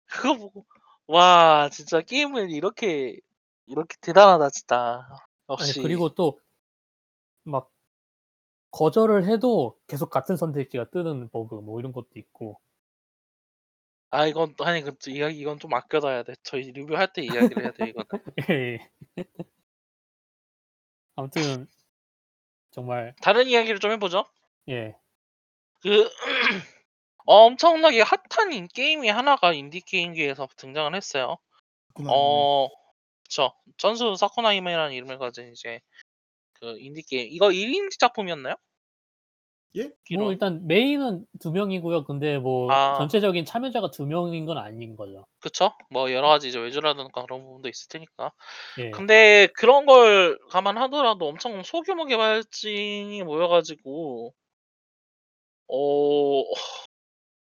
그거 0.07 0.35
보고 0.35 0.65
와 1.09 1.69
진짜 1.71 2.01
게임을 2.01 2.51
이렇게 2.51 3.19
이렇게 3.67 3.97
대단하다 4.01 4.51
진짜. 4.51 5.07
아니 5.49 5.61
역시. 5.61 5.83
그리고 5.83 6.15
또 6.15 6.39
막 7.47 7.71
거절을 8.73 9.25
해도 9.27 9.79
계속 9.87 10.11
같은 10.11 10.37
선택지가 10.37 10.91
뜨는 10.91 11.31
버그 11.31 11.55
뭐 11.57 11.79
이런 11.81 11.93
것도 11.93 12.09
있고. 12.17 12.61
아 14.11 14.27
이건 14.27 14.55
또 14.57 14.65
아니 14.65 14.83
그 14.83 14.93
이야기 15.09 15.39
이건 15.39 15.59
좀 15.59 15.73
아껴 15.75 16.01
둬야 16.01 16.23
돼. 16.23 16.35
저희 16.43 16.73
리뷰할 16.73 17.13
때 17.13 17.23
이야기를 17.23 17.63
해야 17.63 17.73
돼 17.73 17.89
이거는. 17.89 18.07
예. 18.51 18.91
아무튼 21.15 21.67
정말 22.71 23.15
다른 23.23 23.47
이야기를 23.47 23.79
좀해 23.81 23.99
보죠. 23.99 24.25
예. 24.69 24.97
그 25.81 26.11
엄청나게 27.27 28.03
핫한 28.03 28.53
인디 28.53 28.69
게임이 28.69 29.09
하나가 29.09 29.53
인디 29.53 29.81
게임계에서 29.81 30.49
등장을 30.57 30.95
했어요. 30.95 31.37
어 32.07 32.69
그쵸. 33.25 33.53
천수의 33.79 34.17
사쿠나히메라는 34.17 34.95
이름을 34.95 35.19
가진 35.19 35.53
이제 35.53 35.81
그 36.55 36.77
인디 36.81 37.03
게임 37.03 37.29
이거 37.33 37.53
1인 37.53 37.91
작품이었나요? 37.99 38.57
예? 39.75 39.91
뭐. 40.15 40.33
일단 40.33 40.67
메인은 40.67 41.27
2 41.41 41.51
명이고요. 41.51 42.05
근데 42.05 42.39
뭐 42.39 42.75
아. 42.75 42.93
전체적인 42.93 43.45
참여자가 43.45 43.91
2 43.91 44.07
명인 44.07 44.47
건 44.47 44.59
아닌 44.59 44.97
거죠. 44.97 45.27
그쵸. 45.41 45.73
뭐 45.91 46.11
여러 46.13 46.29
가지 46.29 46.49
이제 46.49 46.59
외주라든가 46.59 47.23
그런 47.23 47.43
부분도 47.45 47.69
있을 47.69 47.89
테니까. 47.89 48.33
예. 48.79 48.91
근데 48.93 49.49
그런 49.57 49.87
걸 49.87 50.39
감안하더라도 50.51 51.29
엄청 51.29 51.63
소규모 51.65 52.07
개발진이 52.07 53.23
모여 53.25 53.49
가지고 53.49 54.35
어 55.69 56.43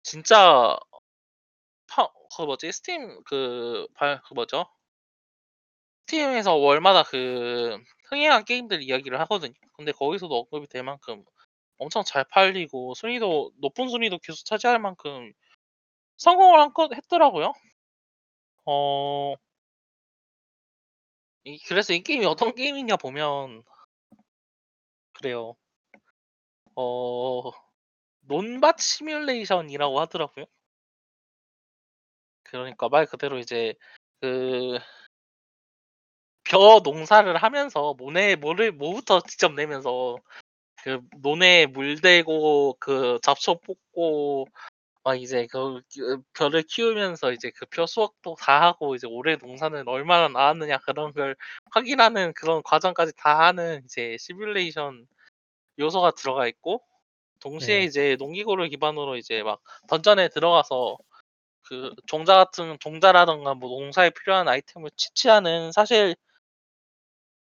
진짜 0.03 0.77
파 1.87 2.09
그 2.35 2.41
뭐지 2.43 2.71
스팀 2.73 3.23
그 3.23 3.87
발 3.95 4.21
그 4.25 4.33
뭐죠? 4.33 4.65
스팀에서 6.07 6.55
월마다 6.55 7.03
그 7.03 7.77
흥행한 8.09 8.45
게임들 8.45 8.81
이야기를 8.83 9.19
하거든요. 9.21 9.53
근데 9.73 9.91
거기서도 9.91 10.35
언급이 10.35 10.67
될 10.67 10.83
만큼 10.83 11.23
엄청 11.77 12.03
잘 12.05 12.23
팔리고 12.25 12.93
순위도 12.95 13.53
높은 13.57 13.89
순위도 13.89 14.19
계속 14.19 14.45
차지할 14.45 14.79
만큼 14.79 15.31
성공을 16.17 16.59
한건 16.61 16.95
했더라고요. 16.95 17.53
어 18.65 19.53
이 21.45 21.57
그래서 21.67 21.93
이 21.93 22.01
게임이 22.03 22.25
어떤 22.25 22.53
게임이냐 22.53 22.97
보면 22.97 23.63
그래요. 25.13 25.55
어 26.75 27.51
논밭 28.27 28.79
시뮬레이션이라고 28.79 29.99
하더라고요. 29.99 30.45
그러니까 32.43 32.89
말 32.89 33.05
그대로 33.05 33.37
이제 33.39 33.73
그 34.21 34.79
벼 36.43 36.81
농사를 36.83 37.35
하면서 37.37 37.93
모내 37.97 38.35
모를 38.35 38.71
모부터 38.71 39.21
직접 39.21 39.53
내면서 39.53 40.17
그 40.83 41.01
논에 41.21 41.67
물 41.67 42.01
대고 42.01 42.77
그 42.79 43.19
잡초 43.23 43.59
뽑고 43.61 44.47
막 45.03 45.21
이제 45.21 45.47
그그 45.47 46.21
벼를 46.33 46.63
키우면서 46.63 47.33
이제 47.33 47.51
그 47.51 47.65
벼 47.67 47.85
수확도 47.87 48.35
다 48.39 48.61
하고 48.63 48.95
이제 48.95 49.07
올해 49.07 49.37
농사는 49.37 49.87
얼마나 49.87 50.27
나왔느냐 50.29 50.79
그런 50.79 51.13
걸 51.13 51.35
확인하는 51.71 52.33
그런 52.35 52.63
과정까지 52.63 53.13
다 53.17 53.39
하는 53.47 53.83
이제 53.85 54.17
시뮬레이션 54.19 55.07
요소가 55.79 56.11
들어가 56.11 56.47
있고 56.47 56.83
동시에 57.43 57.79
네. 57.79 57.83
이제 57.83 58.15
농기구를 58.17 58.69
기반으로 58.69 59.17
이제 59.17 59.43
막 59.43 59.61
던전에 59.89 60.29
들어가서 60.29 60.97
그 61.63 61.93
종자 62.07 62.35
같은 62.35 62.77
종자라든가 62.79 63.53
뭐 63.55 63.69
농사에 63.69 64.09
필요한 64.11 64.47
아이템을 64.47 64.91
채취하는 64.95 65.71
사실 65.73 66.15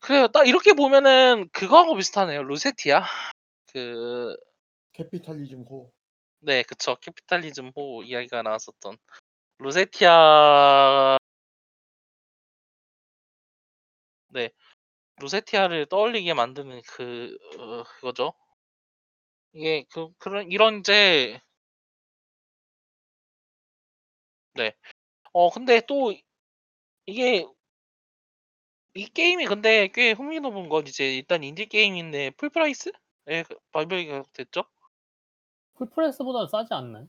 그래요. 0.00 0.28
딱 0.28 0.46
이렇게 0.46 0.72
보면은 0.74 1.48
그거하고 1.52 1.96
비슷하네요. 1.96 2.42
루세티아. 2.44 3.02
그 3.72 4.36
캐피탈리즘 4.92 5.64
호. 5.68 5.92
네 6.40 6.62
그쵸. 6.62 6.96
Capitalism 7.00 7.72
Ho 7.76 8.02
이야기가 8.04 8.42
나왔었던 8.42 8.96
루세티아 9.58 11.18
네. 14.28 14.50
루세티아를 15.20 15.86
떠올리게 15.86 16.34
만드는 16.34 16.82
그 16.86 17.36
어 17.58 17.82
그거죠. 17.84 18.34
이게 19.52 19.84
그 19.92 20.08
그런 20.18 20.50
이런 20.50 20.80
이제 20.80 21.40
네. 24.54 24.72
어 25.32 25.50
근데 25.50 25.80
또 25.88 26.14
이게 27.06 27.46
이 28.94 29.06
게임이 29.06 29.46
근데 29.46 29.88
꽤 29.88 30.12
흥미로운 30.12 30.68
건 30.68 30.86
이제 30.86 31.16
일단 31.16 31.42
인디 31.44 31.66
게임인데 31.66 32.30
full 32.32 32.50
price에 32.50 32.92
그 33.48 33.56
발매가 33.72 34.24
됐죠. 34.32 34.64
full 35.74 35.88
price보다는 35.90 36.48
싸지 36.48 36.74
않나요? 36.74 37.08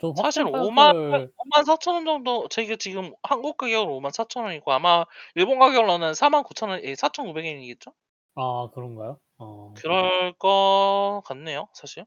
저 0.00 0.14
사실 0.14 0.44
확정 0.44 0.52
50,000 0.54 0.92
가격을 1.10 1.32
54,000원 1.36 2.04
정도 2.04 2.48
저희가 2.48 2.76
지금 2.76 3.12
한국 3.22 3.56
가격으로 3.56 4.00
54,000원이고 4.00 4.70
아마 4.70 5.04
일본 5.34 5.58
가격으로는 5.58 6.14
49,000원 6.14 6.82
예4,900 6.82 7.44
엔이겠죠? 7.44 7.92
아 8.34 8.70
그런가요? 8.74 9.20
어. 9.38 9.74
그럴 9.74 10.34
것 10.34 11.22
같네요 11.24 11.68
사실. 11.74 12.04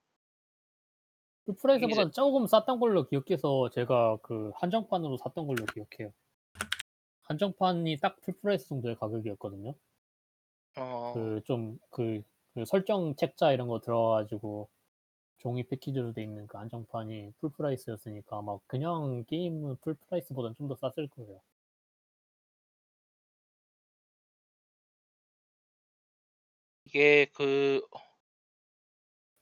full 1.45 1.55
이제 1.75 1.93
price보다는 1.93 2.11
쪼금 2.11 2.47
쌌던 2.47 2.79
걸로 2.79 3.05
기억해서 3.07 3.69
제가 3.69 4.17
그 4.23 4.51
한정판으로 4.55 5.17
샀던 5.17 5.45
걸로 5.45 5.65
기억해요. 5.65 6.13
한정판이 7.23 7.97
딱 7.99 8.21
full 8.21 8.35
price 8.39 8.67
정도의 8.67 8.95
가격이었거든요. 8.95 9.73
어. 10.75 11.31
그 11.35 11.41
좀 11.45 11.77
그 11.91 12.23
그 12.53 12.65
설정 12.65 13.15
책자 13.15 13.53
이런 13.53 13.67
거 13.69 13.79
들어가 13.79 14.15
가지고 14.17 14.69
종이 15.39 15.63
패키지로 15.63 16.13
돼 16.13 16.23
있는 16.23 16.47
그 16.47 16.57
한정판이 16.57 17.33
full 17.39 17.51
price였으니까 17.51 18.37
아마 18.39 18.57
그냥 18.67 19.25
게임은 19.27 19.77
full 19.81 19.95
price보다는 19.95 20.55
좀 20.57 20.67
더 20.69 20.75
쌌을 20.75 21.07
거예요. 21.09 21.41
이게 26.93 27.25
그 27.33 27.81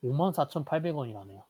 54,800원이라네요. 0.02 1.44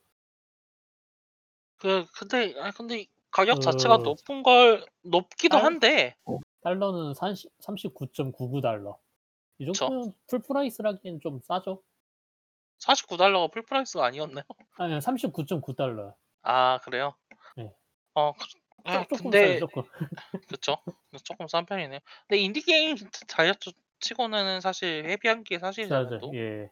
그 1.77 2.05
근데 2.17 2.53
아 2.59 2.71
근데 2.71 3.05
가격 3.31 3.61
자체가 3.61 3.97
그 3.97 4.03
높은 4.03 4.43
걸 4.43 4.85
높기도 5.03 5.57
달 5.57 5.59
한데 5.59 6.15
달러는 6.61 7.13
30 7.13 7.51
39.99달러. 7.61 8.99
이 9.59 9.65
그쵸. 9.73 9.91
정도면 9.91 10.13
full 10.27 10.41
price라기엔 10.41 11.21
좀 11.21 11.41
싸죠? 11.43 11.83
49달러가 12.79 13.47
full 13.51 13.63
price가 13.63 14.05
아니었나요? 14.05 14.43
아니요. 14.77 14.99
39.9달러요. 14.99 16.15
아 16.43 16.79
그래요? 16.83 17.15
네. 17.55 17.73
어 18.15 18.33
그아쪼 18.91 19.07
쪼끔 19.07 19.33
싸요, 19.35 19.55
근데 19.55 19.57
쪼끔. 19.57 19.83
그쵸. 20.47 20.77
쪼끔 21.25 21.47
싼 21.47 21.65
편이네요. 21.65 21.99
근데 22.27 22.41
인디 22.41 22.61
게임 22.61 22.95
타이틀 23.27 23.71
치고는 24.01 24.61
사실 24.61 25.05
heavy한 25.09 25.43
게 25.43 25.59
사실이잖아요. 25.59 26.17
또. 26.19 26.35
예. 26.35 26.71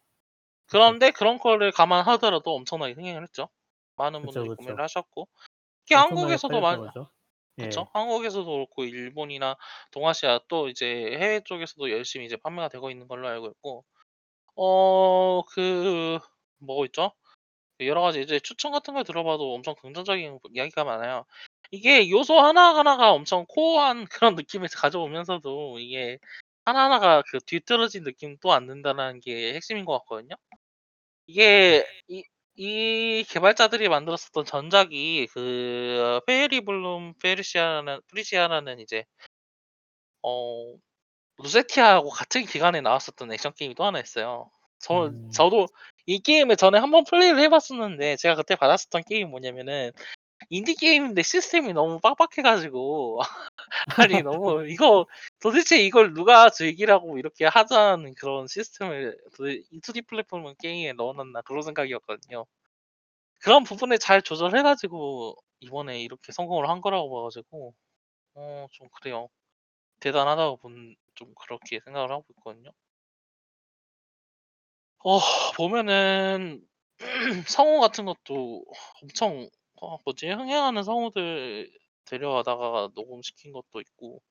그런데 0.67 1.11
그런 1.11 1.37
거를 1.39 1.71
감안하더라도 1.71 2.55
엄청나게 2.55 2.93
흥행을 2.93 3.23
했죠. 3.23 3.49
많은 3.95 4.21
그쵸, 4.21 4.25
분들이 4.25 4.49
그쵸. 4.49 4.55
구매를 4.57 4.83
하셨고 4.83 5.27
엄청나게 5.93 6.37
한국에서도 6.45 6.61
많이 6.61 6.81
거죠. 6.81 7.09
예. 7.59 7.65
한국에서도 7.93 8.45
그렇고 8.45 8.85
일본이나 8.85 9.57
동아시아 9.91 10.39
또 10.49 10.69
이제 10.69 10.85
해외 11.19 11.41
쪽에서도 11.45 11.91
열심히 11.91 12.25
이제 12.25 12.37
판매가 12.37 12.69
되고 12.69 12.91
있는 12.91 13.07
걸로 13.07 13.27
알고 13.27 13.47
있고 13.49 13.85
어 14.55 15.43
그뭐 15.47 16.85
있죠? 16.87 17.13
여러 17.81 18.01
가지 18.01 18.21
이제 18.21 18.39
추천 18.39 18.71
같은 18.71 18.93
걸 18.93 19.03
들어봐도 19.05 19.53
엄청 19.53 19.75
긍정적인 19.75 20.39
이야기가 20.53 20.83
많아요. 20.85 21.25
이게 21.71 22.09
요소 22.09 22.39
하나하나가 22.39 23.11
엄청 23.13 23.45
코어한 23.49 24.05
그런 24.13 24.35
느낌을 24.35 24.69
가져오면서도 24.75 25.79
이게 25.79 26.19
하나하나가 26.65 27.23
그 27.31 27.39
뒤떨어진 27.45 28.03
느낌도 28.03 28.51
안 28.53 28.67
든다는 28.67 29.19
게 29.21 29.53
핵심인 29.53 29.85
것 29.85 29.93
같거든요. 29.99 30.35
이게 31.27 31.85
이 32.09 32.23
이 32.61 33.23
개발자들이 33.29 33.87
만들었었던 33.87 34.43
전작이 34.43 35.27
그 35.33 36.19
페어리 36.27 36.59
블룸 36.65 37.13
페르시아라는 37.21 38.01
프리시아라는 38.09 38.79
이제 38.81 39.05
어 40.23 40.75
루세티아하고 41.39 42.09
같은 42.09 42.45
기간에 42.45 42.81
나왔었던 42.81 43.31
액션 43.33 43.53
게임이 43.55 43.75
또 43.75 43.85
하나 43.85 43.99
있어요. 43.99 44.51
저 44.79 45.07
음. 45.07 45.31
저도 45.31 45.67
이 46.07 46.19
게임을 46.19 46.57
전에 46.57 46.79
한번 46.79 47.03
플레이를 47.05 47.39
해 47.41 47.49
봤었는데 47.49 48.17
제가 48.17 48.35
그때 48.35 48.55
받았었던 48.55 49.03
게임이 49.09 49.29
뭐냐면은 49.29 49.91
인디 50.49 50.73
게임인데 50.75 51.21
시스템이 51.23 51.73
너무 51.73 51.99
빡빡해 51.99 52.41
가지고 52.43 53.19
아니 53.99 54.23
너무 54.23 54.67
이거 54.67 55.07
도대체 55.41 55.77
이걸 55.83 56.13
누가 56.13 56.49
즐기라고 56.49 57.19
이렇게 57.19 57.45
하자는 57.45 58.15
그런 58.15 58.47
시스템을 58.47 59.17
도대 59.37 59.61
2D 59.71 60.01
플랫폼 60.03 60.53
게임에 60.61 60.93
넣어 60.93 61.13
놨나 61.13 61.41
그런 61.43 61.61
생각이었거든요. 61.63 62.45
그런 63.41 63.63
부분을 63.63 63.99
잘 63.99 64.21
조절해 64.21 64.63
가지고 64.63 65.35
이번에 65.61 66.01
이렇게 66.01 66.31
성공을 66.31 66.69
한 66.69 66.81
거라고 66.81 67.09
봐 67.15 67.23
가지고 67.23 67.73
어 68.35 68.67
좀 68.73 68.89
그래요. 68.91 69.29
대단하다고 70.01 70.57
본 70.57 70.95
좀 71.15 71.33
그렇게 71.35 71.79
생각을 71.85 72.11
하고 72.11 72.25
있거든요. 72.39 72.71
어 75.03 75.19
보면은 75.55 76.61
성우 77.49 77.79
같은 77.79 78.05
것도 78.05 78.65
엄청 79.01 79.49
어 79.81 79.97
뭐지 80.05 80.27
흥행하는 80.29 80.83
성우들 80.83 81.71
데려다가 82.05 82.89
녹음시킨 82.95 83.53
것도 83.53 83.79
있고 83.81 84.21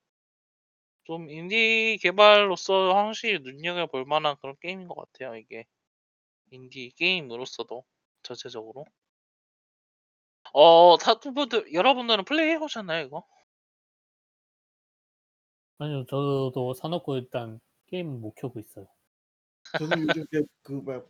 좀 1.05 1.31
인디 1.31 1.99
개발로서 2.03 2.95
확실히 2.95 3.39
눈여겨볼 3.41 4.05
만한 4.05 4.37
그런 4.41 4.57
게임인 4.61 4.89
것 4.89 4.95
같아요 4.97 5.37
이게. 5.37 5.65
인디 6.51 6.91
게임으로서도 6.97 7.85
전체적으로. 8.23 8.85
어 10.53 10.97
다른 10.99 11.35
분들 11.35 11.73
여러분들은 11.75 12.25
플레이 12.25 12.51
해 12.53 12.59
보셨나요 12.59 13.07
이거? 13.07 13.25
아니요. 15.79 16.05
저도 16.07 16.75
사 16.75 16.89
놓고 16.89 17.17
일단 17.17 17.61
게임은 17.87 18.21
못 18.21 18.35
켜고 18.35 18.59
있어요. 18.59 18.87
저는 19.79 20.09
요즘 20.09 20.47
그 20.63 20.73
뭐야 20.73 21.01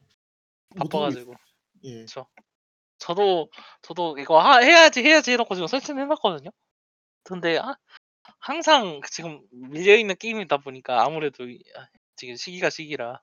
바빠 0.77 0.85
못하고 0.85 1.05
가지고. 1.05 1.33
있어요. 1.33 1.39
예. 1.85 2.01
그쵸. 2.01 2.27
저도 2.99 3.51
저도 3.83 4.19
이거 4.19 4.41
하 4.41 4.59
해야지, 4.61 5.03
해야지 5.03 5.33
해 5.33 5.37
놓고 5.37 5.55
지금 5.55 5.67
설치는 5.69 6.03
해 6.03 6.07
놨거든요. 6.07 6.51
근데 7.25 7.59
하 7.59 7.77
항상 8.41 9.01
지금 9.13 9.41
밀려 9.53 9.97
있는 9.97 10.17
게임이다 10.19 10.59
보니까 10.59 11.05
아무래도 11.05 11.49
이아 11.49 11.89
지금 12.17 12.37
시기가 12.37 12.71
시기라. 12.71 13.23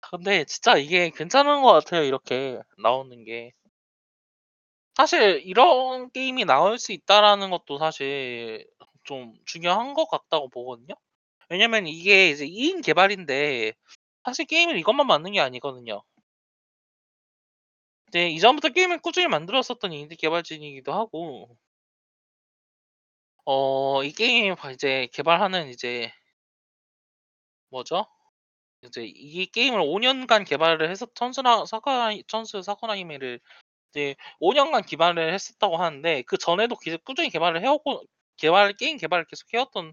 근데 0.00 0.44
진짜 0.44 0.76
이게 0.76 1.10
괜찮은 1.10 1.62
것 1.62 1.72
같아요 1.72 2.02
이렇게 2.04 2.60
나오는 2.78 3.24
게. 3.24 3.52
사실 4.94 5.42
'이런 5.44 6.10
게임이 6.10 6.44
나올 6.44 6.78
수 6.78 6.92
있다.'라는 6.92 7.50
것도 7.50 7.78
사실 7.78 8.66
좀 9.04 9.34
중요한 9.44 9.94
것 9.94 10.06
같다고 10.08 10.48
보거든요. 10.48 10.94
왜냐면 11.50 11.86
이게 11.86 12.30
이제 12.30 12.46
2인 12.46 12.82
개발인데 12.82 13.72
사실 14.24 14.46
게임을 14.46 14.78
이것만 14.78 15.06
만든 15.06 15.32
게 15.32 15.40
아니거든요. 15.40 16.02
네 18.12 18.30
이전부터 18.30 18.70
게임을 18.70 18.98
꾸준히 19.00 19.28
만들었었던 19.28 19.92
인디 19.92 20.16
개발진이기도 20.16 20.92
하고 20.92 21.56
어 23.44 24.02
이 24.04 24.12
게임 24.12 24.54
바 24.54 24.70
이제 24.70 25.08
개발하는 25.12 25.68
이제 25.68 26.12
뭐죠? 27.70 28.06
이제 28.84 29.04
이 29.06 29.46
게임을 29.46 29.80
5 29.80 29.98
년간 30.00 30.44
개발을 30.44 30.90
해서 30.90 31.06
천스나 31.14 31.66
사쿠라이 31.66 32.24
천스 32.28 32.62
사쿠라히메를 32.62 33.40
이제 33.92 34.16
5 34.40 34.54
년간 34.54 34.84
기발을 34.86 35.34
했었다고 35.34 35.76
하는데 35.78 36.22
그 36.24 36.38
전에도 36.38 36.76
계속 36.76 37.04
꾸준히 37.04 37.30
개발을 37.30 37.62
해 37.62 37.68
왔고 37.68 38.02
개발 38.38 38.74
게임 38.74 38.98
개발을 38.98 39.26
계속 39.26 39.52
해 39.54 39.58
왔던 39.58 39.92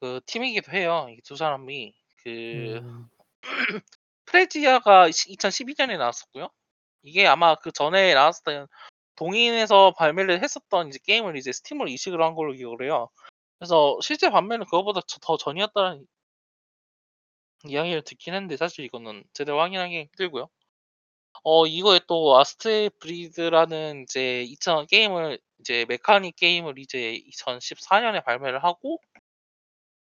그 0.00 0.20
팀이기도 0.26 0.72
해요 0.72 1.08
이2 1.10 1.36
사람이. 1.36 1.94
그 2.24 2.78
음. 2.78 3.08
프레지아가 4.26 5.08
시2012 5.10 5.76
년에 5.78 5.96
나왔었고요. 5.98 6.50
이게 7.02 7.26
아마 7.26 7.54
그 7.56 7.72
전에 7.72 8.14
나왔었던 8.14 8.68
동인에서 9.16 9.94
발매를 9.98 10.42
했었던 10.42 10.88
이제 10.88 10.98
게임을 11.04 11.36
이제 11.36 11.52
스팀으로 11.52 11.88
이식을 11.88 12.22
한 12.22 12.34
걸로 12.34 12.52
기억을 12.52 12.84
해요. 12.84 13.08
그래서 13.58 13.98
실제 14.02 14.30
발매는 14.30 14.66
그거보다 14.66 15.00
저더 15.08 15.36
전이었다는 15.38 16.06
이야기를 17.66 18.02
듣긴 18.02 18.34
했는데 18.34 18.56
사실 18.56 18.84
이거는 18.84 19.24
제대로 19.32 19.60
확인하기 19.60 19.96
힘들고요. 19.96 20.48
어 21.44 21.66
이거에 21.66 22.00
또 22.08 22.38
아스트레이 22.38 22.90
브리드라는 23.00 24.04
이제 24.04 24.42
2000 24.42 24.86
게임을 24.86 25.38
이제 25.60 25.84
mechanic 25.88 26.36
게임을 26.36 26.78
이제 26.78 27.14
2014 27.14 28.00
년에 28.00 28.22
발매를 28.22 28.62
하고 28.64 29.00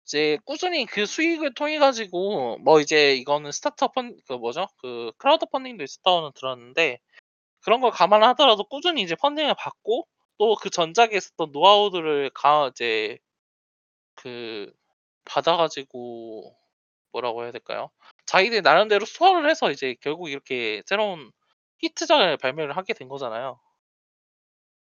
이제 0.08 0.38
꾸준히 0.46 0.86
그 0.86 1.06
수익을 1.06 1.54
통해 1.54 1.78
가지고 1.78 2.58
뭐 2.60 2.80
이제 2.80 3.14
이거는 3.14 3.52
스타트업 3.52 3.94
펀 3.94 4.16
그 4.26 4.32
뭐죠? 4.34 4.68
그 4.78 5.12
크라우드 5.18 5.46
펀딩도 5.46 5.84
있었다고는 5.84 6.32
들었는데 6.34 6.98
그런 7.62 7.80
걸 7.82 7.90
감안하더라도 7.92 8.64
꾸준히 8.66 9.02
이제 9.02 9.14
펀딩을 9.16 9.54
받고 9.58 10.06
또 10.38 10.56
그 10.56 10.70
전작에 10.70 11.10
있었던 11.16 11.52
노하우들을 11.52 12.30
가 12.34 12.68
이제 12.72 13.18
그 14.14 14.72
받아 15.24 15.56
가지고 15.56 16.56
뭐라고 17.12 17.44
해야 17.44 17.52
될까요? 17.52 17.90
자기들 18.26 18.62
나름대로 18.62 19.06
수월을 19.06 19.50
해서 19.50 19.70
이제 19.72 19.96
결국 20.02 20.30
이렇게 20.30 20.82
새로운 20.86 21.32
히트작을 21.80 22.38
발매를 22.38 22.76
하게 22.76 22.94
된 22.94 23.08
거잖아요. 23.08 23.60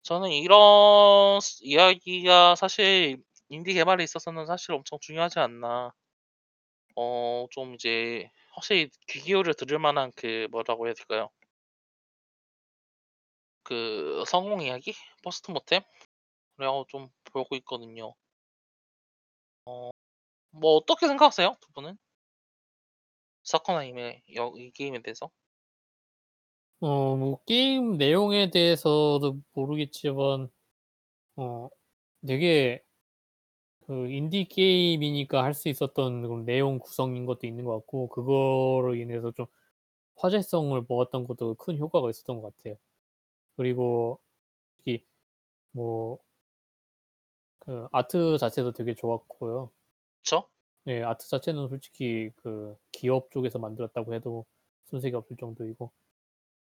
저는 0.02 0.30
이런 0.30 1.40
스 1.40 1.58
이야기가 1.62 2.56
사실 2.56 3.22
인디 3.48 3.72
개발에 3.74 4.04
있어서는 4.04 4.46
사실 4.46 4.72
엄청 4.72 4.98
중요하지 5.00 5.38
않나. 5.38 5.92
어 6.96 7.46
좀 7.52 7.74
이제 7.74 8.30
확실히 8.52 8.90
귀 9.08 9.20
기울여 9.20 9.52
들을 9.52 9.78
만한 9.78 10.10
그 10.16 10.48
뭐라고 10.50 10.86
해야 10.86 10.94
될까요? 10.94 11.30
그 13.62 14.24
성공 14.26 14.62
이야기? 14.62 14.94
post 15.22 15.50
mortem? 15.50 15.82
라고 16.58 16.86
좀 16.88 17.08
보고 17.32 17.56
있거든요. 17.56 18.14
어 19.66 19.90
뭐 20.52 20.76
어떻게 20.76 21.06
생각하세요? 21.08 21.56
2 21.60 21.72
분은? 21.74 21.98
사쿠나히메 23.44 24.22
여이 24.34 24.70
게임에 24.72 25.00
대해서? 25.00 25.30
어 26.80 27.16
뭐 27.16 27.42
게임 27.46 27.96
내용에 27.96 28.50
대해서도 28.50 29.40
모르겠지만 29.54 30.48
어 31.36 31.70
되게 32.26 32.83
그 33.86 34.08
인디 34.10 34.44
게임이니까 34.46 35.42
할 35.44 35.54
수 35.54 35.68
있었던 35.68 36.22
그런 36.22 36.44
내용 36.44 36.78
구성인 36.78 37.26
것도 37.26 37.46
있는 37.46 37.64
것 37.64 37.72
같고 37.78 38.08
그거로 38.08 38.94
인해서 38.96 39.30
좀 39.32 39.46
화제성을 40.16 40.80
모았던 40.88 41.26
것도 41.26 41.54
큰 41.56 41.78
효과가 41.78 42.10
있었던 42.10 42.40
것 42.42 42.56
같아요. 42.56 42.76
그리고 43.56 44.20
특히 44.78 45.04
뭐 45.72 46.20
그 47.58 47.86
아트 47.92 48.38
자체도 48.38 48.72
되게 48.72 48.94
좋았고요. 48.94 49.70
그쵸. 50.22 50.48
네 50.84 51.02
아트 51.02 51.28
자체는 51.28 51.68
솔직히 51.68 52.30
그 52.36 52.76
기업 52.92 53.30
쪽에서 53.30 53.58
만들었다고 53.58 54.14
해도 54.14 54.44
손색이 54.86 55.16
없을 55.16 55.36
정도이고 55.38 55.90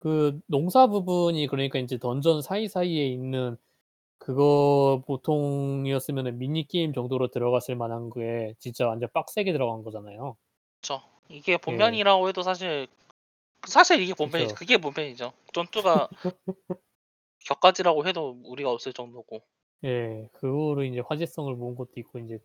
그 0.01 0.41
농사 0.49 0.89
부분이 0.89 1.47
그러니까 1.49 1.79
인제 1.81 1.99
던전 1.99 2.43
사이사이에 2.43 3.09
있는 3.09 3.57
그거 4.27 5.05
보통이었으면은 5.07 6.39
미니 6.39 6.67
게임 6.67 6.93
정도로 6.93 7.29
들어갔을 7.29 7.77
만한 7.77 8.11
게 8.11 8.55
진짜 8.59 8.89
완전 8.89 9.09
빡세게 9.15 9.53
들어간 9.53 9.85
거잖아요. 9.85 10.37
그쵸. 10.81 11.01
이게 11.29 11.53
예. 11.53 11.59
본편이라고 11.59 12.29
해도 12.29 12.43
사실 12.43 12.89
사실 13.67 14.01
이게 14.01 14.15
본편이죠. 14.15 14.55
그쵸. 14.55 14.57
그게 14.57 14.79
본편이죠. 14.79 15.33
전투가 15.55 16.09
격가지라고 17.47 18.07
해도 18.07 18.35
무리가 18.35 18.71
없을 18.71 18.93
정도고. 18.93 19.43
예. 19.85 20.29
그거로 20.33 20.83
인제 20.85 21.01
화제성을 21.01 21.55
모은 21.55 21.77
것도 21.77 21.93
있고 21.99 22.19
인제 22.19 22.39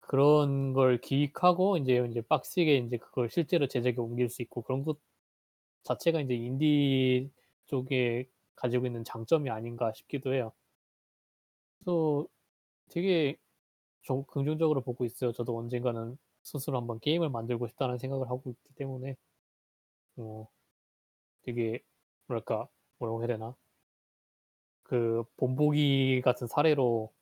그런 0.00 0.72
걸 0.74 1.00
기획하고 1.00 1.76
인제 1.78 1.96
인제 1.96 2.22
빡세게 2.22 2.76
인제 2.76 2.98
그걸 2.98 3.30
실제로 3.30 3.66
제작에 3.68 3.94
옮길 3.98 4.28
수 4.28 4.42
있고 4.42 4.62
그런 4.62 4.84
것 4.84 4.98
자체가 5.84 6.20
인제 6.20 6.34
인디 6.34 7.30
쪽에 7.66 8.28
가지고 8.56 8.86
있는 8.86 9.04
장점이 9.04 9.50
아닌가 9.50 9.92
싶기도 9.94 10.34
해요. 10.34 10.52
그래서 11.84 12.26
되게 12.90 13.36
좀 14.02 14.24
긍정적으로 14.26 14.82
보고 14.82 15.04
있어요. 15.06 15.32
저도 15.32 15.58
언젠가는 15.58 16.18
스스로 16.42 16.78
한번 16.78 17.00
'게임을 17.00 17.30
만들고 17.30 17.68
싶다.'는 17.68 17.98
생각을 17.98 18.28
하고 18.30 18.50
있기 18.50 18.74
때문에 18.76 19.16
어 20.16 20.48
되게 21.42 21.80
뭐랄까 22.28 22.68
뭐라고 22.98 23.20
해야 23.22 23.28
되나? 23.28 23.56
그 24.84 25.24
본보기 25.36 26.22
같은 26.24 26.46
사례로 26.46 27.12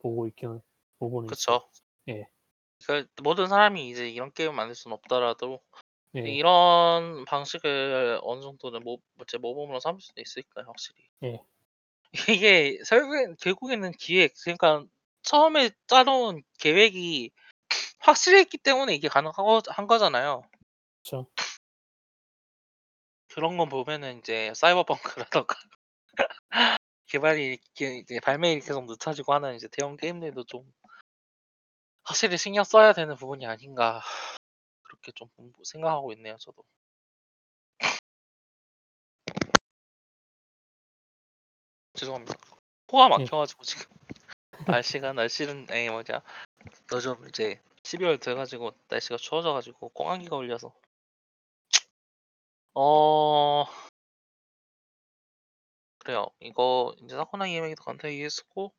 보고 0.00 0.26
있기는 0.28 0.60
보고는. 0.98 1.36
그쵸. 1.36 1.68
예. 2.08 2.28
그러니까 2.84 3.10
모든 3.22 3.46
사람이 3.48 3.88
이제 3.90 4.08
이런 4.10 4.32
게임을 4.32 4.54
만들 4.54 4.74
수는 4.74 4.94
없더라도 4.96 5.60
네. 6.12 6.38
이런 6.38 7.24
방식을 7.26 8.20
어느 8.22 8.42
정도는 8.42 8.82
모 8.84 8.98
이제 9.22 9.38
모범으로 9.38 9.80
삼을 9.80 10.00
수도 10.00 10.20
있으니까요 10.22 10.66
확실히. 10.66 11.10
예. 11.22 11.46
이게 12.28 12.78
결국엔 12.88 13.36
결국에는 13.40 13.92
기획 13.92 14.34
그러니까 14.42 14.84
처음에 15.22 15.70
짜 15.86 16.04
놓은 16.04 16.42
계획이 16.58 17.30
확실했기 17.98 18.58
때문에 18.58 18.94
이게 18.94 19.08
가능하고 19.08 19.60
한 19.68 19.86
거잖아요. 19.86 20.42
그쵸. 21.02 21.26
그런 23.28 23.56
거 23.56 23.66
보면은 23.66 24.14
인제 24.14 24.52
사이버펑크라든가 24.54 25.54
개발이 27.06 27.44
이렇게 27.44 27.98
이제 27.98 28.18
발매일이 28.20 28.60
계속 28.60 28.86
늦춰지고 28.86 29.34
하는 29.34 29.54
이제 29.54 29.68
대형 29.70 29.96
게임들도 29.96 30.44
좀 30.44 30.64
확실히 32.04 32.38
신경 32.38 32.64
써야 32.64 32.92
되는 32.92 33.14
부분이 33.16 33.46
아닌가 33.46 34.00
그렇게 34.82 35.12
좀음 35.12 35.52
생각하고 35.64 36.12
있네요 36.14 36.36
저도. 36.38 36.64
죄송합니다. 41.96 42.34
코가 42.86 43.06
예. 43.06 43.08
막혀 43.08 43.36
가지고 43.36 43.64
지금 43.64 43.84
날씨가 44.68 45.12
날씨는 45.12 45.66
예 45.70 45.90
뭐냐 45.90 46.22
요즘 46.92 47.28
이제 47.28 47.60
12월 47.82 48.20
돼 48.20 48.34
가지고 48.34 48.72
날씨가 48.88 49.16
추워져 49.16 49.52
가지고 49.52 49.88
꽁안기가 49.90 50.36
걸려서. 50.36 50.74
어 52.74 53.64
그래요. 55.98 56.28
이거 56.40 56.94
인제 56.98 57.16
사쿠나 57.16 57.46
이야기도 57.46 57.82
간단히 57.82 58.14
이해했었고 58.16 58.72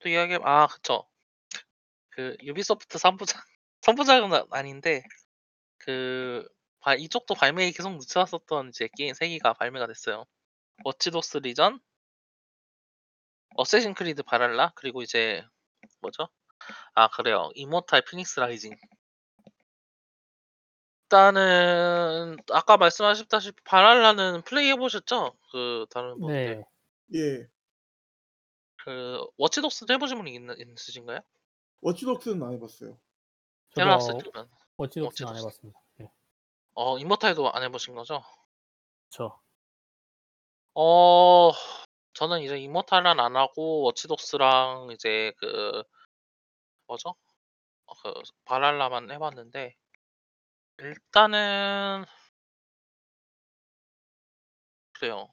또 0.00 0.08
이야기 0.08 0.36
아 0.42 0.66
그쵸. 0.66 1.06
그 2.10 2.36
유비소프트 2.42 2.98
3 2.98 3.16
부작 3.16 3.44
3 3.82 3.94
부작은 3.94 4.32
아 4.32 4.44
아닌데 4.50 5.02
그바 5.78 6.94
이쪽도 6.98 7.34
발매일이 7.34 7.72
계속 7.72 7.92
늦춰졌었던 7.92 8.70
이제 8.70 8.88
게임 8.96 9.14
3 9.14 9.28
개가 9.28 9.52
발매가 9.54 9.86
됐어요. 9.86 10.24
워치독스 10.84 11.38
리전 11.38 11.80
어쌔신 13.58 13.94
크리드 13.94 14.22
발할라 14.22 14.70
그리고 14.76 15.02
이제 15.02 15.44
뭐죠? 16.00 16.28
아 16.94 17.08
그래요. 17.08 17.50
이모탈 17.54 18.02
피닉스 18.02 18.38
라이징. 18.38 18.76
일단은 21.06 22.36
아까 22.52 22.76
말씀하셨다시피 22.76 23.62
발할라는 23.64 24.42
플레이 24.42 24.68
해 24.70 24.76
보셨죠? 24.76 25.34
그 25.50 25.86
다른 25.90 26.18
분들. 26.20 26.64
네. 27.08 27.18
예. 27.18 27.48
그 28.84 29.26
워치독스도 29.38 29.92
해 29.92 29.98
보신 29.98 30.18
분이 30.18 30.32
있는 30.32 30.54
있으신가요? 30.58 31.20
워치독스는 31.80 32.42
안 32.46 32.52
해 32.52 32.60
봤어요. 32.60 32.96
테라스 33.74 34.06
저도 34.08 34.18
쪽은. 34.22 34.48
워치독스는 34.76 35.30
안해 35.30 35.40
워치독스. 35.42 35.56
봤습니다. 35.72 35.80
예. 36.02 36.10
어 36.74 36.96
이모탈도 36.98 37.50
안 37.52 37.62
해 37.64 37.70
보신 37.70 37.94
거죠? 37.96 38.22
그쵸. 39.10 39.40
어 40.74 41.50
저는 42.18 42.42
이제 42.42 42.58
이모탈은 42.58 43.20
안 43.20 43.36
하고 43.36 43.82
워치독스랑 43.82 44.90
이제 44.92 45.32
그 45.38 45.84
뭐죠? 46.88 47.14
어그 47.86 48.14
발할라만 48.44 49.10
해 49.12 49.18
봤는데 49.18 49.76
일단은 50.78 52.04
그래요. 54.92 55.32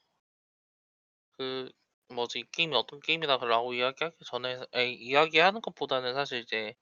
그 1.38 1.72
뭐지 2.10 2.40
이 2.40 2.44
게임이 2.52 2.76
어떤 2.76 3.00
게임이다라고 3.00 3.74
이야기하기 3.74 4.18
전에 4.26 4.60
에이 4.74 4.94
이야기하는 4.96 5.62
것보다는 5.62 6.14
사실 6.14 6.40
이제 6.42 6.76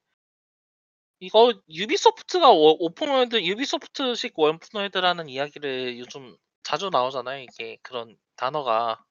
이거 1.20 1.54
유비소프트가 1.70 2.50
워 2.52 2.76
open 2.80 3.07
world 3.07 3.42
유비소프트식 3.42 4.34
open 4.38 4.62
world라는 4.62 5.30
이야기를 5.30 5.98
요즘 6.00 6.38
자주 6.64 6.90
나오잖아요. 6.90 7.44
이게 7.44 7.78
그런 7.84 8.18
단어가. 8.36 9.04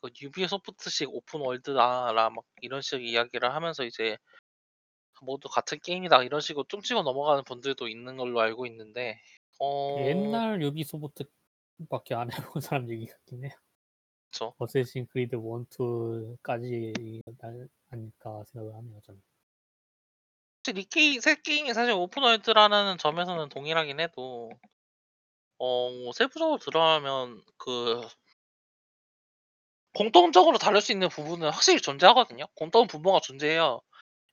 그 0.00 0.10
유비소프트식 0.20 1.08
open 1.12 1.40
world다라 1.40 2.30
막 2.30 2.44
이런 2.60 2.82
식의 2.82 3.08
이야기를 3.10 3.52
하면서 3.54 3.84
이제 3.84 4.16
모두 5.20 5.48
같은 5.48 5.78
게임이다 5.82 6.22
이런 6.22 6.40
식으로 6.40 6.64
퉁치고 6.64 7.02
넘어가는 7.02 7.44
분들도 7.44 7.88
있는 7.88 8.16
걸로 8.16 8.40
알고 8.40 8.66
있는데 8.66 9.20
어 9.60 9.96
옛날 10.06 10.62
유비소프트밖에 10.62 12.14
안 12.14 12.32
해본 12.32 12.62
사람 12.62 12.88
얘기 12.90 13.06
같긴 13.06 13.44
해요. 13.44 13.52
그쵸. 14.30 14.54
어쌔신 14.58 15.06
크리드 15.06 15.36
1, 15.36 15.40
2까지 15.40 17.22
날 17.38 17.68
아닐까 17.90 18.44
생각을 18.52 18.74
하네요 18.76 19.00
저는. 19.02 19.20
이 20.76 20.84
게임 20.84 21.20
3 21.20 21.36
게임이 21.42 21.72
사실 21.72 21.92
open 21.94 22.22
world라는 22.22 22.98
점에서는 22.98 23.48
동일하긴 23.48 24.00
해도 24.00 24.50
어 25.58 26.12
세부적으로 26.14 26.58
들어가면 26.58 27.42
그 27.56 28.00
공통적으로 29.94 30.58
다룰 30.58 30.80
수 30.80 30.92
있는 30.92 31.08
부분은 31.08 31.50
확실히 31.50 31.80
존재하거든요. 31.80 32.46
공통 32.54 32.86
분모가 32.86 33.20
존재해요. 33.20 33.80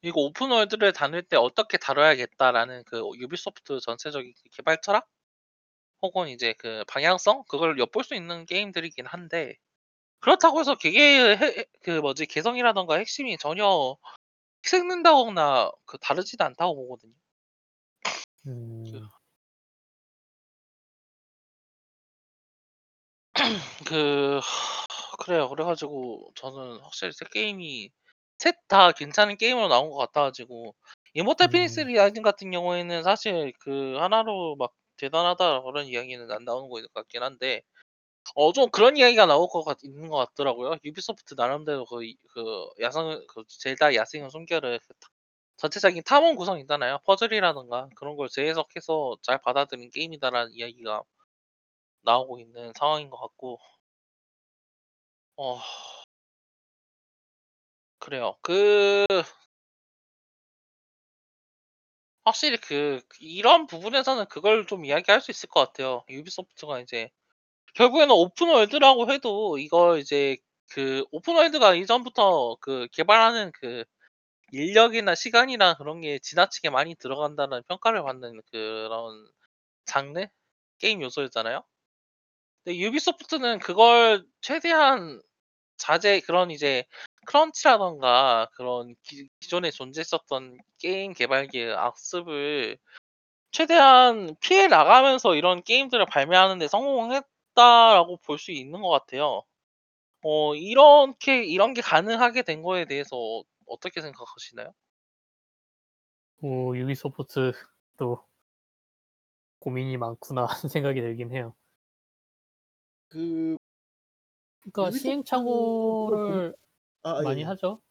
이거 0.04 0.22
open 0.22 0.44
world를 0.44 0.94
다룰 0.94 1.24
때 1.24 1.38
어떻게 1.38 1.78
다뤄야겠다라는 1.78 2.84
그 2.86 3.02
유비소프트 3.18 3.80
전체적인 3.82 4.34
그 4.36 4.50
개발 4.52 4.82
철학? 4.82 5.08
혹은 6.02 6.30
이제 6.30 6.54
그 6.58 6.84
방향성? 6.88 7.44
그걸 7.48 7.80
엿볼 7.80 8.04
수 8.04 8.16
있는 8.16 8.46
게임들이긴 8.46 9.06
한데 9.08 9.56
그렇다고 10.22 10.60
해서 10.62 10.76
개개의 10.76 11.38
해 11.38 11.66
그 11.84 11.92
뭐지 12.02 12.26
개성이라든가 12.28 12.98
핵심이 12.98 13.38
전혀 13.38 13.98
희생된다거나 14.66 15.72
그 15.86 15.98
다르지도 16.00 16.44
않다고 16.46 16.76
보거든요. 16.76 17.14
음. 18.48 19.10
그 23.86 24.40
그래요. 25.26 25.50
그래 25.50 25.64
가지고 25.64 26.32
저는 26.36 26.80
확실히 26.82 27.12
3 27.12 27.26
게임이 27.26 27.90
셋 28.40 28.56
다 28.68 28.92
괜찮은 28.92 29.38
게임으로 29.38 29.68
나온 29.70 29.90
것 29.90 29.98
같아 29.98 30.22
가지고 30.24 30.76
이모탈 31.14 31.48
피닉스 31.50 31.82
음. 31.82 31.94
라이징 31.94 32.22
같은 32.24 32.52
경우에는 32.52 33.04
사실 33.04 33.54
그 33.60 33.96
하나로 33.98 34.56
막 34.58 34.74
대단하다 34.98 35.62
그런 35.64 35.86
이야기는 35.88 36.32
안 36.32 36.44
나오는 36.46 36.70
것 36.70 36.84
같긴 36.94 37.24
한데 37.24 37.62
어 38.36 38.54
좀 38.54 38.70
그런 38.72 38.98
이야기가 38.98 39.26
나올 39.28 39.48
것 39.50 39.64
같 39.64 39.80
있는 39.84 40.10
것 40.10 40.18
같더라고요. 40.18 40.78
유비소프트 40.86 41.36
나름대로 41.38 41.86
그이그 41.86 42.70
야성을 42.82 43.28
그 43.28 43.44
젤다 43.48 43.96
야생의 43.96 44.30
숨결을 44.32 44.80
그타 44.80 45.10
전체적인 45.58 46.04
탐험 46.06 46.36
구성이 46.38 46.62
있잖아요. 46.64 47.00
퍼즐이라든가 47.06 47.90
그런 47.98 48.16
걸 48.18 48.30
재해석해서 48.30 49.18
잘 49.24 49.40
받아들인 49.44 49.92
게임이다라는 49.92 50.54
이야기가 50.56 51.04
나오고 52.04 52.40
있는 52.40 52.72
상황인 52.78 53.10
것 53.10 53.18
같고 53.18 53.60
어 55.38 55.60
그래요. 58.00 58.36
그 58.42 59.06
확실히 62.24 62.58
그 62.58 63.02
이런 63.20 63.68
부분에서는 63.68 64.26
그걸 64.28 64.66
좀 64.68 64.86
이야기할 64.86 65.22
수 65.22 65.32
있을 65.32 65.50
것 65.50 65.60
같아요. 65.68 66.04
유비소프트가 66.10 66.80
이제 66.80 67.10
결국에는 67.76 68.14
open 68.16 68.45
world라고 68.45 69.12
해도 69.12 69.58
이걸 69.60 70.00
이제 70.00 70.38
그 70.72 71.06
open 71.12 71.35
world가 71.35 71.76
이전부터 71.76 72.58
그 72.62 72.88
개발하는 72.94 73.52
그 73.62 73.84
인력이나 74.54 75.16
시간이나 75.16 75.76
그런 75.78 76.02
게 76.02 76.20
지나치게 76.20 76.70
많이 76.72 76.96
들어간다는 76.96 77.64
평가를 77.70 78.04
받는 78.04 78.42
그런 78.52 79.28
장르 79.86 80.28
게임 80.80 81.02
요소였잖아요. 81.04 81.64
근데 82.66 82.80
유비소프트는 82.80 83.60
그걸 83.60 84.26
최대한 84.42 85.22
자제 85.78 86.22
그런 86.22 86.52
이제 86.52 86.86
크런치라든가 87.28 88.50
그런 88.56 88.96
기 89.04 89.30
기존에 89.42 89.72
존재했었던 89.72 90.58
게임 90.80 91.14
개발계의 91.14 91.76
악습을 91.76 92.78
최대한 93.52 94.36
피해 94.42 94.68
나가면서 94.68 95.36
이런 95.36 95.64
게임들을 95.64 96.06
발매하는 96.08 96.60
데 96.60 96.68
성공했다라고 96.70 98.18
볼 98.26 98.40
수 98.40 98.52
있는 98.52 98.82
것 98.82 98.90
같아요. 98.90 99.44
어 100.24 100.56
이렇게 100.56 101.44
이런 101.46 101.74
게 101.76 101.82
가능하게 101.82 102.44
된 102.44 102.64
거에 102.64 102.86
대해서 102.86 103.44
어떻게 103.68 104.02
생각하시나요? 104.02 104.74
뭐 106.38 106.78
유비소프트도 106.78 108.24
고민이 109.60 109.98
많구나 109.98 110.46
하는 110.46 110.70
생각이 110.70 111.02
들긴 111.02 111.32
해요. 111.34 111.54
그 113.10 113.58
그러니까 114.62 114.92
시행착오를 114.98 116.56
아 117.04 117.22
많이 117.22 117.42
예. 117.42 117.46
하죠. 117.46 117.82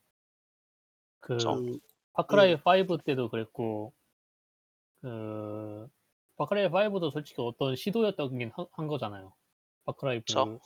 그. 1.20 1.36
그 1.36 1.78
파크라이 2.12 2.52
예. 2.52 2.56
5 2.56 2.98
때도 2.98 3.28
그랬고 3.28 3.92
그 5.02 5.88
파크라이 6.36 6.68
5도 6.68 7.10
솔직히 7.10 7.40
어떤 7.42 7.76
시도였던 7.76 8.40
한, 8.54 8.66
한 8.72 8.86
거잖아요. 8.86 9.34
파크라이 9.84 10.22
그쵸. 10.26 10.58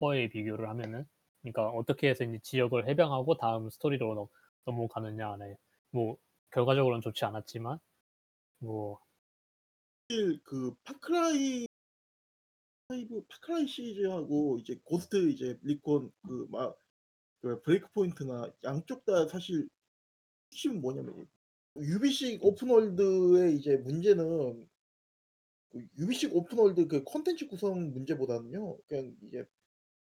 4에 0.00 0.28
비교를 0.30 0.68
하면은 0.70 1.06
그러니까 1.42 1.68
어떻게 1.70 2.08
해서 2.08 2.24
이제 2.24 2.38
지역을 2.42 2.88
해병하고 2.88 3.36
다음 3.38 3.70
스토리로 3.70 4.14
넘, 4.14 4.28
넘어가느냐 4.66 5.32
안에 5.32 5.56
뭐 5.90 6.16
결과적으로는 6.50 7.00
좋지 7.02 7.24
않았지만 7.24 7.78
뭐 8.60 9.00
사실 10.08 10.40
그 10.44 10.74
파크라이 10.84 11.66
5 12.88 13.24
파크라이 13.26 13.66
시리즈하고 13.66 14.58
이제 14.58 14.78
고스트 14.84 15.28
이제 15.28 15.58
리콘 15.62 16.12
그막 16.22 16.78
그 17.40 17.60
브레이크 17.62 17.88
포인트나 17.92 18.52
양쪽 18.64 19.04
다 19.04 19.26
사실 19.26 19.68
핵심은 20.52 20.80
뭐냐면 20.80 21.26
유비식 21.76 22.44
open 22.44 22.85
world의 22.85 23.56
이제 23.56 23.76
문제는 23.76 24.68
그 25.70 25.86
유비식 25.98 26.34
open 26.34 26.57
world 26.57 26.86
그 26.86 27.02
콘텐츠 27.02 27.48
구성 27.48 27.92
문제보다는요. 27.92 28.78
그냥 28.86 29.16
이제 29.22 29.44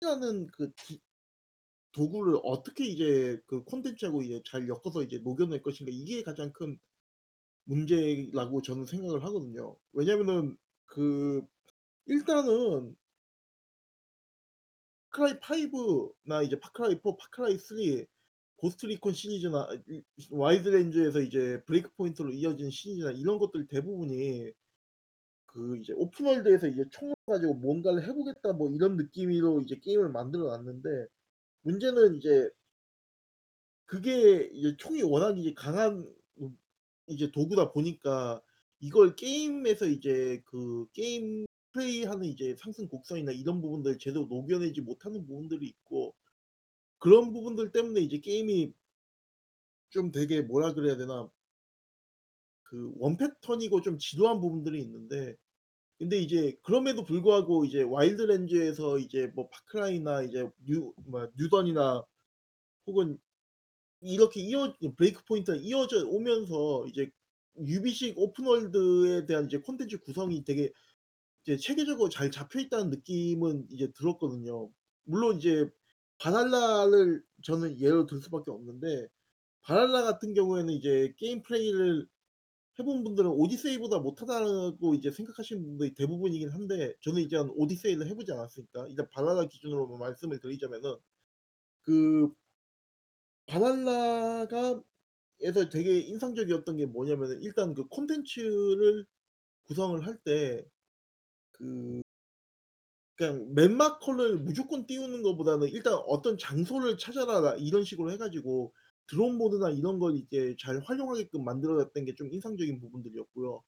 하는 0.03 0.47
그기 0.49 1.01
도구를 1.93 2.39
어떻게 2.45 2.85
이제 2.85 3.41
그 3.47 3.65
콘텐츠하고 3.65 4.23
이제 4.23 4.43
잘 4.45 4.69
엮어서 4.69 5.03
이제 5.03 5.19
녹여낼 5.19 5.63
것인가 5.63 5.91
이게 5.93 6.23
가장 6.23 6.53
큰 6.53 6.79
문제라고 7.65 8.63
저는 8.63 8.85
생각을 8.85 9.25
하거든요. 9.25 9.77
왜냐면은 9.93 10.57
그 10.85 11.43
일단은 12.09 12.97
파크라이 15.11 15.71
5나 15.71 16.45
이제 16.45 16.59
파크라이 16.59 17.01
4, 17.03 17.17
파크라이 17.17 17.59
3, 17.59 17.77
고스트 18.57 18.87
리콘 18.87 19.13
시리즈나 19.13 19.69
이 19.89 20.03
와일드랜즈에서 20.31 21.21
이제 21.21 21.63
브레이크 21.67 21.91
포인트로 21.97 22.31
이어진 22.31 22.71
시리즈나 22.71 23.13
이런 23.13 23.39
것들 23.39 23.69
대부분이 23.69 24.53
그 25.47 25.77
이제 25.79 25.93
open 25.95 26.18
world에서 26.18 26.69
이제 26.69 26.85
총을 26.91 27.15
가지고 27.27 27.55
뭔가를 27.55 28.07
해 28.07 28.13
보겠다 28.13 28.53
뭐 28.55 28.71
이런 28.71 28.97
느낌으로 28.97 29.61
이제 29.61 29.79
게임을 29.79 30.11
만들어 30.11 30.45
놨는데 30.45 31.07
문제는 31.63 32.17
이제 32.17 32.49
그게 33.85 34.51
이제 34.53 34.77
총이 34.77 35.03
워낙 35.03 35.39
이제 35.39 35.53
강한 35.55 36.07
음 36.41 36.59
이제 37.07 37.31
도구다 37.31 37.73
보니까 37.73 38.43
이걸 38.81 39.15
게임에서 39.15 39.87
이제 39.87 40.43
그 40.47 40.87
게임 40.93 41.47
플레이하는 41.79 42.25
이제 42.27 42.57
상승 42.59 42.89
곡선이나 42.89 43.33
이런 43.33 43.61
부분들을 43.61 43.99
제대로 43.99 44.27
녹여내지 44.27 44.81
못하는 44.81 45.25
부분들이 45.27 45.67
있고 45.69 46.15
그런 46.99 47.33
부분들 47.33 47.71
때문에 47.71 48.01
이제 48.01 48.19
게임이 48.19 48.73
좀 49.91 50.11
되게 50.11 50.43
뭐라 50.43 50.75
그래야 50.75 50.97
되나? 50.97 51.31
그 52.65 52.93
one 52.99 53.17
pattern이고 53.17 53.81
좀 53.83 53.99
지루한 53.99 54.41
부분들이 54.41 54.81
있는데 54.83 55.37
근데 55.99 56.19
이제 56.19 56.57
그럼에도 56.63 57.05
불구하고 57.05 57.65
이제 57.65 57.83
와일드랜즈에서 57.83 58.99
이제 58.99 59.29
뭐 59.35 59.49
파크라이나 59.49 60.23
이제 60.23 60.49
뉴 60.65 60.93
뭐야 61.07 61.29
뉴던이나 61.39 62.05
혹은 62.87 63.19
이렇게 64.01 64.41
이어 64.41 64.75
브레이크 64.97 65.25
포인트가 65.25 65.59
이어져 65.59 66.07
오면서 66.07 66.87
이제 66.89 67.11
유비식 67.59 68.19
open 68.19 68.62
world에 68.62 69.27
대한 69.27 69.47
이제 69.47 69.59
콘텐츠 69.59 69.99
구성이 69.99 70.45
되게 70.45 70.73
이제 71.45 71.57
체계적으로 71.57 72.09
잘 72.09 72.31
잡혀 72.31 72.61
있다는 72.61 72.91
느낌은 72.91 73.69
이제 73.71 73.91
들었거든요. 73.93 74.71
물론 75.05 75.39
이제 75.39 75.71
발할라를 76.19 77.23
저는 77.45 77.81
예로 77.81 78.07
들 78.07 78.21
수밖에 78.23 78.51
없는데 78.51 79.09
발할라 79.63 80.03
같은 80.05 80.35
경우에는 80.35 80.73
이제 80.75 81.15
게임 81.19 81.43
플레이를 81.43 82.09
해본 82.79 83.05
분들은 83.05 83.31
오디세이보다 83.31 83.99
못하다고 84.01 84.95
이제 84.95 85.11
생각하시는 85.11 85.63
분들이 85.65 85.95
대부분이긴 85.95 86.51
한데 86.51 86.95
저는 87.03 87.23
이제 87.23 87.37
한 87.37 87.51
오디세이를 87.57 88.09
해 88.09 88.15
보지 88.15 88.33
않았으니까 88.33 88.89
일단 88.89 89.09
발할라 89.13 89.47
기준으로 89.49 89.99
말씀을 89.99 90.41
드리자면은 90.41 90.97
그 91.83 92.33
바랄라가 93.47 94.83
에서 95.43 95.69
되게 95.71 96.01
인상적이었던 96.01 96.77
게 96.79 96.87
뭐냐면은 96.87 97.43
일단 97.43 97.75
그 97.75 97.87
콘텐츠를 97.89 99.07
구성을 99.65 100.07
할 100.07 100.19
때 100.25 100.65
그 101.59 102.03
그냥 103.17 103.53
맵마커를 103.55 104.39
무조건 104.39 104.87
띄우는 104.87 105.23
것보다는 105.23 105.69
일단 105.69 105.95
"어떤 106.07 106.39
장소를 106.39 106.99
찾아라." 106.99 107.57
이런 107.57 107.85
식으로 107.85 108.13
해 108.13 108.17
가지고 108.17 108.75
드론 109.09 109.37
모드나 109.37 109.71
이런 109.71 109.99
걸 109.99 110.17
이제 110.17 110.55
잘 110.61 110.81
활용하게끔 110.81 111.45
만들어 111.45 111.75
놨던 111.77 112.05
게 112.05 112.15
좀 112.15 112.33
인상적인 112.33 112.79
부분들이었고요. 112.81 113.63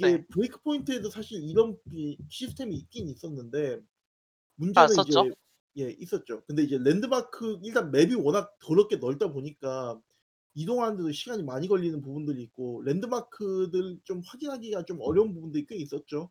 네. 0.00 0.18
이게 0.18 0.26
브레이크 0.28 0.60
포인트에도 0.62 1.08
사실 1.10 1.42
이런 1.42 1.78
이 1.92 2.18
시스템이 2.28 2.74
있긴 2.76 3.08
있었는데 3.08 3.80
아 4.74 4.86
문제는 4.86 4.96
썼죠? 4.96 5.26
이제 5.26 5.34
예 5.78 5.90
있었죠. 5.90 6.44
근데 6.46 6.62
이제 6.64 6.78
랜드마크 6.78 7.58
일단 7.64 7.90
맵이 7.92 8.14
워낙 8.16 8.56
더럽게 8.60 8.96
넓다 8.96 9.32
보니까 9.32 10.00
이동하는데도 10.54 11.12
시간이 11.12 11.44
많이 11.44 11.68
걸리는 11.68 12.02
부분들이 12.02 12.42
있고 12.44 12.82
랜드마크들 12.84 14.00
좀 14.04 14.22
확인하기가 14.26 14.84
좀 14.86 14.98
어려운 15.02 15.34
부분들이 15.34 15.66
꽤 15.66 15.76
있었죠. 15.76 16.30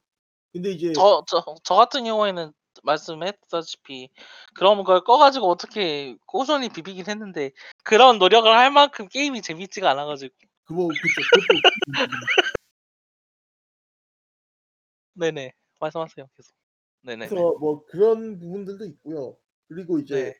근데 0.54 0.72
이제 0.72 0.93
저 0.93 1.24
저 1.28 1.43
저 1.64 1.76
같은 1.76 2.04
경우에는 2.04 2.52
말씀했다시피 2.84 4.10
그런 4.56 4.84
걸 4.84 5.04
꺼 5.04 5.18
가지고 5.18 5.49
어떻게 5.49 6.16
꾸준히 6.26 6.70
비비긴 6.70 7.06
했는데 7.08 7.52
그런 7.84 8.18
노력을 8.20 8.49
할 8.52 8.72
만큼 8.72 9.08
게임이 9.08 9.41
재밌지가 9.41 9.89
않아 9.91 10.06
가지고. 10.06 10.34
그뭐 10.66 10.88
그쵸. 10.88 11.22
그것도 11.34 11.62
네네. 15.14 15.52
말씀하세요 15.80 16.28
계속. 16.36 16.56
네네네. 17.04 17.30
그래서 17.30 17.56
뭐 17.60 17.86
그런 17.86 18.39
부분들도 18.39 18.86
있고요. 18.86 19.38
그리고 19.68 19.99
이제 19.99 20.16
네. 20.16 20.34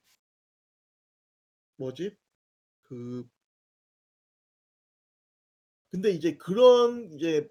뭐지? 1.78 2.16
그 2.84 3.26
근데 5.90 6.12
이제 6.12 6.38
그런 6.38 7.12
이제 7.14 7.48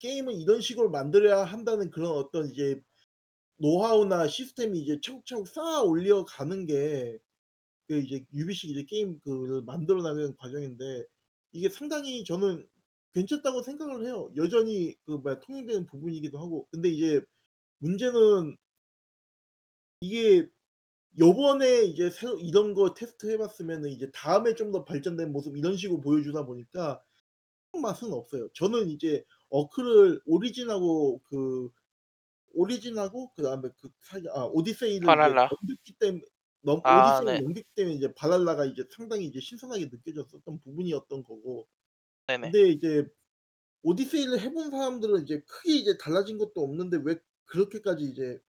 게임을 0.00 0.34
이런 0.40 0.60
식으로 0.60 0.90
만들어야 0.90 1.44
한다는 1.44 1.90
그런 1.90 2.12
어떤 2.12 2.50
이제 2.50 2.80
노하우나 3.58 4.28
시스템이 4.28 4.80
이제 4.80 4.98
차곡차곡 5.02 5.48
쌓아 5.48 5.82
올려 5.82 6.24
가는 6.24 6.66
게 6.66 7.18
그 7.88 7.98
이제 7.98 8.24
유비식 8.34 8.70
이제 8.70 8.84
게임 8.84 9.20
그 9.20 9.62
만들어 9.66 10.02
나가는 10.02 10.34
과정인데 10.36 11.04
이게 11.52 11.68
상당히 11.68 12.24
저는 12.24 12.66
괜찮다고 13.14 13.62
생각을 13.62 14.06
해요. 14.06 14.30
여전히 14.36 14.94
그 15.04 15.12
뭐야 15.12 15.40
통용되는 15.40 15.86
부분이기도 15.86 16.38
하고. 16.38 16.66
근데 16.70 16.88
이제 16.90 17.20
문제는 17.78 18.56
이게 20.00 20.48
요번에 21.18 21.84
이제 21.84 22.10
새로 22.10 22.38
이런 22.40 22.74
거 22.74 22.94
테스트 22.94 23.30
해 23.30 23.38
봤으면은 23.38 23.90
이제 23.90 24.10
다음에 24.12 24.54
좀 24.54 24.72
더 24.72 24.84
발전된 24.84 25.32
모습 25.32 25.56
이런 25.56 25.76
식으로 25.76 26.00
보여주다 26.00 26.46
보니까 26.46 27.02
맛은 27.82 28.12
없어요. 28.12 28.48
저는 28.54 28.90
이제 28.90 29.24
어크를 29.56 30.20
오리진하고 30.26 31.20
그 31.24 31.70
오리진하고 32.54 33.32
그다음에 33.36 33.70
그 33.80 33.90
사이 34.02 34.22
아 34.32 34.44
오디세이를 34.46 35.08
바랄라. 35.08 35.50
넘겼기 35.50 35.94
때문에 36.00 36.22
넘 36.62 36.82
아 36.82 37.22
오디세이를 37.24 37.26
네. 37.26 37.40
넘겼기 37.40 37.70
때문에 37.76 37.96
이제 37.96 38.12
바랄라가 38.14 38.66
이제 38.66 38.84
상당히 38.90 39.26
이제 39.26 39.40
신선하게 39.40 39.86
느껴졌었던 39.86 40.60
부분이었던 40.60 41.24
거고. 41.24 41.68
네네. 42.26 42.56
근데 42.56 42.70
이제 42.70 43.06
오디세이를 43.82 44.40
해본 44.40 44.70
사람들은 44.70 45.22
이제 45.24 45.40
크게 45.48 45.74
이제 45.76 45.96
달라진 45.98 46.38
것도 46.38 46.62
없는데 46.62 46.98
왜 47.04 47.16
그렇게까지 47.46 48.04
이제 48.04 48.40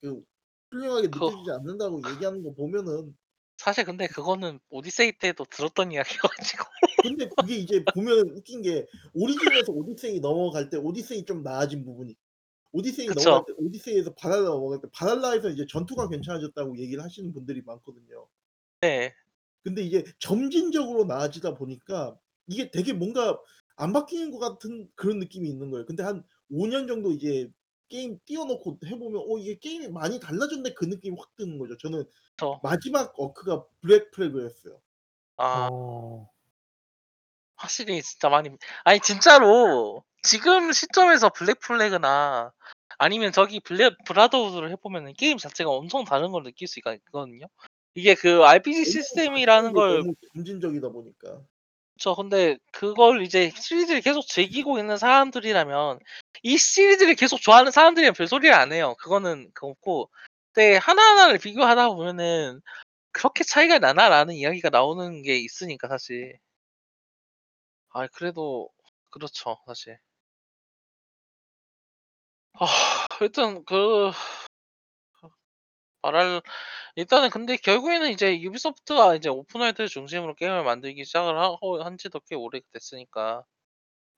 그 0.00 0.22
훌륭하게 0.70 1.08
그거 1.10 1.32
느껴지지 1.32 1.50
않는다고 1.50 2.00
얘기하는 2.06 2.42
거 2.42 2.52
보면은 2.54 3.16
사실 3.64 3.84
근데 3.84 4.06
그거는 4.06 4.60
오디세이 4.68 5.12
때도 5.18 5.46
들었던 5.46 5.90
이야기여 5.90 6.18
가지고. 6.20 6.64
근데 7.00 7.30
그게 7.34 7.56
이제 7.56 7.82
보면 7.94 8.36
웃긴 8.36 8.60
게 8.60 8.84
오리진에서 9.14 9.72
오디세이 9.72 10.20
넘어갈 10.20 10.68
때 10.68 10.76
오디세이 10.76 11.24
좀 11.24 11.42
나아진 11.42 11.82
부분이 11.82 12.14
오디세이 12.72 13.06
그쵸. 13.06 13.30
넘어갈 13.30 13.46
때 13.46 13.62
오디세이에서 13.64 14.14
바랄라 14.16 14.50
넘어갈 14.50 14.82
때 14.82 14.88
바랄라에서 14.92 15.48
이제 15.48 15.64
전투가 15.66 16.10
괜찮아졌다고 16.10 16.76
얘기를 16.76 17.02
하시는 17.02 17.32
분들이 17.32 17.62
많거든요. 17.64 18.28
네. 18.82 19.14
근데 19.62 19.80
이제 19.80 20.04
점진적으로 20.18 21.06
나아지다 21.06 21.54
보니까 21.54 22.18
이게 22.48 22.70
되게 22.70 22.92
뭔가 22.92 23.40
안 23.76 23.94
바뀌는 23.94 24.30
것 24.30 24.40
같은 24.40 24.90
그런 24.94 25.18
느낌이 25.20 25.48
있는 25.48 25.70
거예요. 25.70 25.86
근데 25.86 26.02
한 26.02 26.22
5년 26.50 26.86
정도 26.86 27.12
이제 27.12 27.50
게임 27.88 28.18
띄워 28.26 28.44
놓고 28.46 28.78
해 28.86 28.98
보면 28.98 29.22
'어 29.26 29.38
이게 29.38 29.58
게임이 29.58 29.88
많이 29.88 30.20
달라졌네.' 30.20 30.74
그 30.74 30.84
느낌이 30.86 31.16
확 31.18 31.34
드는 31.36 31.58
거죠. 31.58 31.76
저는 31.78 32.04
그쵸. 32.36 32.60
마지막 32.62 33.12
어크가 33.18 33.66
블랙 33.80 34.10
플래그였어요. 34.12 34.80
아. 35.36 35.68
어. 35.70 36.28
확실히 37.56 38.02
진짜 38.02 38.28
많이 38.28 38.50
아니 38.84 39.00
진짜로 39.00 40.02
지금 40.22 40.72
시점에서 40.72 41.30
블랙 41.30 41.60
플래그나 41.60 42.52
아니면 42.98 43.32
저기 43.32 43.60
블랙 43.60 43.94
브라더후드를 44.06 44.70
해 44.70 44.76
보면은 44.76 45.12
게임 45.14 45.38
자체가 45.38 45.70
엄청 45.70 46.04
다른 46.04 46.32
걸 46.32 46.42
느낄 46.42 46.68
수가 46.68 46.94
있거든요. 46.94 47.46
이게 47.94 48.14
그 48.14 48.44
RPG 48.44 48.84
시스템이라는 48.84 49.72
걸 49.72 50.02
너무 50.02 50.14
점진적이다 50.34 50.88
보니까. 50.88 51.44
그쵸. 51.98 52.14
근데 52.16 52.56
그걸 52.72 53.22
이제 53.22 53.50
시리즈를 53.54 54.00
계속 54.00 54.22
즐기고 54.26 54.78
있는 54.78 54.96
사람들이라면 54.98 56.00
이 56.42 56.58
시리즈를 56.58 57.14
계속 57.14 57.40
좋아하는 57.40 57.70
사람들이면 57.70 58.14
별소리를 58.14 58.52
안 58.54 58.72
해요. 58.72 58.94
그거는 58.98 59.50
그렇고 59.54 60.10
근데 60.52 60.76
하나하나를 60.76 61.38
비교하다 61.38 61.88
보면은 61.90 62.60
'그렇게 63.12 63.44
차이가 63.44 63.78
나나?'라는 63.80 64.34
이야기가 64.34 64.70
나오는 64.70 65.22
게 65.22 65.36
있으니까 65.38 65.88
사실. 65.88 66.38
아이 67.92 68.08
그래도 68.08 68.68
그렇죠 69.10 69.56
사실. 69.66 69.98
아 72.52 72.66
일단 73.20 73.64
그 73.64 74.10
말할 76.04 76.42
일단은 76.96 77.30
근데 77.30 77.56
결국에는 77.56 78.10
이제 78.12 78.40
유비소프트가 78.40 79.16
이제 79.16 79.28
open 79.30 79.60
world 79.62 79.88
중심으로 79.88 80.34
게임을 80.36 80.64
만들기 80.64 81.04
시작을 81.04 81.38
하고 81.40 81.82
한 81.84 81.98
지도 81.98 82.20
꽤 82.20 82.36
오래됐으니까 82.36 83.44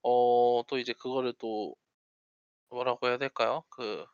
어 0.02 0.64
또 0.68 0.78
이제 0.78 0.92
그거를 0.94 1.34
또 1.38 1.74
뭐라고 2.70 3.08
해야 3.08 3.18
될까요? 3.18 3.64
그 3.70 4.06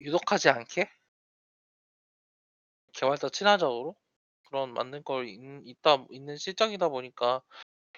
유독하지 0.00 0.48
않게 0.50 0.90
개발자 2.92 3.30
친화적으로 3.30 3.96
그런 4.46 4.74
만든 4.74 5.02
걸 5.02 5.26
있 5.26 5.38
있다 5.64 6.04
있는 6.10 6.36
실정이다 6.36 6.88
보니까 6.90 7.40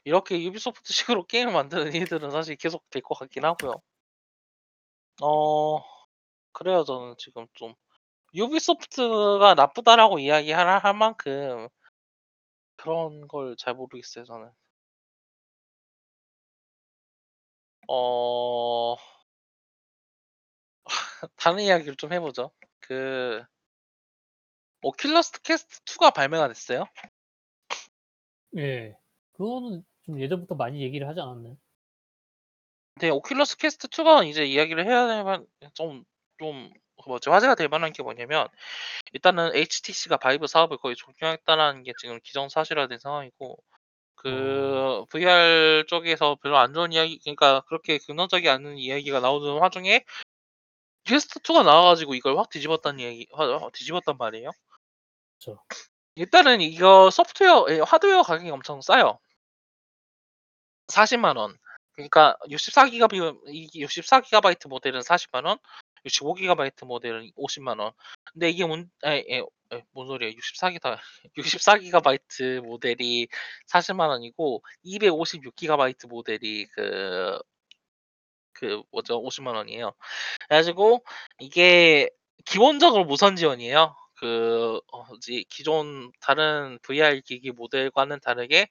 이렇게 0.05 0.43
유비소프트식으로 0.45 1.27
게임을 1.29 1.53
만드는 1.55 1.95
일들은 1.95 2.31
사실 2.31 2.57
계속 2.57 2.89
될 2.91 3.03
것 3.03 3.17
같긴 3.19 3.45
하고요. 3.47 3.83
어 5.23 5.81
그래요. 6.53 6.85
저는 6.85 7.15
지금 7.19 7.47
좀 7.55 7.75
유비소프트가 8.35 9.55
나쁘다라고 9.57 10.21
이야기할 10.21 10.69
할 10.85 10.95
만큼 10.95 11.69
그런 12.77 13.29
걸 13.29 13.55
잘 13.57 13.75
모르겠어요 13.75 14.25
저는. 14.25 14.51
어 17.89 18.97
다른 21.37 21.61
이야기를 21.61 21.97
좀 21.97 22.13
해 22.13 22.21
보죠. 22.21 22.51
그 22.81 23.43
오큘러스 24.83 25.41
퀘스트 25.43 25.81
2가 25.87 26.11
발매가 26.11 26.49
됐어요. 26.49 26.85
예. 28.57 28.97
그거는 29.33 29.85
좀 30.03 30.21
예전부터 30.21 30.55
많이 30.55 30.83
얘기를 30.83 31.09
하지 31.09 31.21
않았나요? 31.21 31.57
네. 33.01 33.09
오큘러스 33.11 33.59
퀘스트 33.59 33.89
2가 33.89 34.25
이제 34.25 34.45
이야기를 34.45 34.87
해야 34.87 35.07
될만좀 35.07 36.05
좀 36.41 36.73
뭐지 37.07 37.29
화제가 37.31 37.55
될 37.55 37.69
만한 37.69 37.93
게 37.93 38.03
뭐냐면 38.03 38.49
일단은 39.13 39.55
HTC가 39.55 40.17
바이브 40.17 40.47
사업을 40.47 40.79
거의 40.79 40.97
종료했다라는 40.97 41.83
게 41.83 41.93
지금 41.99 42.19
기정사실화된 42.23 42.99
상황이고 42.99 43.53
어. 43.53 43.81
그 44.17 45.05
VR 45.11 45.85
쪽에서 45.87 46.37
별로 46.43 46.59
안 46.59 46.73
좋은 46.75 46.93
이야기 46.93 47.19
그러니까 47.21 47.61
그렇게 47.69 47.99
긍정적이 47.99 48.49
않은 48.49 48.79
이야기가 48.79 49.21
나오는 49.21 49.53
와중에 49.59 50.05
퀘스트 51.05 51.41
2가 51.41 51.63
나와 51.63 51.85
가지고 51.91 52.15
이걸 52.15 52.39
확 52.39 52.51
뒤집었다는 52.51 53.01
이야기 53.01 53.27
화어 53.33 53.71
뒤집었단 53.73 54.17
말이에요. 54.19 54.51
그쵸. 55.39 55.59
일단은 56.17 56.61
이거 56.61 57.11
소프트웨어 57.11 57.67
예 57.71 57.81
하드웨어 57.81 58.23
가격이 58.23 58.51
엄청 58.51 58.81
싸요. 58.83 59.19
4 60.89 61.05
0만 61.05 61.37
원. 61.37 61.57
그러니까 61.93 62.37
64 62.51 62.87
기가비 62.87 63.19
이게 63.49 63.81
64 63.81 64.21
기가바이트 64.21 64.69
모델은 64.69 65.03
4 65.03 65.17
0만 65.17 65.47
원, 65.47 65.59
65 66.05 66.35
기가바이트 66.35 66.85
모델은 66.85 67.31
5 67.37 67.47
0만 67.47 67.81
원. 67.81 67.93
근데 68.33 68.51
이게 68.51 68.65
뭔예예예뭔 68.67 70.07
소리예요. 70.07 70.35
64 70.37 70.71
기가 70.71 70.99
64 71.37 71.79
기가바이트 71.79 72.61
모델이 72.65 73.29
4 73.67 73.81
0만 73.81 74.09
원이고 74.09 74.63
256 74.83 75.55
기가바이트 75.57 76.07
모델이 76.07 76.67
그 76.67 77.41
그 78.61 78.83
뭐죠? 78.93 79.19
5 79.19 79.29
0만 79.31 79.55
원이에요. 79.55 79.93
그래 80.49 80.59
가지고 80.59 81.05
이게 81.41 82.11
기본적으로 82.45 83.05
무선 83.05 83.37
지원이에요. 83.37 83.97
그 84.17 84.81
어 84.93 85.07
기존 85.49 86.13
다른 86.21 86.79
VR 86.83 87.21
기기 87.23 87.51
모델과는 87.53 88.21
다르게 88.21 88.69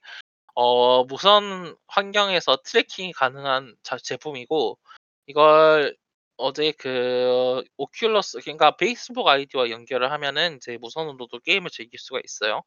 어 0.54 1.04
무선 1.04 1.76
환경에서 1.88 2.58
tracking이 2.64 3.12
가능한 3.14 3.76
자 3.82 3.96
제품이고 3.98 4.78
이걸 5.26 5.96
어제 6.40 6.72
그 6.72 7.62
오큘러스 7.76 8.42
그러니까 8.42 8.76
페이스북 8.76 9.28
아이디와 9.28 9.70
연결을 9.70 10.10
하면은 10.12 10.56
이제 10.56 10.78
무선으로도 10.78 11.40
게임을 11.40 11.70
즐길 11.70 11.98
수가 11.98 12.20
있어요. 12.24 12.62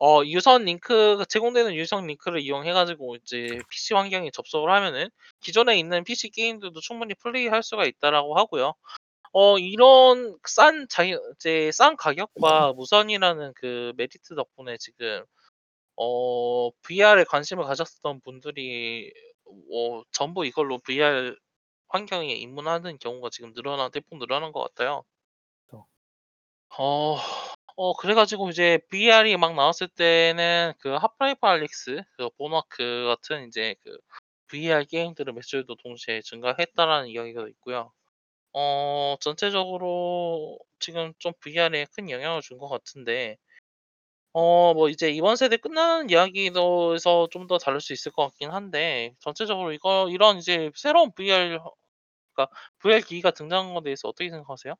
어 0.00 0.22
유선 0.24 0.64
링크 0.64 1.24
제공되는 1.28 1.74
유선 1.74 2.06
링크를 2.06 2.40
이용해 2.40 2.72
가지고 2.72 3.16
이제 3.16 3.58
PC 3.70 3.94
환경에 3.94 4.30
접속을 4.32 4.70
하면은 4.70 5.08
기존에 5.40 5.78
있는 5.78 6.04
PC 6.04 6.30
게임들도 6.30 6.80
충분히 6.80 7.14
플레이할 7.14 7.62
수가 7.62 7.84
있다라고 7.86 8.36
하고요. 8.36 8.74
어 9.32 9.58
이런 9.58 10.36
싼 10.46 10.86
자유 10.88 11.18
이제 11.36 11.70
싼 11.72 11.96
가격과 11.96 12.74
무선이라는 12.74 13.52
그 13.56 13.92
메리트 13.96 14.34
덕분에 14.36 14.76
지금 14.78 15.24
어 15.96 16.70
VR에 16.82 17.24
관심을 17.24 17.64
가졌었던 17.64 18.20
분들이 18.22 19.12
어 19.72 20.02
전부 20.12 20.46
이걸로 20.46 20.78
VR 20.78 21.36
환경에 21.94 22.34
입문하는 22.34 22.98
경우가 22.98 23.30
지금 23.30 23.52
늘어나 23.54 23.88
대폭 23.90 24.18
늘어난 24.18 24.52
것 24.52 24.62
같아요. 24.62 25.04
그쵸. 25.66 25.86
어. 26.78 27.16
어 27.76 27.92
그래 27.94 28.14
가지고 28.14 28.50
이제 28.50 28.78
VR이 28.90 29.36
막 29.36 29.54
나왔을 29.54 29.88
때는 29.88 30.74
그 30.80 30.90
하프라이프 30.94 31.46
알릭스 31.46 32.02
그 32.16 32.30
모나크 32.38 33.06
같은 33.08 33.48
이제 33.48 33.74
그 33.84 33.98
VR 34.48 34.84
게임들의 34.86 35.34
매출도 35.34 35.76
동시에 35.76 36.22
증가했다라는 36.22 37.08
이야기가 37.08 37.48
있고요. 37.50 37.92
어 38.54 39.16
전체적으로 39.20 40.58
지금 40.80 41.14
좀 41.20 41.32
VR에 41.40 41.86
큰 41.96 42.10
영향을 42.10 42.42
준 42.42 42.58
것 42.58 42.68
같은데 42.68 43.38
어 44.32 44.74
뭐 44.74 44.88
이제 44.88 45.10
이번 45.10 45.36
세대 45.36 45.56
끝나는 45.56 46.10
이야기도 46.10 46.94
에서 46.94 47.28
좀 47.30 47.46
더 47.46 47.58
다룰 47.58 47.80
수 47.80 47.92
있을 47.92 48.12
것 48.12 48.24
같긴 48.28 48.50
한데 48.50 49.14
전체적으로 49.20 49.72
이거 49.72 50.08
이런 50.10 50.38
이제 50.38 50.70
새로운 50.74 51.12
VR 51.12 51.58
그러니까 52.34 52.54
VR 52.78 53.00
기기가 53.00 53.30
등장한 53.32 53.74
거에 53.74 53.82
대해서 53.84 54.08
어떻게 54.08 54.30
생각하세요? 54.30 54.74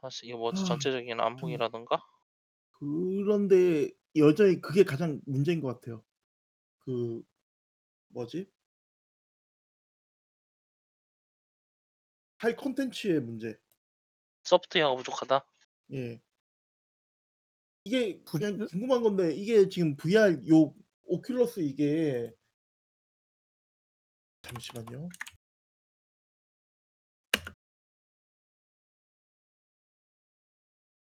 사실 0.00 0.26
이게 0.28 0.36
뭐지 0.36 0.62
아 0.62 0.64
전체적인 0.64 1.08
참 1.08 1.20
안목이라든가? 1.20 2.00
그런데 2.72 3.90
여전히 4.16 4.60
그게 4.60 4.84
가장 4.84 5.20
문제인 5.26 5.60
것 5.60 5.68
같아요. 5.68 6.04
그 6.80 7.22
뭐지? 8.08 8.50
할 12.38 12.54
콘텐츠의 12.54 13.20
문제. 13.20 13.58
소프트웨어가 14.44 14.94
부족하다? 14.96 15.44
예. 15.92 16.20
이게 17.84 18.22
부 18.24 18.38
그냥 18.38 18.66
궁금한 18.66 19.02
건데 19.02 19.32
이게 19.34 19.68
지금 19.68 19.96
VR 19.96 20.40
요 20.48 20.74
오큘러스 21.08 21.58
이게 21.62 22.32
잠시만요. 24.42 25.08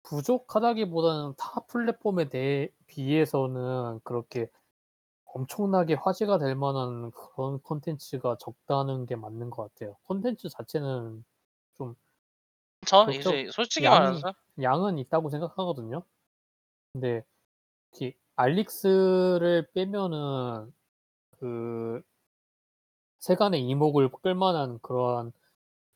부족하다기보다는 0.09 1.35
타 1.37 1.61
플랫폼에 1.67 2.31
대해 2.31 2.71
비해서는 2.87 4.01
그렇게 4.05 4.49
엄청나게 5.27 5.95
화제가 5.95 6.39
될 6.39 6.55
만한 6.55 7.11
그런 7.11 7.61
콘텐츠가 7.61 8.37
적다는 8.41 9.05
게 9.05 9.17
맞는 9.17 9.51
것 9.51 9.75
같아요. 9.75 9.97
콘텐츠 10.05 10.49
자체는 10.49 11.25
좀저 11.77 13.05
그렇죠. 13.05 13.31
이제 13.31 13.51
솔직히 13.53 13.85
양이 13.85 13.99
말해서 13.99 14.35
양은 14.63 14.97
있다고 14.97 15.29
생각하거든요. 15.29 16.03
근데 16.95 17.23
특히 17.91 18.15
알릭스를 18.37 19.69
빼면은 19.75 20.73
그 21.39 22.01
세간의 23.19 23.63
이목을 23.69 24.11
끌만한 24.23 24.79
그러한 24.81 25.33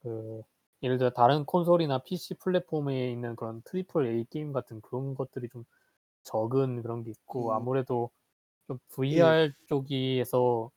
그 0.03 0.43
예를 0.83 0.99
들어 0.99 1.11
다른 1.11 1.45
콘솔이나 1.47 2.01
PC 2.01 2.35
플랫폼에 2.35 3.11
있는 3.13 3.37
그런 3.37 3.63
triple 3.65 4.07
A 4.07 4.25
게임 4.31 4.53
같은 4.53 4.81
그런 4.81 5.15
것들이 5.15 5.49
좀 5.49 5.65
적은 6.25 6.83
그런 6.83 7.05
게 7.05 7.11
있고 7.13 7.53
음. 7.53 7.55
아무래도 7.55 8.11
좀 8.69 8.79
예. 9.11 9.39
VR 9.43 9.53
쪽에서 9.69 10.71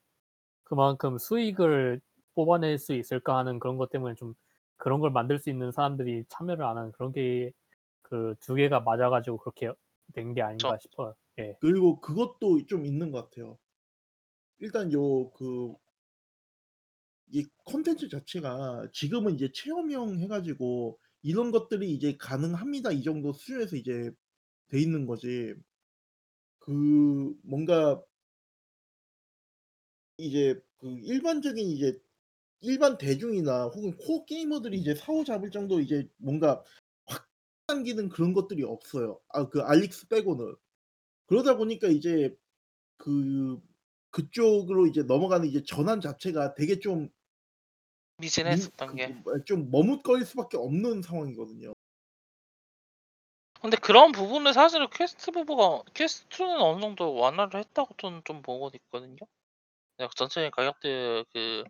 그만큼 0.63 1.17
수익을 1.17 2.01
뽑아낼 2.35 2.77
수 2.79 2.93
있을까 2.93 3.37
하는 3.37 3.59
그런 3.59 3.77
것 3.77 3.89
때문에 3.91 4.15
좀 4.15 4.35
그런 4.77 4.99
걸 5.01 5.11
만들 5.11 5.39
수 5.39 5.49
있는 5.49 5.71
사람들이 5.71 6.25
참여를 6.29 6.65
안 6.65 6.77
하는 6.77 6.91
그런 6.93 7.11
게 7.13 7.51
그 8.03 8.35
두 8.41 8.55
개가 8.55 8.81
맞아 8.81 9.09
가지고 9.09 9.37
그렇게 9.39 9.71
된 10.13 10.33
게 10.35 10.41
아닌가 10.43 10.77
싶어요. 10.79 11.15
예. 11.39 11.57
그리고 11.59 11.99
그것도 12.01 12.65
좀 12.67 12.85
있는 12.85 13.11
것 13.11 13.29
같아요. 13.31 13.57
일단 14.59 14.91
요 14.93 15.31
그 15.33 15.75
이 17.35 17.45
콘텐츠 17.65 18.07
자체가 18.09 18.89
지금은 18.93 19.35
이제 19.35 19.49
체험형 19.53 20.19
해 20.19 20.27
가지고 20.27 20.99
이런 21.21 21.51
것들이 21.51 21.91
이제 21.93 22.15
가능합니다. 22.17 22.91
이 22.93 23.03
정도 23.03 23.33
수준에서 23.33 23.75
이제 23.75 24.11
돼 24.69 24.79
있는 24.81 25.05
거지. 25.07 25.53
그 26.59 27.33
뭔가 27.43 28.03
이제 30.17 30.59
그 30.77 30.87
일반적인 31.03 31.67
이제 31.67 31.99
일반 32.61 32.97
대중이나 32.97 33.65
혹은 33.67 33.95
코어 33.97 34.25
게이머들이 34.25 34.79
이제 34.79 34.95
사로잡을 34.95 35.51
정도로 35.51 35.81
이제 35.81 36.07
뭔가 36.17 36.63
확 37.07 37.27
당기는 37.67 38.09
그런 38.09 38.33
것들이 38.33 38.63
없어요. 38.63 39.19
아 39.29 39.49
그 39.49 39.61
알릭스 39.61 40.07
빼고는. 40.09 40.55
그러다 41.27 41.57
보니까 41.57 41.89
이제 41.89 42.35
그 42.97 43.59
그쪽으로 44.11 44.87
이제 44.87 45.03
넘어가는 45.03 45.47
이제 45.49 45.63
전환 45.65 46.01
자체가 46.01 46.55
되게 46.55 46.79
좀민 46.79 47.11
미진했었던 48.17 48.89
그 48.89 48.95
게. 48.95 49.07
뭐좀 49.07 49.71
머뭇거릴 49.71 50.25
수밖에 50.25 50.57
없는 50.57 51.01
상황이거든요. 51.01 51.73
근데 53.61 53.77
그런 53.77 54.11
부분을 54.11 54.53
사실은 54.53 54.87
퀘스트 54.91 55.31
부부가 55.31 55.81
퀘스트 55.93 56.43
2는 56.43 56.61
어느 56.61 56.81
정도 56.81 57.15
완화를 57.15 57.61
했다고 57.61 57.95
저는 57.97 58.21
좀 58.23 58.41
보고 58.41 58.69
있거든요. 58.75 59.17
전체적인 59.97 60.51
가격대 60.51 61.23
그 61.33 61.63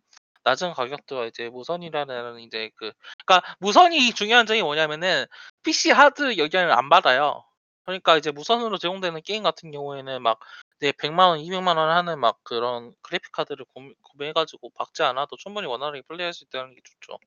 낮은 0.44 0.74
가격대와 0.74 1.28
이제 1.28 1.48
무선이라는 1.50 2.40
이제 2.40 2.70
그 2.76 2.92
그러니까 3.26 3.56
무선이 3.60 4.14
중요한 4.14 4.46
점이 4.46 4.62
뭐냐면은 4.62 5.26
PC 5.64 5.92
하드 5.92 6.38
영향을 6.38 6.72
안 6.72 6.90
받아요. 6.90 7.46
그러니까 7.86 8.18
이제 8.18 8.32
무선으로 8.32 8.78
제공되는 8.78 9.22
게임 9.22 9.44
같은 9.44 9.72
경우에는 9.72 10.22
막 10.22 10.40
이제 10.81 10.91
100만 10.93 11.30
원, 11.30 11.39
200만 11.39 11.77
원 11.77 11.89
하는 11.89 12.19
막 12.19 12.39
그런 12.43 12.93
그래픽 13.02 13.31
카드를 13.31 13.65
구매 13.73 13.93
구매해 14.03 14.34
가지고 14.34 14.69
박지 14.72 15.03
않아도 15.03 15.38
충분히 15.38 15.68
원활하게 15.68 16.02
플레이할 16.07 16.34
수 16.34 16.43
있다는 16.45 16.76
게 16.76 16.81
좋죠. 16.84 17.18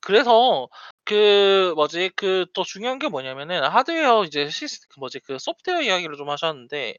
그래서 0.00 0.68
그 1.04 1.72
뭐지 1.76 2.10
그 2.16 2.46
더 2.54 2.64
중요한 2.64 2.98
게 2.98 3.08
뭐냐면은 3.08 3.62
하드웨어 3.64 4.24
이제 4.24 4.48
시스 4.50 4.88
그 4.88 4.98
뭐지 5.00 5.20
그 5.20 5.38
소프트웨어 5.38 5.82
이야기를 5.82 6.16
좀 6.16 6.30
하셨는데 6.30 6.96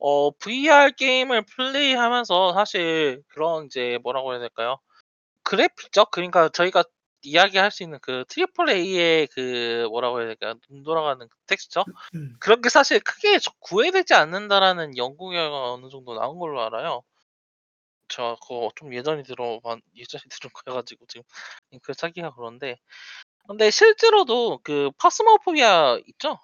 어 0.00 0.30
VR 0.32 0.92
게임을 0.96 1.44
플레이하면서 1.56 2.54
사실 2.54 3.22
그런 3.28 3.66
이제 3.66 3.98
뭐라고 4.02 4.32
해야 4.32 4.40
될까요? 4.40 4.78
그래픽적 5.44 6.10
그러니까 6.12 6.48
저희가 6.50 6.84
이야기할 7.22 7.70
수 7.70 7.82
있는 7.82 7.98
그 8.00 8.24
트리플 8.28 8.70
A의 8.70 9.26
그 9.28 9.86
뭐라고 9.90 10.20
해야 10.20 10.28
될까요? 10.28 10.54
눈 10.70 10.82
돌아가는 10.82 11.26
그 11.28 11.36
텍스처? 11.46 11.84
그런 12.40 12.62
게 12.62 12.68
사실 12.68 13.00
크게 13.00 13.38
저 13.38 13.50
구애되지 13.60 14.14
않는다라는 14.14 14.96
연구 14.96 15.30
결과가 15.30 15.74
어느 15.74 15.88
정도 15.90 16.14
나온 16.14 16.38
걸로 16.38 16.62
알아요. 16.62 17.02
저 18.08 18.36
그거 18.42 18.70
좀 18.76 18.94
예전에 18.94 19.22
들어봤 19.22 19.80
예전에 19.94 20.22
들은 20.32 20.50
거여 20.52 20.74
가지고 20.74 21.06
지금 21.06 21.22
링크를 21.70 21.94
찾기가 21.94 22.34
그런데 22.34 22.76
근데 23.46 23.70
실제로도 23.70 24.60
그 24.62 24.90
파스모포비아 24.98 25.98
있죠? 26.06 26.38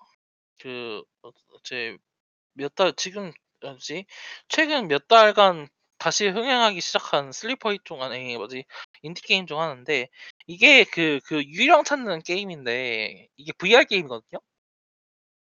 그어제몇 0.59 2.75
달 2.75 2.93
지금 2.97 3.33
뭐지 3.61 4.07
최근 4.49 4.89
몇 4.89 5.09
달간 5.09 5.69
다시 5.99 6.29
흥행하기 6.29 6.81
시작한 6.81 7.33
sleeper 7.33 7.71
hit 7.71 7.84
중 7.84 8.03
아니 8.03 8.37
뭐지 8.37 8.65
인디 9.03 9.23
게임 9.23 9.47
중 9.47 9.61
하나인데 9.61 10.09
이게 10.47 10.85
그 10.85 11.21
그 11.27 11.43
유령 11.45 11.85
찾는 11.85 12.23
게임인데 12.23 13.29
이게 13.37 13.53
VR 13.53 13.85
게임이거든요. 13.85 14.41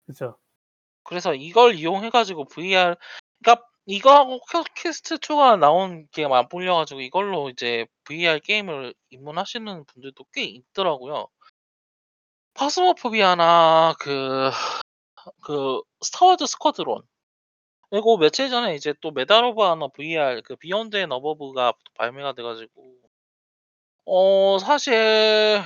그죠. 0.05 0.37
그래서 1.03 1.33
이걸 1.35 1.75
이용해 1.75 2.09
가지고 2.09 2.45
VR 2.45 2.95
그러니까 3.43 3.67
이거하고 3.85 4.41
퀘 4.51 4.63
퀘스트 4.75 5.17
2가 5.19 5.57
나온 5.57 6.07
게 6.11 6.27
맞물려 6.27 6.75
가지고 6.75 7.01
이걸로 7.01 7.49
이제 7.49 7.87
VR 8.05 8.39
게임을 8.41 8.93
입문하시는 9.09 9.85
분들도 9.85 10.25
꽤 10.33 10.43
있더라고요. 10.43 11.27
파스모포비아나 12.53 13.95
그 13.99 14.51
그 15.41 15.81
스타워즈 16.01 16.45
스쿼드론 16.47 17.03
그리고 17.89 18.17
며칠 18.17 18.49
전에 18.49 18.75
이제 18.75 18.93
또 19.01 19.11
Medal 19.11 19.43
of 19.45 19.61
Honor 19.63 19.89
VR 19.89 20.41
그 20.43 20.55
Beyond 20.55 20.97
and 20.97 21.11
Above가 21.11 21.73
발매가 21.95 22.33
돼 22.33 22.43
가지고 22.43 23.00
어 24.13 24.59
사실 24.59 25.63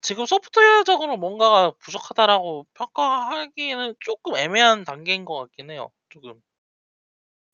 지금 0.00 0.26
소프트웨어적으로 0.26 1.16
뭔가가 1.16 1.70
부족하다라고 1.78 2.66
평가하기에는 2.74 3.94
쪼끔 4.00 4.36
애매한 4.36 4.84
단계인 4.84 5.24
것 5.24 5.36
같긴 5.38 5.70
해요 5.70 5.90
조금. 6.08 6.40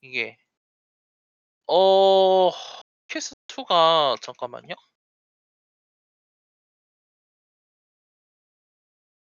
이게. 0.01 0.37
어 1.67 2.51
퀘스트2가 3.07 4.15
잠깐만요. 4.21 4.75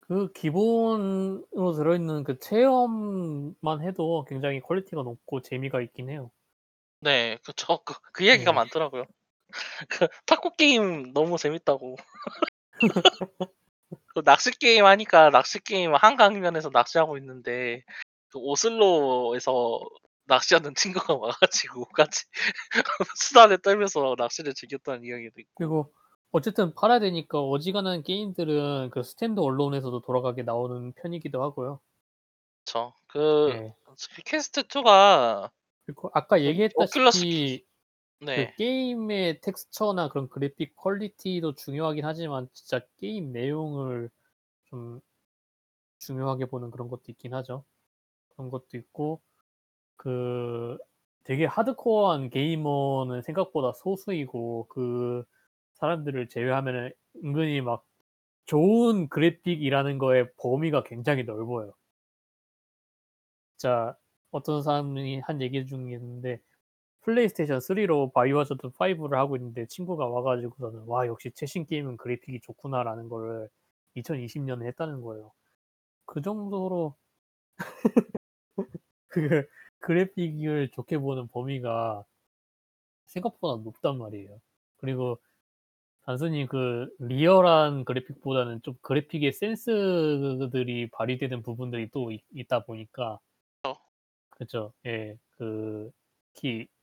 그 0.00 0.32
기본으로 0.32 1.72
들어있는 1.76 2.24
그 2.24 2.38
체험만 2.38 3.82
해도 3.82 4.24
굉장히 4.28 4.60
퀄리티가 4.60 5.02
높고 5.02 5.42
재미가 5.42 5.80
있긴 5.82 6.08
해요. 6.10 6.30
네. 7.00 7.38
그쵸. 7.44 7.82
그 7.84 7.94
그 8.12 8.26
얘기가 8.26 8.52
네. 8.52 8.58
많더라고요. 8.58 9.04
그 9.88 10.08
탁구 10.26 10.56
게임 10.56 11.12
너무 11.12 11.38
재밌다고. 11.38 11.96
그 14.14 14.22
낚시 14.24 14.50
게임 14.58 14.86
하니까 14.86 15.30
낚시 15.30 15.62
게임 15.62 15.94
한강변에서 15.94 16.70
낚시하고 16.72 17.18
있는데 17.18 17.84
그 18.30 18.38
오슬로에서 18.38 19.80
낚시하는 20.26 20.74
친구가 20.74 21.14
와 21.20 21.30
가지고 21.30 21.84
같이 21.86 22.24
수다를 23.16 23.58
떨면서 23.58 24.14
낚시를 24.18 24.54
즐겼다는 24.54 25.04
이야기도 25.04 25.40
있고. 25.40 25.52
그리고 25.56 25.92
어쨌든 26.32 26.74
팔아야 26.74 27.00
되니까 27.00 27.40
어지간한 27.40 28.02
게임들은 28.02 28.90
그 28.90 29.02
standalone에서도 29.02 30.00
돌아가게 30.02 30.42
나오는 30.42 30.92
편이기도 30.92 31.42
하고요. 31.42 31.80
그쵸. 32.64 32.92
그 33.06 33.48
예. 33.50 33.74
퀘스트 34.26 34.64
2가 34.64 35.50
그리고 35.86 36.10
아까 36.12 36.36
그 36.36 36.44
얘기했다시피 36.44 37.64
그 38.30 38.46
네. 38.46 38.54
게임의 38.54 39.40
텍스처나 39.40 40.08
그런 40.10 40.28
그래픽 40.28 40.76
퀄리티도 40.76 41.54
중요하긴 41.54 42.04
하지만 42.04 42.48
진짜 42.52 42.80
게임 42.98 43.32
내용을 43.32 44.10
좀 44.66 45.00
중요하게 45.98 46.46
보는 46.46 46.70
그런 46.70 46.88
것도 46.88 47.04
있긴 47.08 47.34
하죠. 47.34 47.64
그런 48.30 48.50
것도 48.50 48.76
있고 48.78 49.22
그 49.96 50.78
되게 51.24 51.46
하드코어한 51.46 52.30
게이머는 52.30 53.22
생각보다 53.22 53.72
소수이고 53.74 54.68
그 54.70 55.24
사람들을 55.74 56.28
제외하면은 56.28 56.92
은근히 57.24 57.60
막 57.62 57.86
좋은 58.46 59.08
그래픽이라는 59.10 59.98
거의 59.98 60.30
범위가 60.38 60.84
굉장히 60.84 61.24
넓어요. 61.24 61.74
진짜 63.56 63.96
어떤 64.30 64.62
사람이 64.62 65.20
한 65.20 65.40
얘기 65.42 65.66
중에 65.66 65.92
있는데 65.94 66.40
플레이스테이션 67.08 67.60
3로 67.60 68.12
바이오하자드 68.12 68.68
5를 68.68 69.16
하고 69.16 69.36
있는데 69.36 69.64
친구가 69.66 70.06
와 70.06 70.20
가지고서는 70.22 70.84
"와 70.86 71.06
역시 71.06 71.30
최신 71.34 71.64
게임은 71.64 71.96
그래픽이 71.96 72.40
좋구나."라는 72.42 73.08
거를 73.08 73.48
2020년에 73.96 74.66
했다는 74.66 75.00
거예요. 75.00 75.32
그 76.06 76.20
정도로 76.22 76.96
그 79.08 79.46
그래픽을 79.80 80.70
좋게 80.72 80.98
보는 80.98 81.28
범위가 81.28 82.04
생각보다 83.06 83.62
높단 83.62 83.98
말이에요. 83.98 84.40
그리고 84.76 85.18
단순히 86.02 86.46
그 86.46 86.88
리얼한 87.00 87.84
그래픽보다는 87.84 88.62
좀 88.62 88.74
그래픽의 88.82 89.32
센스들이 89.32 90.90
발휘되는 90.90 91.42
부분들이 91.42 91.90
또있 91.90 92.22
있다 92.34 92.64
보니까 92.64 93.18
어. 93.64 93.74
그죠. 94.30 94.72
예. 94.86 95.16
그 95.38 95.90
특히 96.34 96.68
좀 96.68 96.77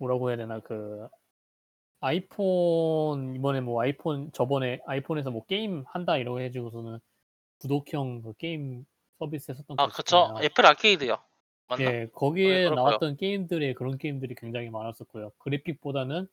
뭐라고 0.00 0.30
해야 0.30 0.36
되나 0.36 0.58
그 0.60 1.06
아이폰 2.00 3.36
이번에 3.36 3.60
뭐 3.60 3.80
아이폰 3.82 4.32
저번에 4.32 4.80
아이폰에서 4.86 5.30
뭐 5.30 5.44
게임 5.46 5.84
한다 5.86 6.16
이러고 6.16 6.40
해가지고서는 6.40 6.98
구독형 7.58 8.22
그 8.22 8.32
게임 8.38 8.84
서비스 9.18 9.52
했었던 9.52 9.76
거아 9.76 9.88
그쵸. 9.88 10.34
애플 10.42 10.66
아케이드요. 10.66 11.18
맞나? 11.68 11.84
예, 11.84 12.08
거기에 12.12 12.46
거예요. 12.46 12.74
나왔던 12.74 13.16
게임들에 13.16 13.74
그런 13.74 13.96
게임들이 13.98 14.34
굉장히 14.34 14.70
많았었고요. 14.70 15.30
그래픽보다는 15.38 16.26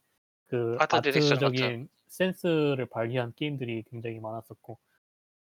그. 0.48 0.78
아트적인 0.80 1.90
센스를 2.08 2.88
발휘한 2.88 3.34
게임들이 3.36 3.84
굉장히 3.92 4.20
많았었고, 4.20 4.80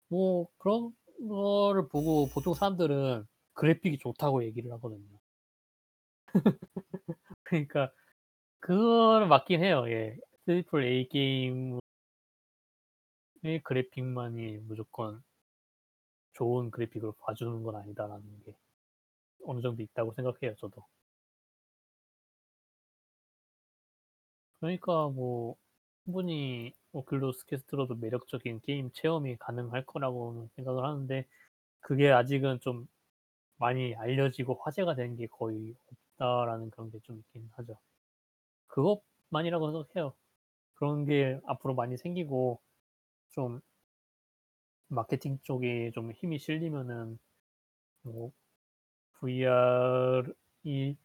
뭐 0.09 0.47
그런 0.57 0.91
거를 1.27 1.87
보고 1.87 2.27
보통 2.27 2.53
사람들은 2.53 3.25
그래픽이 3.53 3.97
좋다고 3.97 4.43
얘기를 4.43 4.71
하거든요. 4.73 5.19
그러니까 7.43 7.91
그거는 8.59 9.29
맞긴 9.29 9.63
해요. 9.63 9.85
예, 9.89 10.15
triple 10.45 10.83
A 10.83 11.09
게임의 11.09 11.79
그래픽만이 13.63 14.59
무조건 14.67 15.23
좋은 16.31 16.71
그래픽으로 16.71 17.11
봐주는 17.19 17.63
건 17.63 17.75
아니다라는 17.75 18.43
게 18.45 18.55
어느 19.45 19.61
정도 19.61 19.83
있다고 19.83 20.13
생각해요, 20.15 20.55
저도. 20.57 20.85
그러니까 24.59 25.09
뭐 25.09 25.55
충분히 26.05 26.73
오큘러스 26.93 27.45
퀘스트로도 27.47 27.95
매력적인 27.95 28.61
게임 28.61 28.91
체험이 28.93 29.37
가능할 29.37 29.85
거라고는 29.85 30.49
생각을 30.55 30.83
하는데 30.85 31.25
그게 31.81 32.11
아직은 32.11 32.59
좀 32.61 32.87
많이 33.57 33.95
알려지고 33.95 34.55
화제가 34.63 34.95
된 34.95 35.15
게 35.17 35.27
거의 35.27 35.75
없다라는 36.17 36.71
그런 36.71 36.91
게 36.91 36.99
좀 37.03 37.19
있긴 37.19 37.49
하죠. 37.57 37.79
그것만이라고 38.67 39.71
생각해요. 39.71 40.13
그런 40.75 41.05
게 41.05 41.39
앞으로 41.47 41.75
많이 41.75 41.97
생기고 41.97 42.61
좀 43.31 43.61
마케팅 44.89 45.39
쪽에 45.43 45.91
좀 45.91 46.11
힘이 46.11 46.39
실리면은 46.39 47.17
뭐 48.03 48.31
VR이 49.21 50.97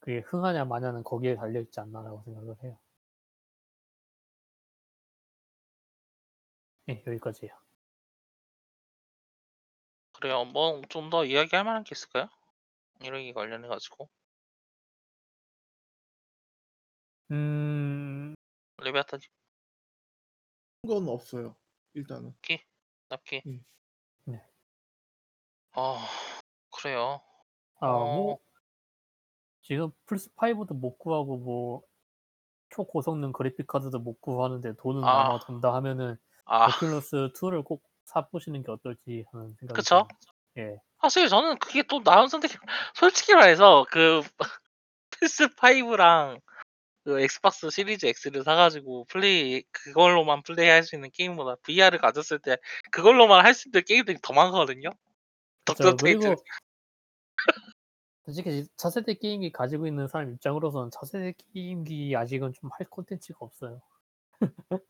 그게 0.00 0.20
흥하냐 0.20 0.64
마냐는 0.66 1.04
거기에 1.04 1.36
달려 1.36 1.60
있지 1.60 1.80
않나라고 1.80 2.22
생각을 2.24 2.56
해요. 2.64 2.78
네, 6.86 7.02
여기까지예요. 7.06 7.54
그래요. 10.12 10.44
뭐 10.44 10.80
좀 10.88 11.10
더 11.10 11.24
이야기할 11.24 11.64
만한 11.64 11.82
게 11.84 11.90
있을까요? 11.94 12.28
이러기 13.02 13.32
관련해 13.34 13.68
가지고 13.68 14.10
음, 17.30 18.34
레베아타님 18.78 19.22
건 20.86 21.08
없어요. 21.08 21.56
일단은. 21.94 22.34
딱히. 23.08 23.42
음. 23.46 23.64
네. 24.24 24.42
아 25.72 26.06
그래요. 26.70 27.20
아, 27.80 27.86
뭐 27.88 28.34
어. 28.34 28.38
지금 29.62 29.90
플스 30.06 30.30
5도 30.34 30.74
못 30.74 30.98
구하고 30.98 31.36
뭐 31.36 31.82
초고성능 32.70 33.32
그래픽 33.32 33.66
카드도 33.66 33.98
못 33.98 34.20
구하는데 34.20 34.74
돈은 34.76 35.02
아. 35.04 35.24
남아 35.24 35.40
돈다 35.40 35.74
하면은 35.74 36.16
아 36.44 36.68
오큘러스 36.68 37.32
2를 37.34 37.62
꼭 37.62 37.82
사보시는 38.04 38.62
게 38.62 38.72
어떨지 38.72 39.24
하는 39.32 39.54
생각이 39.60 39.76
그쵸? 39.76 40.06
들어요. 40.54 40.68
예. 40.72 40.80
사실 41.00 41.28
저는 41.28 41.58
그게 41.58 41.82
또 41.82 42.00
나은 42.04 42.28
선택이 42.28 42.54
솔직히 42.94 43.34
말해서 43.34 43.86
그 43.90 44.20
플스 45.10 45.48
5랑 45.48 46.40
그 47.10 47.20
엑스박스 47.20 47.68
시리즈 47.70 48.06
X를 48.06 48.44
사가지고 48.44 49.04
플레이 49.06 49.62
그걸로만 49.72 50.42
플레이할 50.42 50.84
수 50.84 50.94
있는 50.94 51.10
게임보다 51.12 51.56
VR을 51.62 51.98
가졌을 51.98 52.38
때 52.38 52.56
그걸로만 52.92 53.44
할 53.44 53.54
수 53.54 53.68
있는 53.68 53.82
게임들이 53.84 54.18
더 54.22 54.32
많거든요. 54.32 54.90
덕전 55.64 55.96
그리고 55.96 56.20
테이트 56.20 56.36
솔직히 58.26 58.66
차세대 58.76 59.14
게임기 59.14 59.50
가지고 59.52 59.86
있는 59.86 60.06
사람 60.08 60.32
입장으로서는 60.32 60.90
차세대 60.92 61.34
게임기 61.54 62.14
아직은 62.16 62.52
좀 62.54 62.70
할 62.78 62.86
콘텐츠가 62.88 63.38
없어요. 63.40 63.82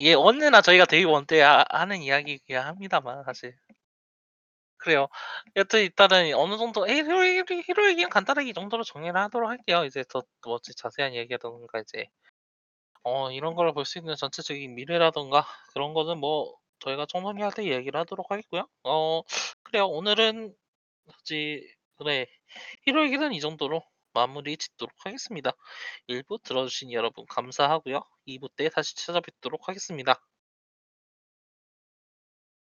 예 0.00 0.14
언제나 0.14 0.62
저희가 0.62 0.86
day 0.86 1.04
one 1.04 1.26
때 1.26 1.40
하 1.42 1.84
는 1.86 2.02
이야기이긴 2.02 2.56
합니다만 2.58 3.22
사실 3.24 3.54
그래요. 4.80 5.08
여튼 5.56 5.80
일단은 5.82 6.32
어느 6.34 6.56
정도 6.58 6.86
히로 6.88 7.22
히로 7.24 7.46
히로 7.66 7.88
얘기는 7.90 8.08
간단하게 8.10 8.48
이 8.50 8.52
정도로 8.54 8.82
정리를 8.84 9.14
하도록 9.16 9.48
할게요. 9.50 9.84
이제 9.84 10.04
더뭐 10.42 10.58
자세한 10.60 11.14
얘기라던가 11.14 11.80
이제 11.80 12.06
어 13.02 13.30
이런 13.32 13.54
걸 13.54 13.72
볼 13.72 13.84
수 13.84 13.98
있는 13.98 14.14
전체적인 14.16 14.74
미래라던가 14.74 15.46
그런 15.72 15.94
거는 15.94 16.18
뭐 16.18 16.54
저희가 16.80 17.06
청소년할 17.06 17.52
때 17.54 17.64
얘기를 17.64 17.98
하도록 18.00 18.30
하겠고요. 18.30 18.66
어 18.84 19.22
그래요. 19.62 19.86
오늘은 19.86 20.54
굳이 21.06 21.62
그래 21.98 22.26
히로 22.86 23.04
얘기는 23.06 23.32
이 23.32 23.40
정도로 23.40 23.82
마무리 24.14 24.56
짓도록 24.56 24.94
하겠습니다. 25.06 25.52
1부 26.08 26.38
들어주신 26.42 26.92
여러분 26.92 27.26
감사하고요. 27.28 28.02
2부 28.26 28.48
때 28.56 28.68
다시 28.70 28.96
찾아뵙도록 28.96 29.68
하겠습니다. 29.68 30.20